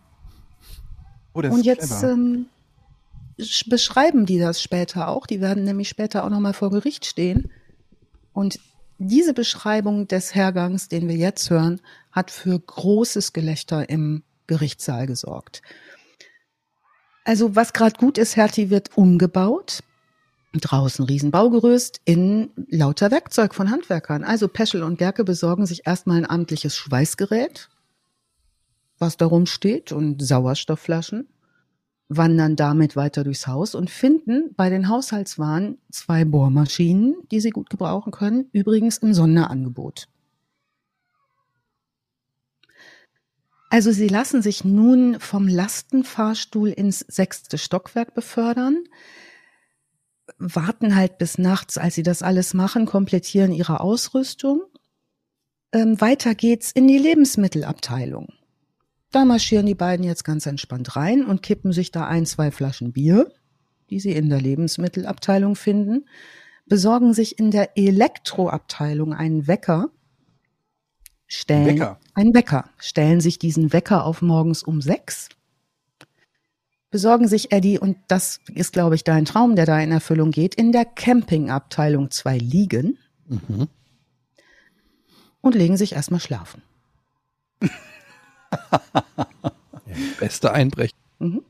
Oh, 1.34 1.40
und 1.40 1.66
jetzt 1.66 2.02
ähm, 2.04 2.46
beschreiben 3.70 4.26
die 4.26 4.40
das 4.40 4.62
später 4.62 5.08
auch. 5.08 5.26
Die 5.26 5.42
werden 5.42 5.64
nämlich 5.64 5.90
später 5.90 6.24
auch 6.24 6.30
nochmal 6.30 6.54
vor 6.54 6.70
Gericht 6.70 7.06
stehen. 7.06 7.52
Und 8.34 8.60
diese 8.98 9.34
Beschreibung 9.34 10.08
des 10.08 10.36
Hergangs, 10.36 10.88
den 10.88 11.08
wir 11.08 11.16
jetzt 11.16 11.50
hören, 11.50 11.82
hat 12.12 12.32
für 12.32 12.60
großes 12.60 13.34
Gelächter 13.34 13.90
im 13.90 14.24
Gerichtssaal 14.48 15.08
gesorgt. 15.08 15.62
Also 17.24 17.56
was 17.56 17.74
gerade 17.74 17.98
gut 17.98 18.18
ist, 18.18 18.36
Hertie 18.36 18.70
wird 18.70 18.96
umgebaut. 18.98 19.80
Draußen 20.54 21.06
Riesenbaugerüst, 21.06 22.02
innen 22.04 22.52
lauter 22.70 23.10
Werkzeug 23.10 23.56
von 23.56 23.72
Handwerkern. 23.72 24.24
Also 24.24 24.48
Peschel 24.48 24.84
und 24.84 24.98
Gerke 24.98 25.24
besorgen 25.24 25.66
sich 25.66 25.88
erstmal 25.88 26.18
ein 26.18 26.30
amtliches 26.30 26.76
Schweißgerät, 26.76 27.70
was 29.00 29.16
darum 29.16 29.46
steht, 29.46 29.94
und 29.94 30.22
Sauerstoffflaschen, 30.22 31.30
wandern 32.18 32.56
damit 32.56 32.96
weiter 32.96 33.24
durchs 33.24 33.48
Haus 33.48 33.76
und 33.76 33.90
finden 33.90 34.54
bei 34.56 34.70
den 34.70 34.90
Haushaltswaren 34.90 35.78
zwei 35.92 36.26
Bohrmaschinen, 36.26 37.16
die 37.32 37.40
sie 37.40 37.52
gut 37.52 37.70
gebrauchen 37.70 38.12
können, 38.12 38.50
übrigens 38.52 38.98
im 38.98 39.14
Sonderangebot. 39.14 40.08
Also 43.70 43.92
sie 43.92 44.10
lassen 44.10 44.42
sich 44.42 44.66
nun 44.66 45.20
vom 45.20 45.48
Lastenfahrstuhl 45.48 46.70
ins 46.70 47.00
sechste 47.00 47.58
Stockwerk 47.58 48.14
befördern 48.14 48.84
warten 50.38 50.96
halt 50.96 51.18
bis 51.18 51.38
nachts, 51.38 51.78
als 51.78 51.96
sie 51.96 52.04
das 52.04 52.24
alles 52.24 52.54
machen, 52.54 52.86
komplettieren 52.86 53.52
ihre 53.52 53.80
Ausrüstung. 53.80 54.64
Ähm, 55.72 56.00
weiter 56.02 56.36
geht's 56.36 56.72
in 56.72 56.88
die 56.88 56.98
Lebensmittelabteilung. 56.98 58.34
Da 59.12 59.26
marschieren 59.26 59.66
die 59.66 59.76
beiden 59.76 60.06
jetzt 60.06 60.24
ganz 60.24 60.46
entspannt 60.46 60.96
rein 60.96 61.26
und 61.26 61.44
kippen 61.44 61.74
sich 61.74 61.92
da 61.92 62.08
ein, 62.08 62.26
zwei 62.26 62.50
Flaschen 62.52 62.94
Bier, 62.94 63.32
die 63.90 64.00
sie 64.00 64.12
in 64.12 64.30
der 64.30 64.42
Lebensmittelabteilung 64.42 65.56
finden, 65.56 66.06
besorgen 66.66 67.14
sich 67.14 67.38
in 67.38 67.52
der 67.52 67.78
Elektroabteilung 67.78 69.14
einen 69.14 69.48
Wecker, 69.48 69.90
stellen 71.28 71.76
Wecker. 71.76 72.00
einen 72.14 72.34
Wecker, 72.34 72.70
stellen 72.78 73.20
sich 73.20 73.38
diesen 73.38 73.74
Wecker 73.74 74.06
auf 74.06 74.22
morgens 74.22 74.64
um 74.64 74.82
sechs 74.82 75.30
besorgen 76.92 77.28
sich 77.28 77.52
Eddie, 77.52 77.80
und 77.80 77.98
das 78.10 78.42
ist, 78.54 78.74
glaube 78.74 78.96
ich, 78.96 79.04
dein 79.04 79.26
Traum, 79.26 79.56
der 79.56 79.66
da 79.66 79.80
in 79.80 79.92
Erfüllung 79.92 80.30
geht, 80.30 80.54
in 80.54 80.72
der 80.72 80.86
Campingabteilung 80.86 82.12
zwei 82.12 82.38
Liegen 82.38 83.00
mhm. 83.28 83.68
und 85.40 85.56
legen 85.56 85.78
sich 85.78 85.94
erstmal 85.94 86.20
schlafen. 86.20 86.62
Beste 90.20 90.52
Einbrechen. 90.52 90.98
Mhm. 91.20 91.44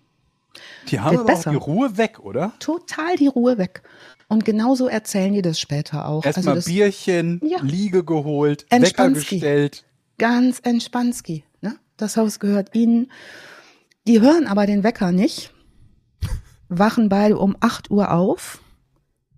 Die 0.90 1.00
haben 1.00 1.18
aber 1.18 1.34
auch 1.34 1.44
die 1.44 1.56
Ruhe 1.56 1.98
weg, 1.98 2.20
oder? 2.20 2.54
Total 2.60 3.16
die 3.16 3.28
Ruhe 3.28 3.58
weg. 3.58 3.84
Und 4.28 4.46
genauso 4.46 4.88
erzählen 4.88 5.34
die 5.34 5.42
das 5.42 5.60
später 5.60 6.08
auch. 6.08 6.26
Erstmal 6.26 6.56
also 6.56 6.70
Bierchen, 6.70 7.42
ja. 7.44 7.60
Liege 7.62 8.04
geholt, 8.04 8.66
Wecker 8.70 9.10
gestellt. 9.12 9.84
Ganz 10.18 10.60
entspanntski. 10.60 11.44
Ne? 11.62 11.78
Das 11.98 12.18
Haus 12.18 12.40
gehört 12.40 12.76
ihnen. 12.76 13.12
Die 14.08 14.22
hören 14.22 14.48
aber 14.48 14.66
den 14.66 14.84
Wecker 14.84 15.12
nicht, 15.12 15.54
wachen 16.70 17.10
beide 17.10 17.38
um 17.38 17.56
8 17.60 17.92
Uhr 17.92 18.12
auf, 18.12 18.62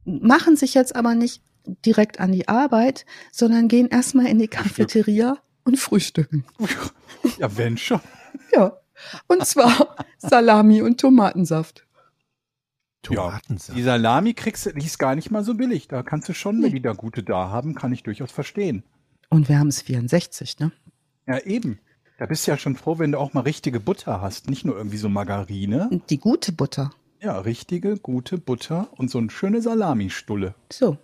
machen 0.06 0.56
sich 0.56 0.74
jetzt 0.74 0.96
aber 0.96 1.16
nicht 1.16 1.42
direkt 1.86 2.20
an 2.20 2.32
die 2.32 2.48
Arbeit, 2.48 3.06
sondern 3.32 3.68
gehen 3.68 3.88
erstmal 3.88 4.28
in 4.28 4.40
die 4.40 4.48
Cafeteria 4.48 5.38
und 5.64 5.78
frühstücken. 5.78 6.46
Ja, 7.38 7.56
wenn 7.56 7.78
schon. 7.78 8.02
Ja. 8.54 8.78
Und 9.28 9.46
zwar 9.46 9.96
Salami 10.18 10.82
und 10.82 11.00
Tomatensaft. 11.00 11.88
Tomatensaft. 13.02 13.70
Ja, 13.70 13.76
die 13.76 13.84
Salami 13.84 14.34
kriegst 14.34 14.66
du, 14.66 14.74
die 14.74 14.86
ist 14.86 15.00
gar 15.00 15.16
nicht 15.16 15.32
mal 15.32 15.44
so 15.44 15.54
billig. 15.54 15.88
Da 15.88 16.04
kannst 16.04 16.28
du 16.28 16.34
schon, 16.34 16.58
nee. 16.58 16.66
wenn 16.66 16.74
die 16.74 16.82
da 16.82 16.92
gute 16.92 17.24
da 17.24 17.50
haben, 17.50 17.76
kann 17.76 17.94
ich 17.94 18.04
durchaus 18.04 18.32
verstehen. 18.32 18.84
Und 19.30 19.48
wir 19.48 19.58
haben 19.58 19.70
es 19.70 19.82
64, 19.82 20.60
ne? 20.60 20.72
Ja, 21.28 21.40
eben. 21.40 21.80
Da 22.18 22.26
bist 22.26 22.46
du 22.46 22.52
ja 22.52 22.58
schon 22.58 22.76
froh, 22.76 23.00
wenn 23.00 23.14
du 23.14 23.20
auch 23.20 23.34
mal 23.34 23.42
richtige 23.42 23.80
Butter 23.80 24.22
hast, 24.22 24.50
nicht 24.50 24.66
nur 24.66 24.78
irgendwie 24.78 24.98
so 24.98 25.10
Margarine. 25.10 26.02
Die 26.10 26.20
gute 26.20 26.52
Butter. 26.52 26.92
Ja, 27.22 27.40
richtige, 27.40 27.98
gute 27.98 28.38
Butter 28.38 28.90
und 28.92 29.10
so 29.10 29.18
eine 29.18 29.30
schöne 29.30 29.62
Salamistulle. 29.62 30.56
So. 30.72 30.98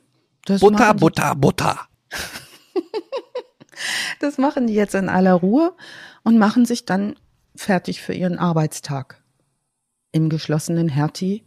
Butter, 0.46 0.94
Butter, 0.94 1.36
Butter. 1.36 1.80
das 4.20 4.38
machen 4.38 4.68
die 4.68 4.74
jetzt 4.74 4.96
in 4.96 5.10
aller 5.10 5.34
Ruhe 5.34 5.74
und 6.24 6.38
machen 6.38 6.66
sich 6.66 6.86
dann 6.86 7.16
fertig 7.56 8.02
für 8.02 8.14
ihren 8.14 8.40
Arbeitstag. 8.40 9.22
Im 10.12 10.30
geschlossenen 10.30 10.90
Hertie, 10.90 11.44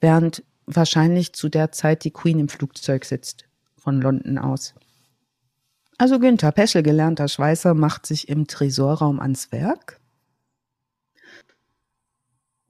während 0.00 0.42
wahrscheinlich 0.66 1.32
zu 1.32 1.48
der 1.48 1.72
Zeit 1.72 2.04
die 2.04 2.10
Queen 2.10 2.38
im 2.38 2.48
Flugzeug 2.48 3.04
sitzt, 3.04 3.44
von 3.76 4.00
London 4.00 4.38
aus. 4.38 4.74
Also 5.96 6.20
Günther 6.20 6.52
Peschel, 6.52 6.82
gelernter 6.82 7.26
Schweißer, 7.26 7.74
macht 7.74 8.06
sich 8.06 8.28
im 8.28 8.46
Tresorraum 8.46 9.18
ans 9.18 9.50
Werk. 9.50 9.98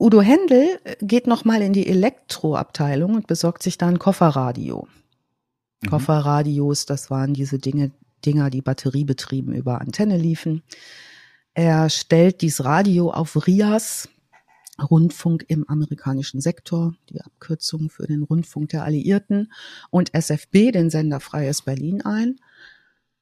Udo 0.00 0.22
Händel 0.22 0.80
äh, 0.84 0.96
geht 1.00 1.26
nochmal 1.26 1.60
in 1.60 1.72
die 1.72 1.88
Elektroabteilung 1.88 3.16
und 3.16 3.26
besorgt 3.26 3.62
sich 3.62 3.76
da 3.76 3.88
ein 3.88 3.98
Kofferradio. 3.98 4.86
Mhm. 5.82 5.90
Kofferradios, 5.90 6.86
das 6.86 7.10
waren 7.10 7.34
diese 7.34 7.58
Dinge, 7.58 7.90
Dinger, 8.24 8.50
die 8.50 8.62
batteriebetrieben 8.62 9.54
über 9.54 9.80
Antenne 9.80 10.16
liefen. 10.16 10.62
Er 11.54 11.90
stellt 11.90 12.40
dieses 12.40 12.64
Radio 12.64 13.10
auf 13.10 13.46
RIAS, 13.46 14.08
Rundfunk 14.90 15.44
im 15.48 15.68
amerikanischen 15.68 16.40
Sektor, 16.40 16.94
die 17.10 17.20
Abkürzung 17.20 17.90
für 17.90 18.06
den 18.06 18.22
Rundfunk 18.22 18.68
der 18.68 18.84
Alliierten, 18.84 19.52
und 19.90 20.14
SFB, 20.14 20.70
den 20.70 20.90
Sender 20.90 21.20
Freies 21.20 21.62
Berlin 21.62 22.02
ein 22.02 22.36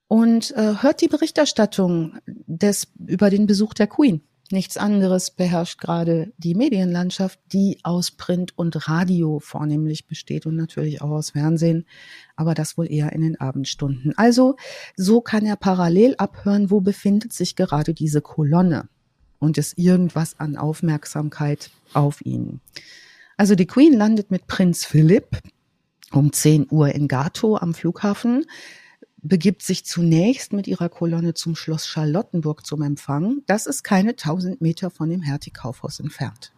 und 0.08 0.52
äh, 0.52 0.82
hört 0.82 1.00
die 1.00 1.08
Berichterstattung 1.08 2.18
des 2.26 2.88
über 3.06 3.30
den 3.30 3.46
Besuch 3.46 3.74
der 3.74 3.86
Queen 3.86 4.22
Nichts 4.52 4.76
anderes 4.76 5.32
beherrscht 5.32 5.80
gerade 5.80 6.32
die 6.38 6.54
Medienlandschaft, 6.54 7.40
die 7.52 7.78
aus 7.82 8.12
Print 8.12 8.56
und 8.56 8.88
Radio 8.88 9.40
vornehmlich 9.40 10.06
besteht 10.06 10.46
und 10.46 10.54
natürlich 10.54 11.02
auch 11.02 11.10
aus 11.10 11.30
Fernsehen, 11.30 11.84
aber 12.36 12.54
das 12.54 12.78
wohl 12.78 12.90
eher 12.90 13.12
in 13.12 13.22
den 13.22 13.40
Abendstunden. 13.40 14.16
Also 14.16 14.56
so 14.94 15.20
kann 15.20 15.46
er 15.46 15.56
parallel 15.56 16.14
abhören, 16.18 16.70
wo 16.70 16.80
befindet 16.80 17.32
sich 17.32 17.56
gerade 17.56 17.92
diese 17.92 18.20
Kolonne 18.20 18.88
und 19.40 19.58
ist 19.58 19.78
irgendwas 19.78 20.38
an 20.38 20.56
Aufmerksamkeit 20.56 21.70
auf 21.92 22.24
ihn. 22.24 22.60
Also 23.36 23.56
die 23.56 23.66
Queen 23.66 23.92
landet 23.92 24.30
mit 24.30 24.46
Prinz 24.46 24.84
Philipp 24.84 25.40
um 26.12 26.32
10 26.32 26.68
Uhr 26.70 26.94
in 26.94 27.08
Gato 27.08 27.56
am 27.56 27.74
Flughafen 27.74 28.44
begibt 29.28 29.62
sich 29.62 29.84
zunächst 29.84 30.52
mit 30.52 30.66
ihrer 30.66 30.88
Kolonne 30.88 31.34
zum 31.34 31.56
Schloss 31.56 31.86
Charlottenburg 31.86 32.66
zum 32.66 32.82
Empfang. 32.82 33.42
Das 33.46 33.66
ist 33.66 33.82
keine 33.82 34.10
1000 34.10 34.60
Meter 34.60 34.90
von 34.90 35.08
dem 35.08 35.22
Hertie-Kaufhaus 35.22 36.00
entfernt. 36.00 36.52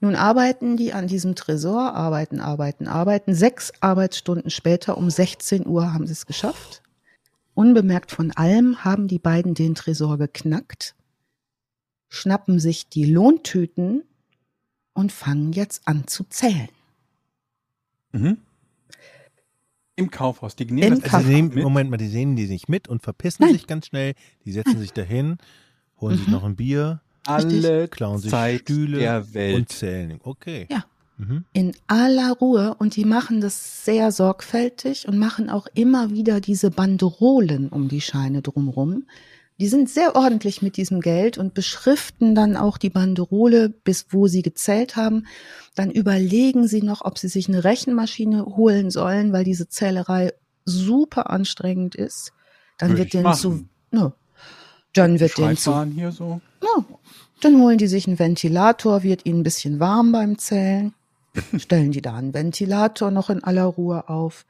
Nun 0.00 0.16
arbeiten 0.16 0.76
die 0.76 0.92
an 0.92 1.06
diesem 1.06 1.36
Tresor, 1.36 1.94
arbeiten, 1.94 2.40
arbeiten, 2.40 2.88
arbeiten. 2.88 3.34
Sechs 3.34 3.72
Arbeitsstunden 3.80 4.50
später, 4.50 4.98
um 4.98 5.08
16 5.08 5.66
Uhr, 5.66 5.92
haben 5.92 6.06
sie 6.06 6.12
es 6.12 6.26
geschafft. 6.26 6.82
Unbemerkt 7.54 8.10
von 8.10 8.32
allem 8.32 8.84
haben 8.84 9.06
die 9.08 9.18
beiden 9.18 9.54
den 9.54 9.74
Tresor 9.74 10.18
geknackt, 10.18 10.94
schnappen 12.08 12.58
sich 12.58 12.88
die 12.88 13.04
Lohntüten 13.04 14.02
und 14.94 15.12
fangen 15.12 15.52
jetzt 15.52 15.86
an 15.86 16.06
zu 16.06 16.24
zählen. 16.24 16.68
Mhm. 18.12 18.38
Im 19.96 20.10
Kaufhaus. 20.10 20.56
Die 20.56 20.64
nehmen 20.64 20.94
Im 20.94 21.00
das 21.02 21.12
also 21.12 21.28
nehmen, 21.28 21.54
Moment 21.54 21.90
mal, 21.90 21.96
die 21.96 22.08
sehen 22.08 22.36
die 22.36 22.46
nicht 22.46 22.68
mit 22.68 22.88
und 22.88 23.02
verpissen 23.02 23.44
Nein. 23.44 23.52
sich 23.52 23.66
ganz 23.66 23.86
schnell. 23.86 24.14
Die 24.44 24.52
setzen 24.52 24.78
sich 24.78 24.92
dahin, 24.92 25.36
holen 26.00 26.14
mhm. 26.14 26.18
sich 26.18 26.28
noch 26.28 26.44
ein 26.44 26.56
Bier, 26.56 27.00
alle 27.26 27.88
klauen 27.88 28.18
sich 28.18 28.30
Zeit 28.30 28.60
Stühle 28.62 29.24
und 29.54 29.68
zählen. 29.68 30.18
Okay. 30.22 30.66
Ja. 30.70 30.84
Mhm. 31.18 31.44
In 31.52 31.72
aller 31.86 32.32
Ruhe 32.32 32.74
und 32.78 32.96
die 32.96 33.04
machen 33.04 33.40
das 33.40 33.84
sehr 33.84 34.12
sorgfältig 34.12 35.06
und 35.06 35.18
machen 35.18 35.50
auch 35.50 35.66
immer 35.74 36.10
wieder 36.10 36.40
diese 36.40 36.70
Banderolen 36.70 37.68
um 37.68 37.88
die 37.88 38.00
Scheine 38.00 38.42
drumrum, 38.42 39.04
die 39.60 39.68
sind 39.68 39.88
sehr 39.88 40.16
ordentlich 40.16 40.62
mit 40.62 40.76
diesem 40.76 41.00
Geld 41.00 41.38
und 41.38 41.54
beschriften 41.54 42.34
dann 42.34 42.56
auch 42.56 42.78
die 42.78 42.90
Banderole, 42.90 43.68
bis 43.68 44.06
wo 44.10 44.26
sie 44.26 44.42
gezählt 44.42 44.96
haben. 44.96 45.26
Dann 45.74 45.90
überlegen 45.90 46.66
sie 46.66 46.82
noch, 46.82 47.04
ob 47.04 47.18
sie 47.18 47.28
sich 47.28 47.48
eine 47.48 47.62
Rechenmaschine 47.62 48.44
holen 48.44 48.90
sollen, 48.90 49.32
weil 49.32 49.44
diese 49.44 49.68
Zählerei 49.68 50.32
super 50.64 51.30
anstrengend 51.30 51.94
ist. 51.94 52.32
Dann 52.78 52.90
Würde 52.90 53.02
wird 53.02 53.14
denen 53.14 53.34
zu, 53.34 53.64
ne, 53.90 54.12
dann 54.92 55.20
wird 55.20 55.38
denen 55.38 55.56
zu, 55.56 55.84
hier 55.84 56.12
so. 56.12 56.40
Ne, 56.60 56.84
dann 57.40 57.60
holen 57.60 57.78
die 57.78 57.88
sich 57.88 58.06
einen 58.06 58.18
Ventilator, 58.18 59.02
wird 59.02 59.26
ihnen 59.26 59.40
ein 59.40 59.44
bisschen 59.44 59.80
warm 59.80 60.12
beim 60.12 60.38
Zählen. 60.38 60.94
Stellen 61.56 61.92
die 61.92 62.02
da 62.02 62.14
einen 62.14 62.34
Ventilator 62.34 63.10
noch 63.10 63.30
in 63.30 63.42
aller 63.42 63.64
Ruhe 63.64 64.08
auf. 64.08 64.44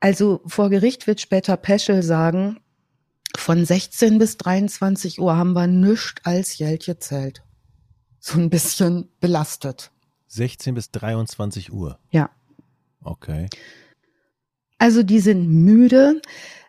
Also 0.00 0.40
vor 0.46 0.70
Gericht 0.70 1.06
wird 1.06 1.20
später 1.20 1.56
Peschel 1.56 2.02
sagen, 2.02 2.60
von 3.36 3.64
16 3.64 4.18
bis 4.18 4.36
23 4.36 5.20
Uhr 5.20 5.36
haben 5.36 5.52
wir 5.52 5.66
nichts 5.66 6.24
als 6.24 6.56
Geld 6.56 6.86
gezählt. 6.86 7.42
So 8.20 8.38
ein 8.38 8.50
bisschen 8.50 9.08
belastet. 9.20 9.90
16 10.28 10.74
bis 10.74 10.90
23 10.90 11.72
Uhr? 11.72 11.98
Ja. 12.10 12.30
Okay. 13.02 13.48
Also 14.78 15.02
die 15.02 15.20
sind 15.20 15.48
müde, 15.48 16.20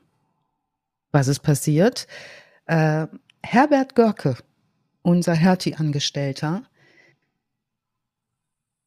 Was 1.12 1.28
ist 1.28 1.40
passiert? 1.40 2.06
Äh, 2.68 3.08
Herbert 3.42 3.96
Görke, 3.96 4.38
unser 5.02 5.34
Hertie-Angestellter, 5.34 6.70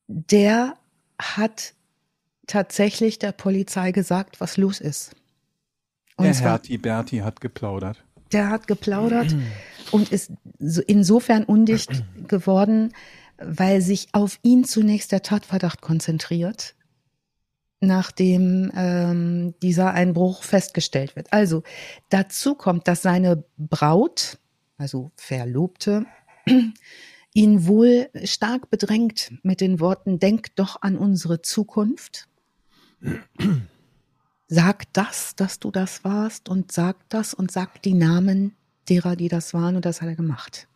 der 0.06 0.76
hat 1.22 1.74
tatsächlich 2.46 3.18
der 3.18 3.32
Polizei 3.32 3.92
gesagt, 3.92 4.40
was 4.40 4.56
los 4.56 4.80
ist. 4.80 5.14
Und 6.16 6.26
der 6.26 6.34
Herti 6.34 6.78
Berti 6.78 7.18
hat 7.18 7.40
geplaudert. 7.40 8.04
Der 8.32 8.48
hat 8.50 8.66
geplaudert 8.66 9.34
und 9.90 10.10
ist 10.10 10.32
insofern 10.86 11.44
undicht 11.44 12.04
geworden, 12.28 12.92
weil 13.38 13.80
sich 13.80 14.08
auf 14.12 14.38
ihn 14.42 14.64
zunächst 14.64 15.12
der 15.12 15.22
Tatverdacht 15.22 15.80
konzentriert, 15.82 16.74
nachdem 17.80 18.70
ähm, 18.74 19.54
dieser 19.62 19.92
Einbruch 19.92 20.44
festgestellt 20.44 21.16
wird. 21.16 21.32
Also 21.32 21.62
dazu 22.08 22.54
kommt, 22.54 22.88
dass 22.88 23.02
seine 23.02 23.44
Braut, 23.58 24.38
also 24.78 25.10
Verlobte, 25.16 26.06
ihn 27.34 27.66
wohl 27.66 28.10
stark 28.24 28.70
bedrängt 28.70 29.32
mit 29.42 29.60
den 29.60 29.80
Worten, 29.80 30.18
denk 30.18 30.54
doch 30.56 30.82
an 30.82 30.96
unsere 30.96 31.42
Zukunft. 31.42 32.28
Sag 34.48 34.92
das, 34.92 35.34
dass 35.34 35.58
du 35.58 35.70
das 35.70 36.04
warst 36.04 36.48
und 36.48 36.72
sag 36.72 37.08
das 37.08 37.32
und 37.32 37.50
sag 37.50 37.80
die 37.82 37.94
Namen 37.94 38.54
derer, 38.88 39.16
die 39.16 39.28
das 39.28 39.54
waren 39.54 39.76
und 39.76 39.84
das 39.84 40.02
hat 40.02 40.08
er 40.08 40.16
gemacht. 40.16 40.68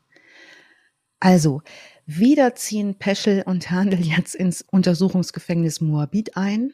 Also, 1.21 1.63
wieder 2.07 2.55
ziehen 2.55 2.95
Peschel 2.95 3.43
und 3.43 3.71
Handel 3.71 4.01
jetzt 4.01 4.35
ins 4.35 4.63
Untersuchungsgefängnis 4.63 5.81
Moabit 5.81 6.37
ein. 6.37 6.73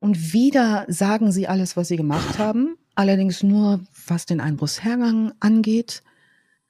Und 0.00 0.32
wieder 0.32 0.84
sagen 0.88 1.32
sie 1.32 1.48
alles, 1.48 1.76
was 1.76 1.88
sie 1.88 1.96
gemacht 1.96 2.38
haben, 2.38 2.76
allerdings 2.94 3.42
nur, 3.42 3.80
was 4.06 4.26
den 4.26 4.40
Einbruchshergang 4.40 5.32
angeht 5.40 6.02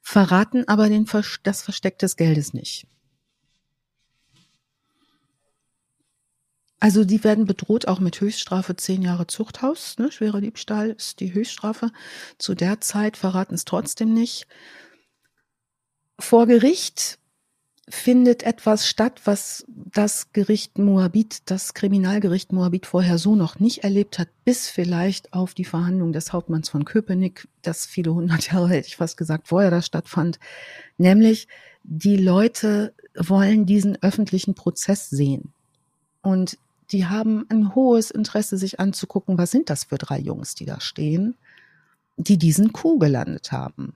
verraten 0.04 0.68
aber 0.68 0.90
den, 0.90 1.08
das 1.42 1.62
Versteck 1.62 1.98
des 1.98 2.16
Geldes 2.16 2.52
nicht. 2.52 2.86
Also 6.78 7.04
die 7.04 7.24
werden 7.24 7.46
bedroht 7.46 7.88
auch 7.88 8.00
mit 8.00 8.20
Höchststrafe 8.20 8.76
zehn 8.76 9.00
Jahre 9.00 9.26
Zuchthaus. 9.26 9.96
Ne? 9.98 10.12
Schwerer 10.12 10.42
Diebstahl 10.42 10.90
ist 10.90 11.20
die 11.20 11.32
Höchststrafe. 11.32 11.90
Zu 12.36 12.54
der 12.54 12.82
Zeit 12.82 13.16
verraten 13.16 13.54
es 13.54 13.64
trotzdem 13.64 14.12
nicht. 14.12 14.46
Vor 16.18 16.46
Gericht 16.46 17.18
findet 17.88 18.42
etwas 18.42 18.88
statt, 18.88 19.20
was 19.24 19.64
das 19.68 20.32
Gericht 20.32 20.78
Moabit, 20.78 21.42
das 21.46 21.74
Kriminalgericht 21.74 22.52
Moabit 22.52 22.86
vorher 22.86 23.18
so 23.18 23.36
noch 23.36 23.60
nicht 23.60 23.84
erlebt 23.84 24.18
hat, 24.18 24.28
bis 24.44 24.70
vielleicht 24.70 25.32
auf 25.34 25.54
die 25.54 25.64
Verhandlung 25.64 26.12
des 26.12 26.32
Hauptmanns 26.32 26.68
von 26.68 26.84
Köpenick, 26.84 27.46
das 27.62 27.84
viele 27.84 28.14
hundert 28.14 28.46
Jahre, 28.52 28.68
hätte 28.70 28.88
ich 28.88 28.96
fast 28.96 29.16
gesagt, 29.16 29.48
vorher 29.48 29.70
da 29.70 29.82
stattfand. 29.82 30.38
Nämlich, 30.96 31.48
die 31.82 32.16
Leute 32.16 32.94
wollen 33.16 33.66
diesen 33.66 34.02
öffentlichen 34.02 34.54
Prozess 34.54 35.10
sehen. 35.10 35.52
Und 36.22 36.56
die 36.90 37.06
haben 37.06 37.44
ein 37.50 37.74
hohes 37.74 38.10
Interesse, 38.10 38.56
sich 38.56 38.80
anzugucken, 38.80 39.36
was 39.36 39.50
sind 39.50 39.68
das 39.68 39.84
für 39.84 39.98
drei 39.98 40.18
Jungs, 40.18 40.54
die 40.54 40.64
da 40.64 40.80
stehen, 40.80 41.36
die 42.16 42.38
diesen 42.38 42.72
Coup 42.72 42.98
gelandet 42.98 43.52
haben 43.52 43.94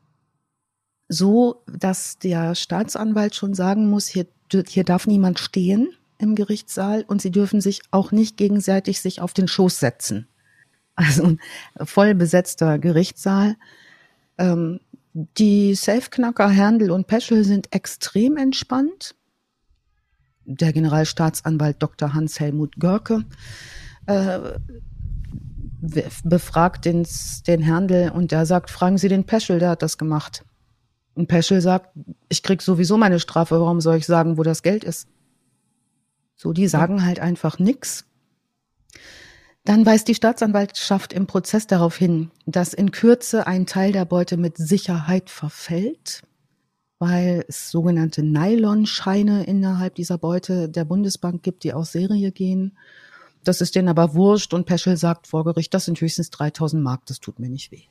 so, 1.08 1.62
dass 1.66 2.18
der 2.18 2.54
Staatsanwalt 2.54 3.34
schon 3.34 3.54
sagen 3.54 3.88
muss, 3.88 4.06
hier, 4.06 4.26
hier 4.66 4.84
darf 4.84 5.06
niemand 5.06 5.38
stehen 5.38 5.88
im 6.18 6.34
Gerichtssaal 6.34 7.04
und 7.06 7.22
sie 7.22 7.30
dürfen 7.30 7.60
sich 7.60 7.80
auch 7.90 8.12
nicht 8.12 8.36
gegenseitig 8.36 9.00
sich 9.00 9.20
auf 9.20 9.32
den 9.32 9.48
Schoß 9.48 9.80
setzen. 9.80 10.28
Also 10.96 11.36
voll 11.84 12.14
besetzter 12.14 12.78
Gerichtssaal. 12.78 13.56
Ähm, 14.36 14.80
die 15.12 15.74
Safeknacker 15.74 16.48
Herndl 16.48 16.90
und 16.90 17.06
Peschel 17.06 17.44
sind 17.44 17.72
extrem 17.72 18.36
entspannt. 18.36 19.14
Der 20.44 20.72
Generalstaatsanwalt 20.72 21.82
Dr. 21.82 22.14
Hans-Helmut 22.14 22.76
Görke 22.80 23.24
äh, 24.06 24.58
befragt 26.24 26.84
den, 26.84 27.06
den 27.46 27.62
Herndl 27.62 28.10
und 28.12 28.32
der 28.32 28.44
sagt, 28.44 28.70
fragen 28.70 28.98
Sie 28.98 29.08
den 29.08 29.24
Peschel, 29.24 29.58
der 29.60 29.70
hat 29.70 29.82
das 29.82 29.98
gemacht. 29.98 30.44
Und 31.18 31.26
Peschel 31.26 31.60
sagt, 31.60 31.90
ich 32.28 32.44
krieg 32.44 32.62
sowieso 32.62 32.96
meine 32.96 33.18
Strafe, 33.18 33.60
warum 33.60 33.80
soll 33.80 33.96
ich 33.96 34.06
sagen, 34.06 34.38
wo 34.38 34.44
das 34.44 34.62
Geld 34.62 34.84
ist? 34.84 35.08
So, 36.36 36.52
die 36.52 36.68
sagen 36.68 37.04
halt 37.04 37.18
einfach 37.18 37.58
nix. 37.58 38.04
Dann 39.64 39.84
weist 39.84 40.06
die 40.06 40.14
Staatsanwaltschaft 40.14 41.12
im 41.12 41.26
Prozess 41.26 41.66
darauf 41.66 41.96
hin, 41.96 42.30
dass 42.46 42.72
in 42.72 42.92
Kürze 42.92 43.48
ein 43.48 43.66
Teil 43.66 43.90
der 43.90 44.04
Beute 44.04 44.36
mit 44.36 44.58
Sicherheit 44.58 45.28
verfällt, 45.28 46.22
weil 47.00 47.44
es 47.48 47.72
sogenannte 47.72 48.22
Nylonscheine 48.22 49.42
innerhalb 49.42 49.96
dieser 49.96 50.18
Beute 50.18 50.68
der 50.68 50.84
Bundesbank 50.84 51.42
gibt, 51.42 51.64
die 51.64 51.72
aus 51.72 51.90
Serie 51.90 52.30
gehen. 52.30 52.78
Das 53.42 53.60
ist 53.60 53.74
denen 53.74 53.88
aber 53.88 54.14
wurscht 54.14 54.54
und 54.54 54.66
Peschel 54.66 54.96
sagt 54.96 55.26
vor 55.26 55.42
Gericht, 55.42 55.74
das 55.74 55.86
sind 55.86 56.00
höchstens 56.00 56.30
3000 56.30 56.80
Mark, 56.80 57.06
das 57.06 57.18
tut 57.18 57.40
mir 57.40 57.48
nicht 57.48 57.72
weh. 57.72 57.82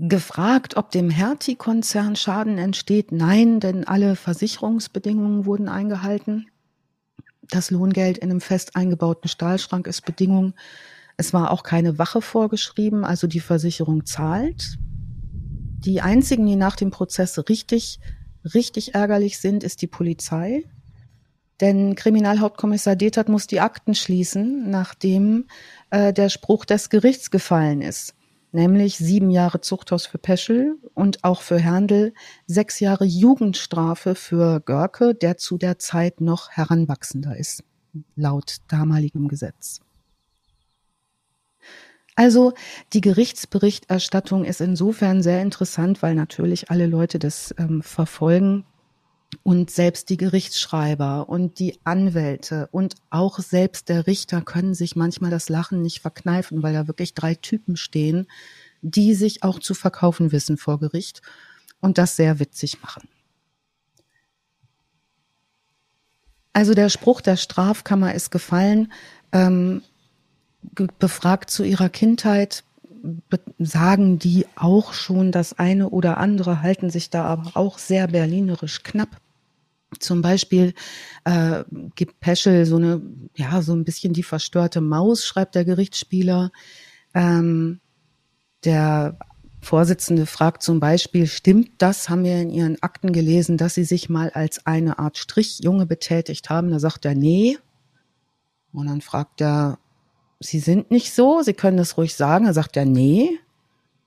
Gefragt, 0.00 0.76
ob 0.76 0.90
dem 0.90 1.10
Hertie-Konzern 1.10 2.16
Schaden 2.16 2.58
entsteht. 2.58 3.12
Nein, 3.12 3.60
denn 3.60 3.86
alle 3.86 4.16
Versicherungsbedingungen 4.16 5.44
wurden 5.44 5.68
eingehalten. 5.68 6.46
Das 7.50 7.70
Lohngeld 7.70 8.18
in 8.18 8.30
einem 8.30 8.40
fest 8.40 8.76
eingebauten 8.76 9.28
Stahlschrank 9.28 9.86
ist 9.86 10.06
Bedingung. 10.06 10.54
Es 11.16 11.34
war 11.34 11.50
auch 11.50 11.62
keine 11.62 11.98
Wache 11.98 12.22
vorgeschrieben, 12.22 13.04
also 13.04 13.26
die 13.26 13.40
Versicherung 13.40 14.06
zahlt. 14.06 14.78
Die 15.84 16.00
einzigen, 16.00 16.46
die 16.46 16.56
nach 16.56 16.76
dem 16.76 16.90
Prozess 16.90 17.38
richtig, 17.48 18.00
richtig 18.54 18.94
ärgerlich 18.94 19.38
sind, 19.38 19.62
ist 19.62 19.82
die 19.82 19.86
Polizei. 19.86 20.64
Denn 21.60 21.94
Kriminalhauptkommissar 21.94 22.96
Detert 22.96 23.28
muss 23.28 23.46
die 23.46 23.60
Akten 23.60 23.94
schließen, 23.94 24.70
nachdem 24.70 25.46
äh, 25.90 26.14
der 26.14 26.30
Spruch 26.30 26.64
des 26.64 26.88
Gerichts 26.88 27.30
gefallen 27.30 27.82
ist 27.82 28.14
nämlich 28.52 28.98
sieben 28.98 29.30
Jahre 29.30 29.60
Zuchthaus 29.60 30.06
für 30.06 30.18
Peschel 30.18 30.76
und 30.94 31.24
auch 31.24 31.42
für 31.42 31.58
Herndl 31.58 32.12
sechs 32.46 32.80
Jahre 32.80 33.04
Jugendstrafe 33.04 34.14
für 34.14 34.60
Görke, 34.60 35.14
der 35.14 35.36
zu 35.36 35.58
der 35.58 35.78
Zeit 35.78 36.20
noch 36.20 36.50
heranwachsender 36.50 37.36
ist, 37.36 37.64
laut 38.16 38.56
damaligem 38.68 39.28
Gesetz. 39.28 39.80
Also 42.16 42.52
die 42.92 43.00
Gerichtsberichterstattung 43.00 44.44
ist 44.44 44.60
insofern 44.60 45.22
sehr 45.22 45.40
interessant, 45.40 46.02
weil 46.02 46.14
natürlich 46.14 46.70
alle 46.70 46.86
Leute 46.86 47.18
das 47.18 47.54
ähm, 47.56 47.82
verfolgen 47.82 48.66
und 49.42 49.70
selbst 49.70 50.10
die 50.10 50.16
Gerichtsschreiber 50.16 51.28
und 51.28 51.58
die 51.58 51.78
Anwälte 51.84 52.68
und 52.72 52.96
auch 53.10 53.38
selbst 53.38 53.88
der 53.88 54.06
Richter 54.06 54.42
können 54.42 54.74
sich 54.74 54.96
manchmal 54.96 55.30
das 55.30 55.48
Lachen 55.48 55.82
nicht 55.82 56.00
verkneifen, 56.00 56.62
weil 56.62 56.74
da 56.74 56.86
wirklich 56.86 57.14
drei 57.14 57.34
Typen 57.34 57.76
stehen, 57.76 58.26
die 58.82 59.14
sich 59.14 59.42
auch 59.42 59.58
zu 59.58 59.74
verkaufen 59.74 60.32
wissen 60.32 60.56
vor 60.56 60.78
Gericht 60.78 61.22
und 61.80 61.98
das 61.98 62.16
sehr 62.16 62.38
witzig 62.38 62.82
machen. 62.82 63.08
Also 66.52 66.74
der 66.74 66.88
Spruch 66.88 67.20
der 67.20 67.36
Strafkammer 67.36 68.14
ist 68.14 68.30
gefallen, 68.30 68.92
ähm, 69.32 69.82
befragt 70.98 71.50
zu 71.50 71.62
ihrer 71.62 71.88
Kindheit, 71.88 72.64
sagen 73.58 74.18
die 74.18 74.46
auch 74.56 74.92
schon 74.92 75.32
das 75.32 75.58
eine 75.58 75.90
oder 75.90 76.18
andere, 76.18 76.62
halten 76.62 76.90
sich 76.90 77.10
da 77.10 77.24
aber 77.24 77.52
auch 77.54 77.78
sehr 77.78 78.08
berlinerisch 78.08 78.82
knapp. 78.82 79.20
Zum 79.98 80.22
Beispiel 80.22 80.74
äh, 81.24 81.64
gibt 81.96 82.20
Peschel 82.20 82.64
so 82.64 82.76
eine, 82.76 83.02
ja, 83.34 83.60
so 83.62 83.74
ein 83.74 83.84
bisschen 83.84 84.12
die 84.12 84.22
verstörte 84.22 84.80
Maus, 84.80 85.24
schreibt 85.24 85.54
der 85.54 85.64
Gerichtsspieler. 85.64 86.52
Ähm, 87.14 87.80
der 88.64 89.18
Vorsitzende 89.60 90.26
fragt 90.26 90.62
zum 90.62 90.80
Beispiel, 90.80 91.26
stimmt 91.26 91.70
das, 91.78 92.08
haben 92.08 92.24
wir 92.24 92.40
in 92.40 92.50
Ihren 92.50 92.82
Akten 92.82 93.12
gelesen, 93.12 93.56
dass 93.56 93.74
Sie 93.74 93.84
sich 93.84 94.08
mal 94.08 94.30
als 94.30 94.64
eine 94.64 94.98
Art 94.98 95.18
Strichjunge 95.18 95.86
betätigt 95.86 96.48
haben? 96.50 96.70
Da 96.70 96.78
sagt 96.78 97.04
er, 97.04 97.14
nee. 97.14 97.58
Und 98.72 98.86
dann 98.86 99.00
fragt 99.00 99.40
er, 99.40 99.78
Sie 100.40 100.58
sind 100.58 100.90
nicht 100.90 101.12
so, 101.14 101.42
Sie 101.42 101.54
können 101.54 101.76
das 101.76 101.96
ruhig 101.96 102.14
sagen. 102.14 102.46
Da 102.46 102.52
sagt 102.52 102.76
er, 102.76 102.86
nee. 102.86 103.38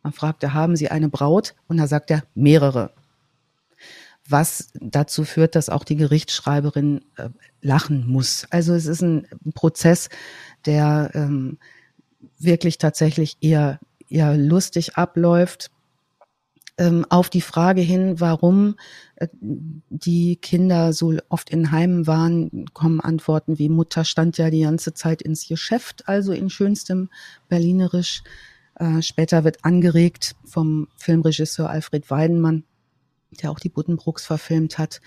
Dann 0.01 0.11
fragt 0.11 0.43
er, 0.43 0.53
haben 0.53 0.75
Sie 0.75 0.89
eine 0.89 1.09
Braut? 1.09 1.55
Und 1.67 1.77
da 1.77 1.87
sagt 1.87 2.11
er, 2.11 2.23
mehrere 2.35 2.91
was 4.27 4.69
dazu 4.73 5.25
führt, 5.25 5.55
dass 5.55 5.69
auch 5.69 5.83
die 5.83 5.95
Gerichtsschreiberin 5.95 7.01
äh, 7.17 7.29
lachen 7.61 8.07
muss. 8.07 8.47
Also 8.49 8.73
es 8.73 8.85
ist 8.85 9.01
ein 9.01 9.27
Prozess, 9.53 10.09
der 10.65 11.11
ähm, 11.13 11.57
wirklich 12.39 12.77
tatsächlich 12.77 13.37
eher, 13.41 13.79
eher 14.09 14.37
lustig 14.37 14.95
abläuft. 14.95 15.71
Ähm, 16.77 17.05
auf 17.09 17.29
die 17.29 17.41
Frage 17.41 17.81
hin, 17.81 18.19
warum 18.19 18.75
äh, 19.17 19.27
die 19.89 20.37
Kinder 20.37 20.91
so 20.91 21.13
oft 21.29 21.51
in 21.51 21.71
Heimen 21.71 22.07
waren, 22.07 22.65
kommen 22.73 22.99
Antworten 22.99 23.59
wie 23.59 23.69
Mutter 23.69 24.03
stand 24.05 24.39
ja 24.39 24.49
die 24.49 24.61
ganze 24.61 24.95
Zeit 24.95 25.21
ins 25.21 25.47
Geschäft, 25.47 26.07
also 26.07 26.31
in 26.31 26.49
schönstem 26.49 27.09
Berlinerisch. 27.47 28.23
Äh, 28.75 29.03
später 29.03 29.43
wird 29.43 29.63
angeregt 29.63 30.35
vom 30.45 30.87
Filmregisseur 30.95 31.69
Alfred 31.69 32.09
Weidenmann, 32.09 32.63
der 33.41 33.51
auch 33.51 33.59
die 33.59 33.69
Buddenbrooks 33.69 34.25
verfilmt 34.25 34.79
hat, 34.79 34.99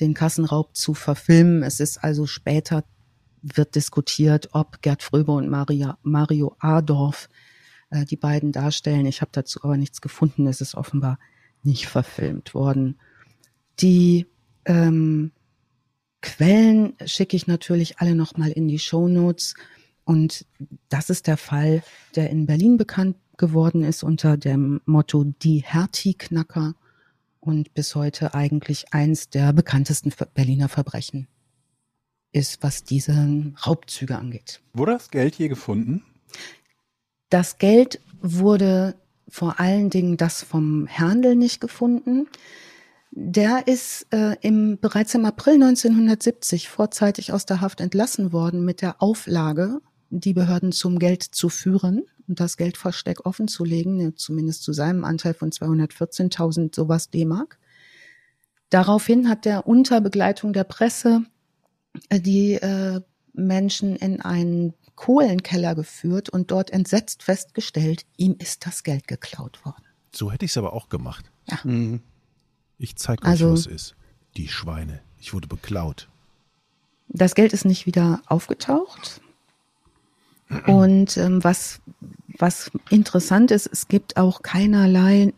den 0.00 0.14
Kassenraub 0.14 0.76
zu 0.76 0.92
verfilmen. 0.92 1.62
Es 1.62 1.78
ist 1.78 2.02
also 2.02 2.26
später 2.26 2.82
wird 3.42 3.74
diskutiert, 3.74 4.48
ob 4.52 4.82
Gerd 4.82 5.02
Fröbe 5.02 5.32
und 5.32 5.48
Maria, 5.48 5.98
Mario 6.02 6.56
Adorf 6.58 7.28
äh, 7.92 8.04
die 8.04 8.16
beiden 8.16 8.52
darstellen. 8.52 9.06
Ich 9.06 9.20
habe 9.20 9.30
dazu 9.32 9.60
aber 9.62 9.76
nichts 9.76 10.00
gefunden. 10.00 10.46
Es 10.46 10.60
ist 10.60 10.74
offenbar 10.74 11.18
nicht 11.62 11.86
verfilmt 11.86 12.54
worden. 12.54 12.98
Die 13.80 14.26
ähm, 14.64 15.30
Quellen 16.20 16.94
schicke 17.04 17.36
ich 17.36 17.46
natürlich 17.46 17.98
alle 17.98 18.14
nochmal 18.14 18.50
in 18.50 18.66
die 18.66 18.78
Show 18.78 19.08
Notes. 19.08 19.54
Und 20.04 20.46
das 20.88 21.10
ist 21.10 21.26
der 21.26 21.36
Fall, 21.36 21.82
der 22.16 22.30
in 22.30 22.46
Berlin 22.46 22.76
bekannt 22.76 23.16
geworden 23.36 23.84
ist 23.84 24.02
unter 24.02 24.36
dem 24.36 24.80
Motto 24.84 25.24
Die 25.24 25.62
Hertie-Knacker 25.62 26.74
und 27.40 27.74
bis 27.74 27.94
heute 27.94 28.34
eigentlich 28.34 28.92
eins 28.92 29.30
der 29.30 29.52
bekanntesten 29.52 30.12
Berliner 30.34 30.68
Verbrechen 30.68 31.28
ist, 32.32 32.62
was 32.62 32.84
diese 32.84 33.52
Raubzüge 33.66 34.16
angeht. 34.16 34.62
Wurde 34.72 34.92
das 34.92 35.10
Geld 35.10 35.34
je 35.36 35.48
gefunden? 35.48 36.02
Das 37.32 37.56
Geld 37.56 37.98
wurde 38.20 38.94
vor 39.26 39.58
allen 39.58 39.88
Dingen 39.88 40.18
das 40.18 40.42
vom 40.42 40.86
Herndl 40.86 41.34
nicht 41.34 41.62
gefunden. 41.62 42.28
Der 43.10 43.66
ist 43.66 44.06
äh, 44.10 44.36
im, 44.42 44.78
bereits 44.78 45.14
im 45.14 45.24
April 45.24 45.54
1970 45.54 46.68
vorzeitig 46.68 47.32
aus 47.32 47.46
der 47.46 47.62
Haft 47.62 47.80
entlassen 47.80 48.34
worden 48.34 48.66
mit 48.66 48.82
der 48.82 49.00
Auflage, 49.00 49.80
die 50.10 50.34
Behörden 50.34 50.72
zum 50.72 50.98
Geld 50.98 51.22
zu 51.22 51.48
führen 51.48 52.02
und 52.28 52.38
das 52.38 52.58
Geldversteck 52.58 53.24
offen 53.24 53.48
zu 53.48 53.64
legen, 53.64 54.14
zumindest 54.14 54.62
zu 54.62 54.74
seinem 54.74 55.02
Anteil 55.02 55.32
von 55.32 55.50
214.000 55.50 56.76
sowas 56.76 57.08
D-Mark. 57.08 57.58
Daraufhin 58.68 59.30
hat 59.30 59.46
er 59.46 59.66
unter 59.66 60.02
Begleitung 60.02 60.52
der 60.52 60.64
Presse 60.64 61.22
äh, 62.10 62.20
die 62.20 62.56
äh, 62.56 63.00
Menschen 63.32 63.96
in 63.96 64.20
einen 64.20 64.74
Kohlenkeller 64.94 65.74
geführt 65.74 66.28
und 66.28 66.50
dort 66.50 66.70
entsetzt 66.70 67.22
festgestellt, 67.22 68.04
ihm 68.16 68.36
ist 68.38 68.66
das 68.66 68.82
Geld 68.82 69.08
geklaut 69.08 69.64
worden. 69.64 69.84
So 70.12 70.30
hätte 70.30 70.44
ich 70.44 70.50
es 70.52 70.56
aber 70.56 70.72
auch 70.72 70.88
gemacht. 70.88 71.30
Ja. 71.48 71.58
Mhm. 71.64 72.02
Ich 72.78 72.96
zeige 72.96 73.22
euch, 73.22 73.28
also, 73.28 73.52
was 73.52 73.66
ist. 73.66 73.96
Die 74.36 74.48
Schweine. 74.48 75.00
Ich 75.18 75.32
wurde 75.32 75.46
beklaut. 75.48 76.08
Das 77.08 77.34
Geld 77.34 77.52
ist 77.52 77.64
nicht 77.64 77.86
wieder 77.86 78.22
aufgetaucht. 78.26 79.20
Und 80.66 81.16
ähm, 81.16 81.42
was, 81.42 81.80
was 82.38 82.70
interessant 82.90 83.50
ist, 83.50 83.66
es 83.66 83.88
gibt 83.88 84.16
auch 84.16 84.42
keinerlei, 84.42 85.32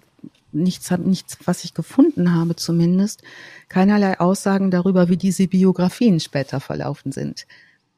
nichts, 0.53 0.91
nichts, 0.91 1.39
was 1.45 1.65
ich 1.65 1.75
gefunden 1.75 2.35
habe 2.35 2.57
zumindest, 2.57 3.23
keinerlei 3.69 4.19
Aussagen 4.19 4.71
darüber, 4.71 5.09
wie 5.09 5.17
diese 5.17 5.47
Biografien 5.47 6.21
später 6.21 6.61
verlaufen 6.61 7.13
sind. 7.13 7.47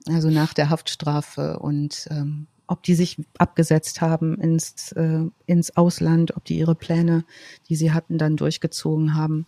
Also 0.09 0.31
nach 0.31 0.55
der 0.55 0.71
Haftstrafe 0.71 1.59
und 1.59 2.07
ähm, 2.11 2.47
ob 2.67 2.83
die 2.83 2.95
sich 2.95 3.25
abgesetzt 3.39 4.01
haben 4.01 4.41
ins, 4.41 4.93
äh, 4.93 5.25
ins 5.47 5.77
Ausland, 5.77 6.37
ob 6.37 6.45
die 6.45 6.59
ihre 6.59 6.75
Pläne, 6.75 7.25
die 7.69 7.77
sie 7.77 7.93
hatten, 7.93 8.19
dann 8.19 8.37
durchgezogen 8.37 9.15
haben. 9.15 9.47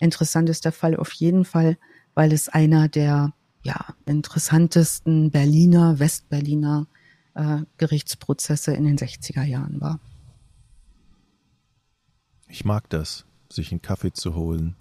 Interessant 0.00 0.48
ist 0.48 0.64
der 0.64 0.72
Fall 0.72 0.96
auf 0.96 1.12
jeden 1.12 1.44
Fall, 1.44 1.76
weil 2.14 2.32
es 2.32 2.48
einer 2.48 2.88
der 2.88 3.32
ja, 3.62 3.86
interessantesten 4.06 5.30
Berliner, 5.30 5.98
Westberliner 5.98 6.86
äh, 7.34 7.58
Gerichtsprozesse 7.76 8.72
in 8.72 8.84
den 8.84 8.98
60er 8.98 9.44
Jahren 9.44 9.80
war. 9.80 10.00
Ich 12.48 12.64
mag 12.64 12.88
das, 12.88 13.26
sich 13.50 13.72
einen 13.72 13.82
Kaffee 13.82 14.12
zu 14.12 14.34
holen, 14.34 14.76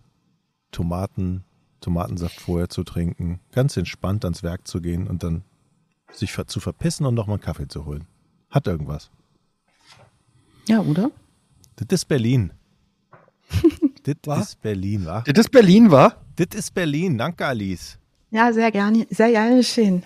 Tomaten, 0.71 1.43
Tomatensaft 1.81 2.39
vorher 2.39 2.69
zu 2.69 2.83
trinken, 2.83 3.39
ganz 3.51 3.77
entspannt 3.77 4.25
ans 4.25 4.43
Werk 4.43 4.67
zu 4.67 4.81
gehen 4.81 5.07
und 5.07 5.23
dann 5.23 5.43
sich 6.11 6.33
zu 6.47 6.59
verpissen 6.59 7.05
und 7.05 7.15
nochmal 7.15 7.35
einen 7.35 7.43
Kaffee 7.43 7.67
zu 7.67 7.85
holen. 7.85 8.05
Hat 8.49 8.67
irgendwas. 8.67 9.11
Ja, 10.67 10.79
oder? 10.79 11.11
Das 11.75 11.87
ist 11.89 12.05
Berlin. 12.05 12.51
das 14.03 14.39
ist 14.39 14.61
Berlin, 14.61 15.05
wa? 15.05 15.21
Das 15.21 15.45
ist 15.45 15.51
Berlin, 15.51 15.91
wa? 15.91 16.15
Das 16.35 16.47
ist 16.53 16.73
Berlin. 16.73 17.17
Danke, 17.17 17.45
Alice. 17.45 17.97
Ja, 18.31 18.51
sehr 18.51 18.71
gerne, 18.71 19.07
sehr 19.09 19.31
gerne 19.31 19.63
schön. 19.63 20.03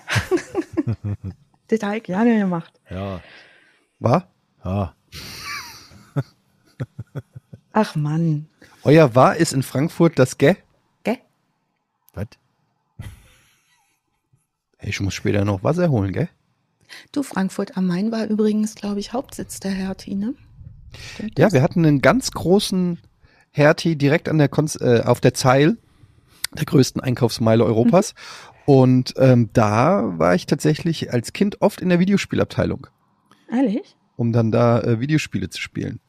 das 1.67 1.81
habe 1.81 1.97
ich 1.97 2.03
gerne 2.03 2.37
gemacht. 2.37 2.79
Ja. 2.89 3.21
War? 3.99 4.27
Ja. 4.63 4.95
Ach 7.73 7.95
Mann. 7.95 8.47
Euer 8.83 9.15
war 9.15 9.35
ist 9.37 9.53
in 9.53 9.63
Frankfurt 9.63 10.19
das 10.19 10.37
Gä? 10.37 10.57
Was? 12.13 12.27
Ich 14.81 14.99
muss 14.99 15.13
später 15.13 15.45
noch 15.45 15.63
Wasser 15.63 15.89
holen, 15.89 16.11
gell? 16.11 16.29
Du, 17.11 17.23
Frankfurt 17.23 17.77
am 17.77 17.87
Main 17.87 18.11
war 18.11 18.25
übrigens, 18.25 18.75
glaube 18.75 18.99
ich, 18.99 19.13
Hauptsitz 19.13 19.59
der 19.59 19.71
Hertie, 19.71 20.15
ne? 20.15 20.33
Stimmt 21.13 21.39
ja, 21.39 21.45
das? 21.45 21.53
wir 21.53 21.61
hatten 21.61 21.85
einen 21.85 22.01
ganz 22.01 22.31
großen 22.31 22.99
Hertie 23.51 23.95
direkt 23.95 24.27
an 24.27 24.37
der 24.37 24.49
Konz 24.49 24.75
äh, 24.75 25.01
auf 25.05 25.21
der 25.21 25.33
Zeil, 25.33 25.77
der 26.53 26.65
größten 26.65 27.01
Einkaufsmeile 27.01 27.63
Europas. 27.63 28.13
Mhm. 28.13 28.61
Und 28.65 29.13
ähm, 29.17 29.49
da 29.53 30.17
war 30.17 30.35
ich 30.35 30.45
tatsächlich 30.45 31.11
als 31.11 31.33
Kind 31.33 31.61
oft 31.61 31.81
in 31.81 31.89
der 31.89 31.99
Videospielabteilung. 31.99 32.87
Ehrlich? 33.51 33.95
Um 34.15 34.33
dann 34.33 34.51
da 34.51 34.81
äh, 34.81 34.99
Videospiele 34.99 35.49
zu 35.49 35.59
spielen. 35.59 35.99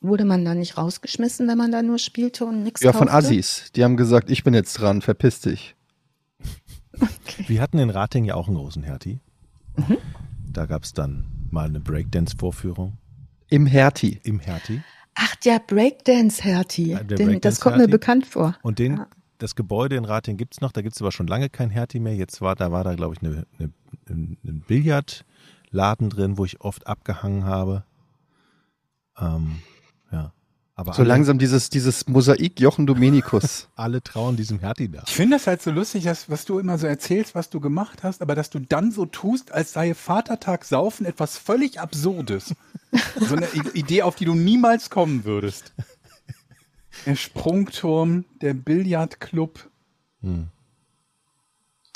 Wurde 0.00 0.24
man 0.24 0.44
da 0.44 0.54
nicht 0.54 0.78
rausgeschmissen, 0.78 1.48
wenn 1.48 1.58
man 1.58 1.72
da 1.72 1.82
nur 1.82 1.98
spielte 1.98 2.44
und 2.44 2.62
nichts 2.62 2.82
Ja, 2.82 2.92
kaufte? 2.92 3.06
von 3.06 3.14
Assis. 3.14 3.72
Die 3.74 3.82
haben 3.82 3.96
gesagt, 3.96 4.30
ich 4.30 4.44
bin 4.44 4.54
jetzt 4.54 4.74
dran, 4.74 5.02
verpiss 5.02 5.40
dich. 5.40 5.74
Okay. 7.00 7.44
Wir 7.46 7.60
hatten 7.60 7.78
in 7.78 7.90
Rating 7.90 8.24
ja 8.24 8.34
auch 8.34 8.48
einen 8.48 8.56
großen 8.56 8.82
Hertie. 8.82 9.20
Mhm. 9.76 9.98
Da 10.52 10.66
gab 10.66 10.84
es 10.84 10.92
dann 10.92 11.26
mal 11.50 11.66
eine 11.66 11.80
Breakdance-Vorführung. 11.80 12.96
Im 13.48 13.66
Hertie. 13.66 14.20
Im 14.24 14.40
Hertie. 14.40 14.82
Ach, 15.14 15.34
der 15.36 15.60
Breakdance-Hertie. 15.60 16.94
Breakdance 16.94 17.40
das 17.40 17.60
kommt 17.60 17.78
mir 17.78 17.88
bekannt 17.88 18.26
vor. 18.26 18.56
Und 18.62 18.78
den, 18.78 18.98
ja. 18.98 19.06
das 19.38 19.56
Gebäude 19.56 19.96
in 19.96 20.04
Rating 20.04 20.36
gibt 20.36 20.54
es 20.54 20.60
noch, 20.60 20.72
da 20.72 20.82
gibt 20.82 20.94
es 20.94 21.02
aber 21.02 21.12
schon 21.12 21.26
lange 21.26 21.48
kein 21.48 21.70
Hertie 21.70 22.00
mehr. 22.00 22.14
Jetzt 22.14 22.40
war, 22.40 22.54
da 22.54 22.70
war 22.70 22.84
da, 22.84 22.94
glaube 22.94 23.14
ich, 23.14 23.22
eine, 23.22 23.46
eine, 23.58 23.72
ein 24.08 24.64
Billardladen 24.66 26.10
drin, 26.10 26.38
wo 26.38 26.44
ich 26.44 26.60
oft 26.60 26.86
abgehangen 26.86 27.44
habe. 27.44 27.84
Ähm, 29.20 29.60
ja. 30.10 30.32
Aber 30.78 30.92
so 30.94 31.02
alle, 31.02 31.08
langsam 31.08 31.40
dieses, 31.40 31.70
dieses 31.70 32.06
Mosaik 32.06 32.60
Jochen 32.60 32.86
Domenikus. 32.86 33.66
alle 33.74 34.00
trauen 34.00 34.36
diesem 34.36 34.60
Hertie 34.60 34.88
da. 34.88 35.02
Ich 35.08 35.12
finde 35.12 35.36
das 35.36 35.48
halt 35.48 35.60
so 35.60 35.72
lustig, 35.72 36.04
dass, 36.04 36.30
was 36.30 36.44
du 36.44 36.60
immer 36.60 36.78
so 36.78 36.86
erzählst, 36.86 37.34
was 37.34 37.50
du 37.50 37.58
gemacht 37.58 38.04
hast, 38.04 38.22
aber 38.22 38.36
dass 38.36 38.48
du 38.48 38.60
dann 38.60 38.92
so 38.92 39.04
tust, 39.04 39.50
als 39.50 39.72
sei 39.72 39.92
Vatertag 39.94 40.64
Saufen 40.64 41.04
etwas 41.04 41.36
völlig 41.36 41.80
Absurdes. 41.80 42.54
so 43.20 43.34
eine 43.34 43.48
Idee, 43.74 44.02
auf 44.02 44.14
die 44.14 44.24
du 44.24 44.36
niemals 44.36 44.88
kommen 44.88 45.24
würdest. 45.24 45.72
Der 47.06 47.16
Sprungturm, 47.16 48.24
der 48.40 48.54
Billardclub. 48.54 49.68
Hm. 50.22 50.46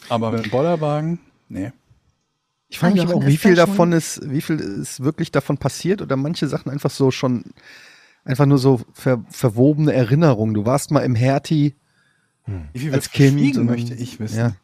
Aber 0.09 0.33
mit 0.33 0.47
dem 0.47 0.51
Bollerwagen, 0.51 1.21
nee. 1.49 1.71
Ich 2.69 2.81
frage 2.81 2.95
mich 2.95 3.03
aber 3.03 3.15
auch, 3.15 3.27
wie 3.27 3.37
viel 3.37 3.55
davon 3.55 3.93
ist, 3.93 4.29
wie 4.29 4.41
viel 4.41 4.59
ist 4.59 5.05
wirklich 5.05 5.31
davon 5.31 5.59
passiert 5.59 6.03
oder 6.03 6.17
manche 6.17 6.49
Sachen 6.49 6.73
einfach 6.73 6.91
so 6.91 7.13
schon 7.13 7.45
einfach 8.25 8.47
nur 8.47 8.59
so 8.59 8.81
ver, 8.93 9.25
verwobene 9.29 9.93
Erinnerungen. 9.93 10.55
Du 10.55 10.67
warst 10.67 10.91
mal 10.91 11.01
im 11.01 11.15
Hertie 11.15 11.75
hm. 12.45 12.69
als 12.93 13.11
Kind. 13.11 13.57
Und, 13.57 13.67
möchte 13.67 13.95
ich 13.95 14.21
wissen. 14.21 14.39
Ja. 14.39 14.57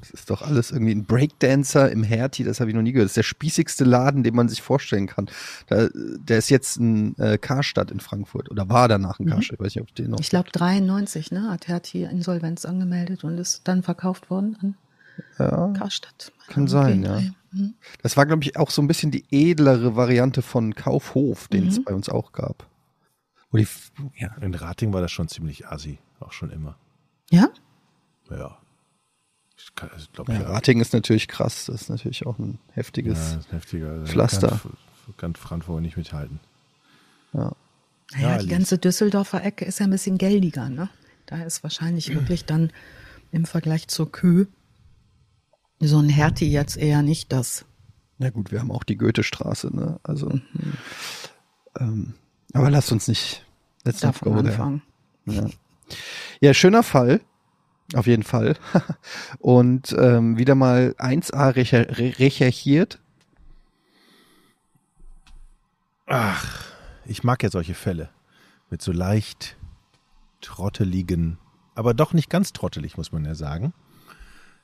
Das 0.00 0.20
ist 0.20 0.30
doch 0.30 0.40
alles 0.40 0.70
irgendwie 0.70 0.94
ein 0.94 1.04
Breakdancer 1.04 1.90
im 1.90 2.02
Hertie, 2.02 2.42
das 2.42 2.60
habe 2.60 2.70
ich 2.70 2.76
noch 2.76 2.82
nie 2.82 2.92
gehört. 2.92 3.06
Das 3.06 3.10
ist 3.10 3.16
der 3.18 3.22
spießigste 3.24 3.84
Laden, 3.84 4.22
den 4.22 4.34
man 4.34 4.48
sich 4.48 4.62
vorstellen 4.62 5.06
kann. 5.06 5.26
Da, 5.66 5.88
der 5.92 6.38
ist 6.38 6.48
jetzt 6.48 6.78
ein 6.78 7.18
äh, 7.18 7.36
Karstadt 7.36 7.90
in 7.90 8.00
Frankfurt 8.00 8.50
oder 8.50 8.70
war 8.70 8.88
danach 8.88 9.18
ein 9.18 9.26
mhm. 9.26 9.30
Karstadt. 9.30 9.58
Ich 9.58 9.66
weiß 9.66 9.74
nicht, 9.74 9.82
ob 9.82 9.94
den 9.94 10.10
noch. 10.10 10.20
Ich 10.20 10.30
glaube 10.30 10.50
93, 10.50 11.30
ne, 11.30 11.50
hat 11.50 11.68
Hertie 11.68 12.04
Insolvenz 12.04 12.64
angemeldet 12.64 13.22
und 13.22 13.36
ist 13.36 13.68
dann 13.68 13.82
verkauft 13.82 14.30
worden 14.30 14.56
an 14.62 14.74
ja, 15.38 15.72
Karstadt. 15.72 16.32
Kann 16.48 16.66
sein, 16.68 17.02
ja. 17.02 17.20
Mhm. 17.52 17.74
Das 18.02 18.16
war, 18.16 18.26
glaube 18.26 18.42
ich, 18.42 18.56
auch 18.56 18.70
so 18.70 18.82
ein 18.82 18.88
bisschen 18.88 19.10
die 19.10 19.24
edlere 19.30 19.96
Variante 19.96 20.42
von 20.42 20.74
Kaufhof, 20.74 21.48
den 21.48 21.64
mhm. 21.64 21.70
es 21.70 21.84
bei 21.84 21.94
uns 21.94 22.08
auch 22.08 22.32
gab. 22.32 22.66
Die, 23.52 23.66
ja. 24.16 24.34
In 24.40 24.54
Rating 24.54 24.92
war 24.92 25.00
das 25.00 25.10
schon 25.10 25.28
ziemlich 25.28 25.66
assi, 25.66 25.98
auch 26.20 26.32
schon 26.32 26.50
immer. 26.50 26.76
Ja? 27.30 27.48
Ja. 28.30 28.58
Ich 29.56 29.74
kann, 29.74 29.90
also, 29.90 30.06
glaub, 30.12 30.28
ja, 30.28 30.42
Rating 30.42 30.80
ist 30.80 30.92
natürlich 30.92 31.26
krass, 31.28 31.66
das 31.66 31.82
ist 31.82 31.88
natürlich 31.88 32.26
auch 32.26 32.38
ein 32.38 32.58
heftiges 32.72 33.32
ja, 33.32 33.38
ein 33.38 33.44
heftiger, 33.50 33.90
also 33.90 34.06
Pflaster. 34.06 34.48
Kann, 34.48 35.16
kann 35.16 35.34
Frankfurt 35.34 35.82
nicht 35.82 35.96
mithalten. 35.96 36.40
Ja. 37.32 37.52
Naja, 38.12 38.30
ja, 38.30 38.38
die 38.38 38.48
ganze 38.48 38.78
Düsseldorfer 38.78 39.44
Ecke 39.44 39.64
ist 39.64 39.80
ja 39.80 39.86
ein 39.86 39.90
bisschen 39.90 40.16
geldiger, 40.16 40.70
ne? 40.70 40.88
Da 41.26 41.42
ist 41.42 41.62
wahrscheinlich 41.62 42.14
wirklich 42.14 42.46
dann 42.46 42.72
im 43.32 43.44
Vergleich 43.44 43.88
zur 43.88 44.10
Kühe 44.10 44.46
so 45.80 45.98
ein 45.98 46.08
Hertie 46.08 46.50
jetzt 46.50 46.76
eher 46.76 47.02
nicht 47.02 47.32
das. 47.32 47.64
Na 48.18 48.30
gut, 48.30 48.50
wir 48.50 48.60
haben 48.60 48.72
auch 48.72 48.84
die 48.84 48.96
Goethestraße, 48.96 49.74
ne? 49.74 50.00
Also, 50.02 50.28
mhm. 50.28 50.72
ähm, 51.78 52.14
aber 52.52 52.70
lasst 52.70 52.90
uns 52.90 53.06
nicht 53.06 53.46
let's 53.84 54.00
Davon 54.00 54.46
anfangen. 54.46 54.82
Ja. 55.26 55.46
ja, 56.40 56.54
schöner 56.54 56.82
Fall. 56.82 57.20
Auf 57.94 58.06
jeden 58.06 58.22
Fall. 58.22 58.56
Und 59.38 59.94
ähm, 59.98 60.36
wieder 60.36 60.54
mal 60.54 60.94
1a 60.98 61.54
recher 61.54 61.86
recherchiert. 61.88 63.00
Ach, 66.06 66.64
ich 67.06 67.22
mag 67.22 67.42
ja 67.42 67.50
solche 67.50 67.74
Fälle. 67.74 68.10
Mit 68.70 68.82
so 68.82 68.92
leicht 68.92 69.56
trotteligen, 70.40 71.38
aber 71.74 71.94
doch 71.94 72.12
nicht 72.12 72.28
ganz 72.28 72.52
trottelig, 72.52 72.96
muss 72.96 73.12
man 73.12 73.24
ja 73.24 73.34
sagen 73.34 73.72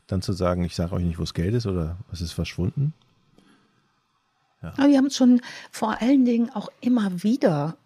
dann 0.06 0.22
zu 0.22 0.32
sagen, 0.32 0.64
ich 0.64 0.74
sage 0.74 0.92
euch 0.92 1.04
nicht, 1.04 1.18
wo 1.18 1.22
das 1.22 1.34
Geld 1.34 1.54
ist 1.54 1.66
oder 1.66 1.96
es 2.12 2.20
ist 2.20 2.32
verschwunden. 2.32 2.92
Ja. 4.62 4.72
Aber 4.76 4.88
die 4.88 4.96
haben 4.96 5.10
schon 5.10 5.40
vor 5.70 6.00
allen 6.00 6.24
Dingen 6.24 6.50
auch 6.50 6.68
immer 6.80 7.22
wieder 7.22 7.76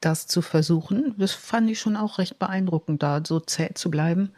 das 0.00 0.26
zu 0.26 0.42
versuchen. 0.42 1.14
Das 1.18 1.32
fand 1.32 1.70
ich 1.70 1.80
schon 1.80 1.96
auch 1.96 2.18
recht 2.18 2.38
beeindruckend, 2.38 3.02
da 3.02 3.22
so 3.26 3.40
zäh 3.40 3.74
zu 3.74 3.90
bleiben. 3.90 4.30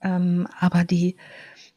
Ähm, 0.00 0.48
aber 0.58 0.84
die, 0.84 1.16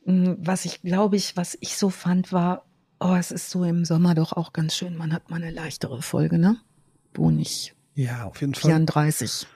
hm, 0.05 0.37
was 0.39 0.65
ich 0.65 0.81
glaube 0.81 1.17
ich, 1.17 1.35
was 1.35 1.57
ich 1.59 1.77
so 1.77 1.89
fand, 1.89 2.31
war, 2.31 2.65
oh, 2.99 3.15
es 3.15 3.31
ist 3.31 3.49
so 3.49 3.63
im 3.63 3.85
Sommer 3.85 4.15
doch 4.15 4.33
auch 4.33 4.53
ganz 4.53 4.75
schön. 4.75 4.95
Man 4.97 5.13
hat 5.13 5.29
mal 5.29 5.37
eine 5.37 5.51
leichtere 5.51 6.01
Folge, 6.01 6.39
ne? 6.39 6.57
Wo 7.13 7.29
nicht 7.29 7.75
ja, 7.95 8.25
auf 8.25 8.41
jeden 8.41 8.53
Fall. 8.53 8.71
34 8.71 9.47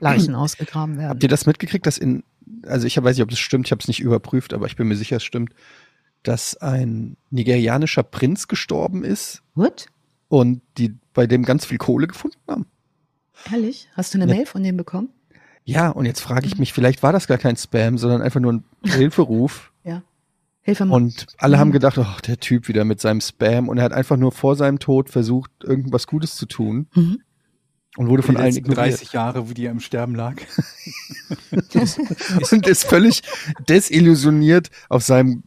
Leichen 0.00 0.34
ausgegraben 0.34 0.98
werden. 0.98 1.10
Habt 1.10 1.22
ihr 1.22 1.28
das 1.28 1.46
mitgekriegt, 1.46 1.86
dass 1.86 1.98
in 1.98 2.22
also 2.66 2.86
ich 2.86 2.96
weiß 2.96 3.16
nicht, 3.16 3.22
ob 3.22 3.30
das 3.30 3.38
stimmt, 3.38 3.66
ich 3.66 3.72
habe 3.72 3.80
es 3.80 3.88
nicht 3.88 4.00
überprüft, 4.00 4.54
aber 4.54 4.66
ich 4.66 4.76
bin 4.76 4.88
mir 4.88 4.96
sicher, 4.96 5.16
es 5.16 5.24
stimmt, 5.24 5.52
dass 6.22 6.56
ein 6.56 7.16
nigerianischer 7.30 8.02
Prinz 8.02 8.48
gestorben 8.48 9.04
ist. 9.04 9.42
What? 9.54 9.86
Und 10.28 10.62
die 10.78 10.96
bei 11.12 11.26
dem 11.26 11.44
ganz 11.44 11.64
viel 11.64 11.78
Kohle 11.78 12.06
gefunden 12.06 12.38
haben. 12.48 12.66
Ehrlich? 13.50 13.88
Hast 13.94 14.14
du 14.14 14.18
eine 14.18 14.30
ja. 14.30 14.36
Mail 14.36 14.46
von 14.46 14.62
dem 14.62 14.76
bekommen? 14.76 15.08
Ja, 15.64 15.90
und 15.90 16.06
jetzt 16.06 16.20
frage 16.20 16.46
ich 16.46 16.58
mich, 16.58 16.72
vielleicht 16.72 17.02
war 17.02 17.12
das 17.12 17.26
gar 17.26 17.38
kein 17.38 17.56
Spam, 17.56 17.98
sondern 17.98 18.22
einfach 18.22 18.40
nur 18.40 18.52
ein 18.52 18.64
Hilferuf. 18.84 19.72
ja. 19.84 20.02
Hilfe 20.62 20.84
mal. 20.84 20.96
Und 20.96 21.26
alle 21.38 21.56
mhm. 21.56 21.60
haben 21.60 21.72
gedacht, 21.72 21.98
ach, 21.98 22.20
der 22.20 22.38
Typ 22.38 22.68
wieder 22.68 22.84
mit 22.84 23.00
seinem 23.00 23.22
Spam. 23.22 23.68
Und 23.68 23.78
er 23.78 23.84
hat 23.84 23.92
einfach 23.92 24.18
nur 24.18 24.30
vor 24.30 24.56
seinem 24.56 24.78
Tod 24.78 25.08
versucht, 25.08 25.50
irgendwas 25.64 26.06
Gutes 26.06 26.36
zu 26.36 26.44
tun. 26.44 26.86
Mhm. 26.94 27.22
Und 27.96 28.08
wurde 28.08 28.22
von 28.22 28.36
allen 28.36 28.56
ignoriert. 28.56 28.94
30 28.94 29.12
Jahre, 29.12 29.48
wo 29.48 29.52
die 29.52 29.64
im 29.64 29.80
Sterben 29.80 30.14
lag. 30.14 30.36
und 32.52 32.66
ist 32.66 32.84
völlig 32.84 33.22
desillusioniert 33.68 34.70
auf 34.88 35.02
seinem 35.02 35.42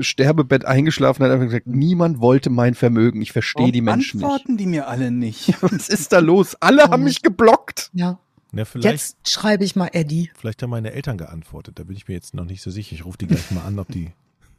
Sterbebett 0.00 0.66
eingeschlafen 0.66 1.24
hat 1.24 1.32
einfach 1.32 1.46
gesagt, 1.46 1.66
niemand 1.66 2.20
wollte 2.20 2.50
mein 2.50 2.74
Vermögen. 2.74 3.22
Ich 3.22 3.32
verstehe 3.32 3.72
die 3.72 3.80
Menschen 3.80 4.22
antworten 4.22 4.52
nicht. 4.52 4.60
die 4.60 4.66
mir 4.66 4.88
alle 4.88 5.10
nicht. 5.10 5.54
Was 5.62 5.88
ist 5.88 6.12
da 6.12 6.18
los? 6.18 6.56
Alle 6.60 6.84
oh. 6.84 6.90
haben 6.90 7.04
mich 7.04 7.22
geblockt. 7.22 7.90
Ja. 7.94 8.18
Ja, 8.52 8.64
jetzt 8.74 9.28
schreibe 9.28 9.64
ich 9.64 9.76
mal 9.76 9.90
Eddie. 9.92 10.30
Vielleicht 10.34 10.62
haben 10.62 10.70
meine 10.70 10.92
Eltern 10.92 11.18
geantwortet. 11.18 11.78
Da 11.78 11.84
bin 11.84 11.96
ich 11.96 12.08
mir 12.08 12.14
jetzt 12.14 12.34
noch 12.34 12.46
nicht 12.46 12.62
so 12.62 12.70
sicher. 12.70 12.94
Ich 12.94 13.04
rufe 13.04 13.18
die 13.18 13.26
gleich 13.26 13.50
mal 13.50 13.62
an, 13.62 13.78
ob 13.78 13.88
die 13.88 14.12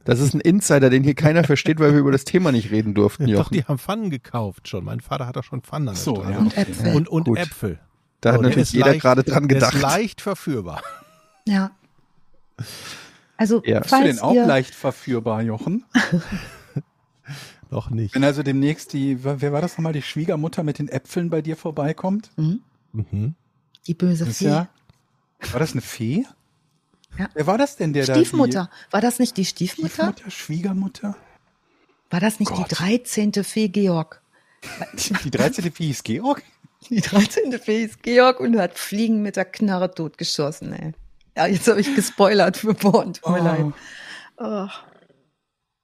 das 0.06 0.20
ist 0.20 0.34
ein 0.34 0.42
Insider, 0.42 0.90
den 0.90 1.04
hier 1.04 1.16
keiner 1.16 1.44
versteht, 1.44 1.80
weil 1.80 1.94
wir 1.94 2.00
über 2.00 2.12
das 2.12 2.24
Thema 2.24 2.52
nicht 2.52 2.72
reden 2.72 2.94
durften. 2.94 3.28
Jochen. 3.28 3.44
Doch, 3.44 3.50
die 3.52 3.64
haben 3.66 3.78
Pfannen 3.78 4.10
gekauft 4.10 4.68
schon. 4.68 4.86
Mein 4.86 5.02
Vater 5.02 5.28
hat 5.28 5.38
auch 5.38 5.44
schon 5.44 5.62
Pfannen 5.62 5.90
an 5.90 5.96
der 5.96 6.04
so, 6.04 6.24
ja. 6.24 6.38
Und 6.38 6.58
Äpfel. 6.58 6.96
Und, 6.96 7.10
und 7.10 7.38
Äpfel. 7.38 7.80
Da 8.22 8.34
hat 8.34 8.42
natürlich 8.42 8.74
jeder 8.74 8.88
leicht, 8.88 9.02
gerade 9.02 9.24
dran 9.24 9.48
gedacht. 9.48 9.76
Ist 9.76 9.82
leicht 9.82 10.22
verführbar. 10.22 10.82
Ja. 11.46 11.72
Also 13.38 13.64
Ja. 13.64 13.80
Bist 13.80 13.94
du 13.94 13.96
falls 13.96 14.16
denn 14.18 14.20
auch 14.20 14.34
leicht 14.34 14.76
verführbar, 14.76 15.42
Jochen? 15.42 15.86
Noch 17.70 17.90
nicht. 17.90 18.14
Wenn 18.14 18.26
also 18.26 18.44
demnächst 18.44 18.92
die, 18.92 19.24
wer 19.24 19.54
war 19.54 19.62
das 19.62 19.78
nochmal, 19.78 19.94
die 19.94 20.02
Schwiegermutter 20.02 20.64
mit 20.64 20.78
den 20.78 20.90
Äpfeln 20.90 21.30
bei 21.30 21.42
dir 21.42 21.56
vorbeikommt? 21.56 22.32
Hm? 22.36 22.60
Mhm. 22.92 23.36
die 23.88 23.94
böse 23.94 24.26
Fee. 24.26 24.46
ja, 24.46 24.68
war 25.52 25.60
das 25.62 25.72
eine 25.72 25.82
Fee? 25.82 26.26
Ja. 27.18 27.30
Wer 27.34 27.48
war 27.48 27.58
das 27.58 27.76
denn, 27.76 27.94
der 27.94 28.04
Stiefmutter. 28.04 28.70
War 28.92 29.02
das 29.02 29.20
nicht 29.20 29.36
die 29.38 29.42
da? 29.42 29.46
Die 29.46 29.46
Stiefmutter? 29.68 29.90
Stiefmutter, 29.90 30.32
Schwiegermutter? 30.32 31.16
War 32.10 32.20
das 32.20 32.40
nicht 32.40 32.50
Gott. 32.52 32.72
die 32.72 32.76
13. 32.76 33.34
Fee 33.44 33.68
Georg? 33.68 34.22
Die 35.24 35.32
13. 35.32 35.72
Fee 35.72 35.86
hieß 35.88 36.04
Georg? 36.04 36.44
Die 36.90 37.00
13. 37.02 37.58
Fee 37.60 37.84
ist 37.84 38.04
Georg 38.04 38.40
und 38.40 38.58
hat 38.60 38.78
Fliegen 38.78 39.22
mit 39.22 39.36
der 39.38 39.46
Knarre 39.46 39.94
totgeschossen, 39.94 40.74
ey. 40.74 40.94
Ja, 41.38 41.48
jetzt 41.48 41.68
habe 41.68 41.80
ich 41.80 41.94
gespoilert 41.96 42.58
für 42.58 42.74
Bond. 42.74 43.22
Tut 43.22 43.32
mir 43.34 43.40
leid. 43.44 43.74
Oh. 44.38 44.68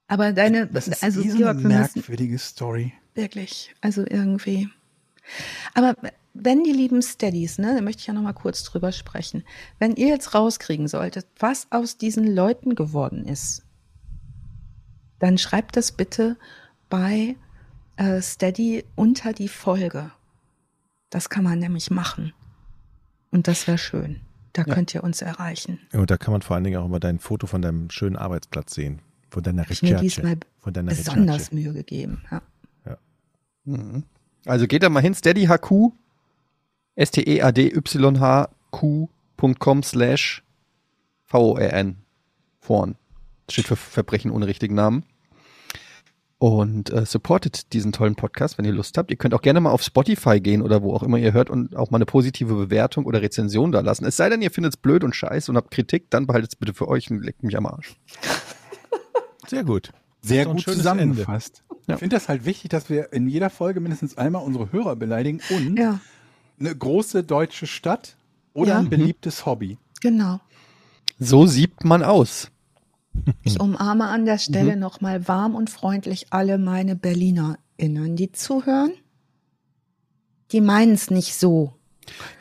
Aber 0.07 0.33
deine, 0.33 0.67
Das 0.67 0.87
ist 0.87 1.03
also 1.03 1.21
eh 1.21 1.29
so 1.29 1.37
Georg, 1.37 1.57
eine 1.57 1.69
wir 1.69 1.79
müssen 1.79 1.91
merkwürdige 1.99 2.37
Story. 2.39 2.93
wirklich, 3.13 3.73
also 3.81 4.01
irgendwie. 4.01 4.69
Aber 5.73 5.95
wenn 6.37 6.63
die 6.63 6.71
lieben 6.71 7.01
Steadies, 7.01 7.57
ne, 7.57 7.73
da 7.75 7.81
möchte 7.81 8.01
ich 8.01 8.07
ja 8.07 8.13
noch 8.13 8.21
mal 8.21 8.33
kurz 8.33 8.63
drüber 8.63 8.91
sprechen. 8.91 9.43
Wenn 9.79 9.95
ihr 9.95 10.09
jetzt 10.09 10.35
rauskriegen 10.35 10.87
solltet, 10.87 11.25
was 11.39 11.67
aus 11.71 11.97
diesen 11.97 12.27
Leuten 12.35 12.75
geworden 12.75 13.25
ist, 13.25 13.63
dann 15.19 15.37
schreibt 15.37 15.77
das 15.77 15.93
bitte 15.93 16.37
bei 16.89 17.37
äh, 17.95 18.21
Steady 18.21 18.83
unter 18.95 19.31
die 19.31 19.47
Folge. 19.47 20.11
Das 21.09 21.29
kann 21.29 21.45
man 21.45 21.59
nämlich 21.59 21.89
machen. 21.89 22.33
Und 23.31 23.47
das 23.47 23.65
wäre 23.65 23.77
schön. 23.77 24.19
Da 24.51 24.63
könnt 24.63 24.93
ihr 24.93 25.03
uns 25.03 25.21
erreichen. 25.21 25.79
Und 25.93 26.11
da 26.11 26.17
kann 26.17 26.31
man 26.31 26.41
vor 26.41 26.55
allen 26.55 26.63
Dingen 26.63 26.77
auch 26.77 26.85
immer 26.85 26.99
dein 26.99 27.19
Foto 27.19 27.47
von 27.47 27.61
deinem 27.61 27.89
schönen 27.89 28.15
Arbeitsplatz 28.15 28.73
sehen. 28.73 29.01
Von 29.29 29.43
deiner 29.43 29.63
Hab 29.63 29.71
ich 29.71 29.81
mir 29.81 29.89
Recherche. 29.89 30.03
diesmal 30.03 30.37
Von 30.59 30.73
deiner 30.73 30.89
besonders 30.91 31.51
Recherche. 31.51 31.55
Mühe 31.55 31.73
gegeben. 31.73 32.23
Ja. 32.31 32.41
Also 34.45 34.67
geht 34.67 34.83
da 34.83 34.89
mal 34.89 35.01
hin, 35.01 35.15
steadyhq, 35.15 35.71
E 35.71 36.04
S-T-E-A-D-Y-H-Q.com 36.95 39.83
slash 39.83 40.43
V-O-R-N. 41.25 41.97
Vorn. 42.59 42.95
Das 43.45 43.53
steht 43.53 43.67
für 43.67 43.75
Verbrechen 43.75 44.31
ohne 44.31 44.47
richtigen 44.47 44.75
Namen. 44.75 45.03
Und 46.37 46.91
äh, 46.91 47.05
supportet 47.05 47.73
diesen 47.73 47.91
tollen 47.91 48.15
Podcast, 48.15 48.57
wenn 48.57 48.65
ihr 48.65 48.73
Lust 48.73 48.97
habt. 48.97 49.09
Ihr 49.09 49.17
könnt 49.17 49.33
auch 49.33 49.41
gerne 49.41 49.61
mal 49.61 49.71
auf 49.71 49.81
Spotify 49.81 50.41
gehen 50.41 50.61
oder 50.61 50.83
wo 50.83 50.93
auch 50.93 51.01
immer 51.01 51.17
ihr 51.17 51.33
hört 51.33 51.49
und 51.49 51.75
auch 51.75 51.91
mal 51.91 51.97
eine 51.97 52.05
positive 52.05 52.53
Bewertung 52.53 53.05
oder 53.05 53.21
Rezension 53.21 53.71
da 53.71 53.79
lassen. 53.79 54.05
Es 54.05 54.17
sei 54.17 54.29
denn, 54.29 54.41
ihr 54.41 54.51
findet 54.51 54.73
es 54.73 54.77
blöd 54.77 55.03
und 55.03 55.15
scheiße 55.15 55.51
und 55.51 55.57
habt 55.57 55.71
Kritik, 55.71 56.09
dann 56.09 56.27
behaltet 56.27 56.53
es 56.53 56.55
bitte 56.57 56.73
für 56.73 56.87
euch 56.87 57.09
und 57.09 57.23
leckt 57.23 57.43
mich 57.43 57.57
am 57.57 57.65
Arsch. 57.65 57.95
Sehr 59.47 59.63
gut. 59.63 59.91
Sehr 60.21 60.45
gut 60.45 60.61
zusammengefasst. 60.61 61.63
Ja. 61.87 61.95
Ich 61.95 61.99
finde 61.99 62.15
das 62.15 62.29
halt 62.29 62.45
wichtig, 62.45 62.69
dass 62.69 62.89
wir 62.89 63.13
in 63.13 63.27
jeder 63.27 63.49
Folge 63.49 63.79
mindestens 63.79 64.17
einmal 64.17 64.43
unsere 64.43 64.71
Hörer 64.71 64.95
beleidigen 64.95 65.39
und 65.51 65.77
ja, 65.77 65.99
eine 66.59 66.75
große 66.75 67.23
deutsche 67.23 67.67
Stadt 67.67 68.15
oder 68.53 68.69
Ja. 68.73 68.79
ein 68.79 68.89
beliebtes 68.89 69.45
Hobby. 69.45 69.77
genau. 70.01 70.39
So 71.17 71.45
siebt 71.47 71.85
man 71.85 72.03
aus. 72.03 72.51
Ich 73.43 73.59
umarme 73.61 74.07
an 74.07 74.25
der 74.25 74.37
Stelle 74.37 74.73
Mhm. 74.75 74.81
nochmal 74.81 75.27
warm 75.29 75.55
und 75.55 75.69
freundlich 75.69 76.27
alle 76.31 76.57
meine 76.57 76.97
BerlinerInnen, 76.97 78.17
die 78.17 78.33
zuhören. 78.33 78.91
Die 80.51 80.59
meinen 80.61 80.93
es 80.93 81.09
nicht 81.09 81.35
so. 81.35 81.73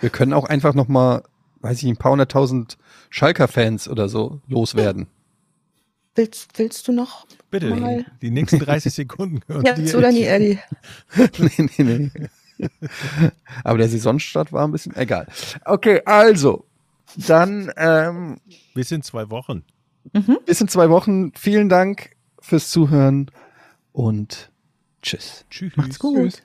Wir 0.01 0.11
können 0.11 0.33
auch 0.33 0.45
einfach 0.45 0.75
noch 0.75 0.89
mal, 0.89 1.23
weiß 1.61 1.83
ich, 1.85 1.89
ein 1.89 1.97
paar 1.97 2.11
hunderttausend 2.13 2.77
Schalker-Fans 3.11 3.89
oder 3.89 4.09
so 4.09 4.41
loswerden. 4.49 5.07
Willst, 6.17 6.59
willst 6.59 6.87
du 6.89 6.93
noch 6.93 7.27
Bitte, 7.51 7.71
mal? 7.71 8.05
die 8.23 8.31
nächsten 8.31 8.59
30 8.59 8.93
Sekunden 8.93 9.41
hören 9.47 9.65
Ja, 9.65 9.73
die 9.75 9.85
zu 9.85 9.99
oder 9.99 10.11
nie, 10.13 10.23
Eddie? 10.25 10.59
nee, 11.39 11.69
nee, 11.79 11.85
nee. 11.85 12.11
Aber 13.65 13.79
der 13.79 13.89
Saisonstart 13.89 14.53
war 14.53 14.67
ein 14.67 14.73
bisschen 14.73 14.95
egal. 14.97 15.27
Okay, 15.65 16.01
also, 16.05 16.67
dann 17.17 17.71
ähm, 17.77 18.39
Bis 18.75 18.91
in 18.91 19.03
zwei 19.03 19.31
Wochen. 19.31 19.65
bis 20.47 20.61
in 20.61 20.69
zwei 20.69 20.91
Wochen. 20.91 21.33
Vielen 21.35 21.69
Dank 21.69 22.11
fürs 22.41 22.71
Zuhören 22.71 23.31
und 23.93 24.51
tschüss. 25.03 25.45
Tschüss. 25.51 25.77
Macht's 25.77 25.99
gut. 25.99 26.17
Tschüss. 26.17 26.43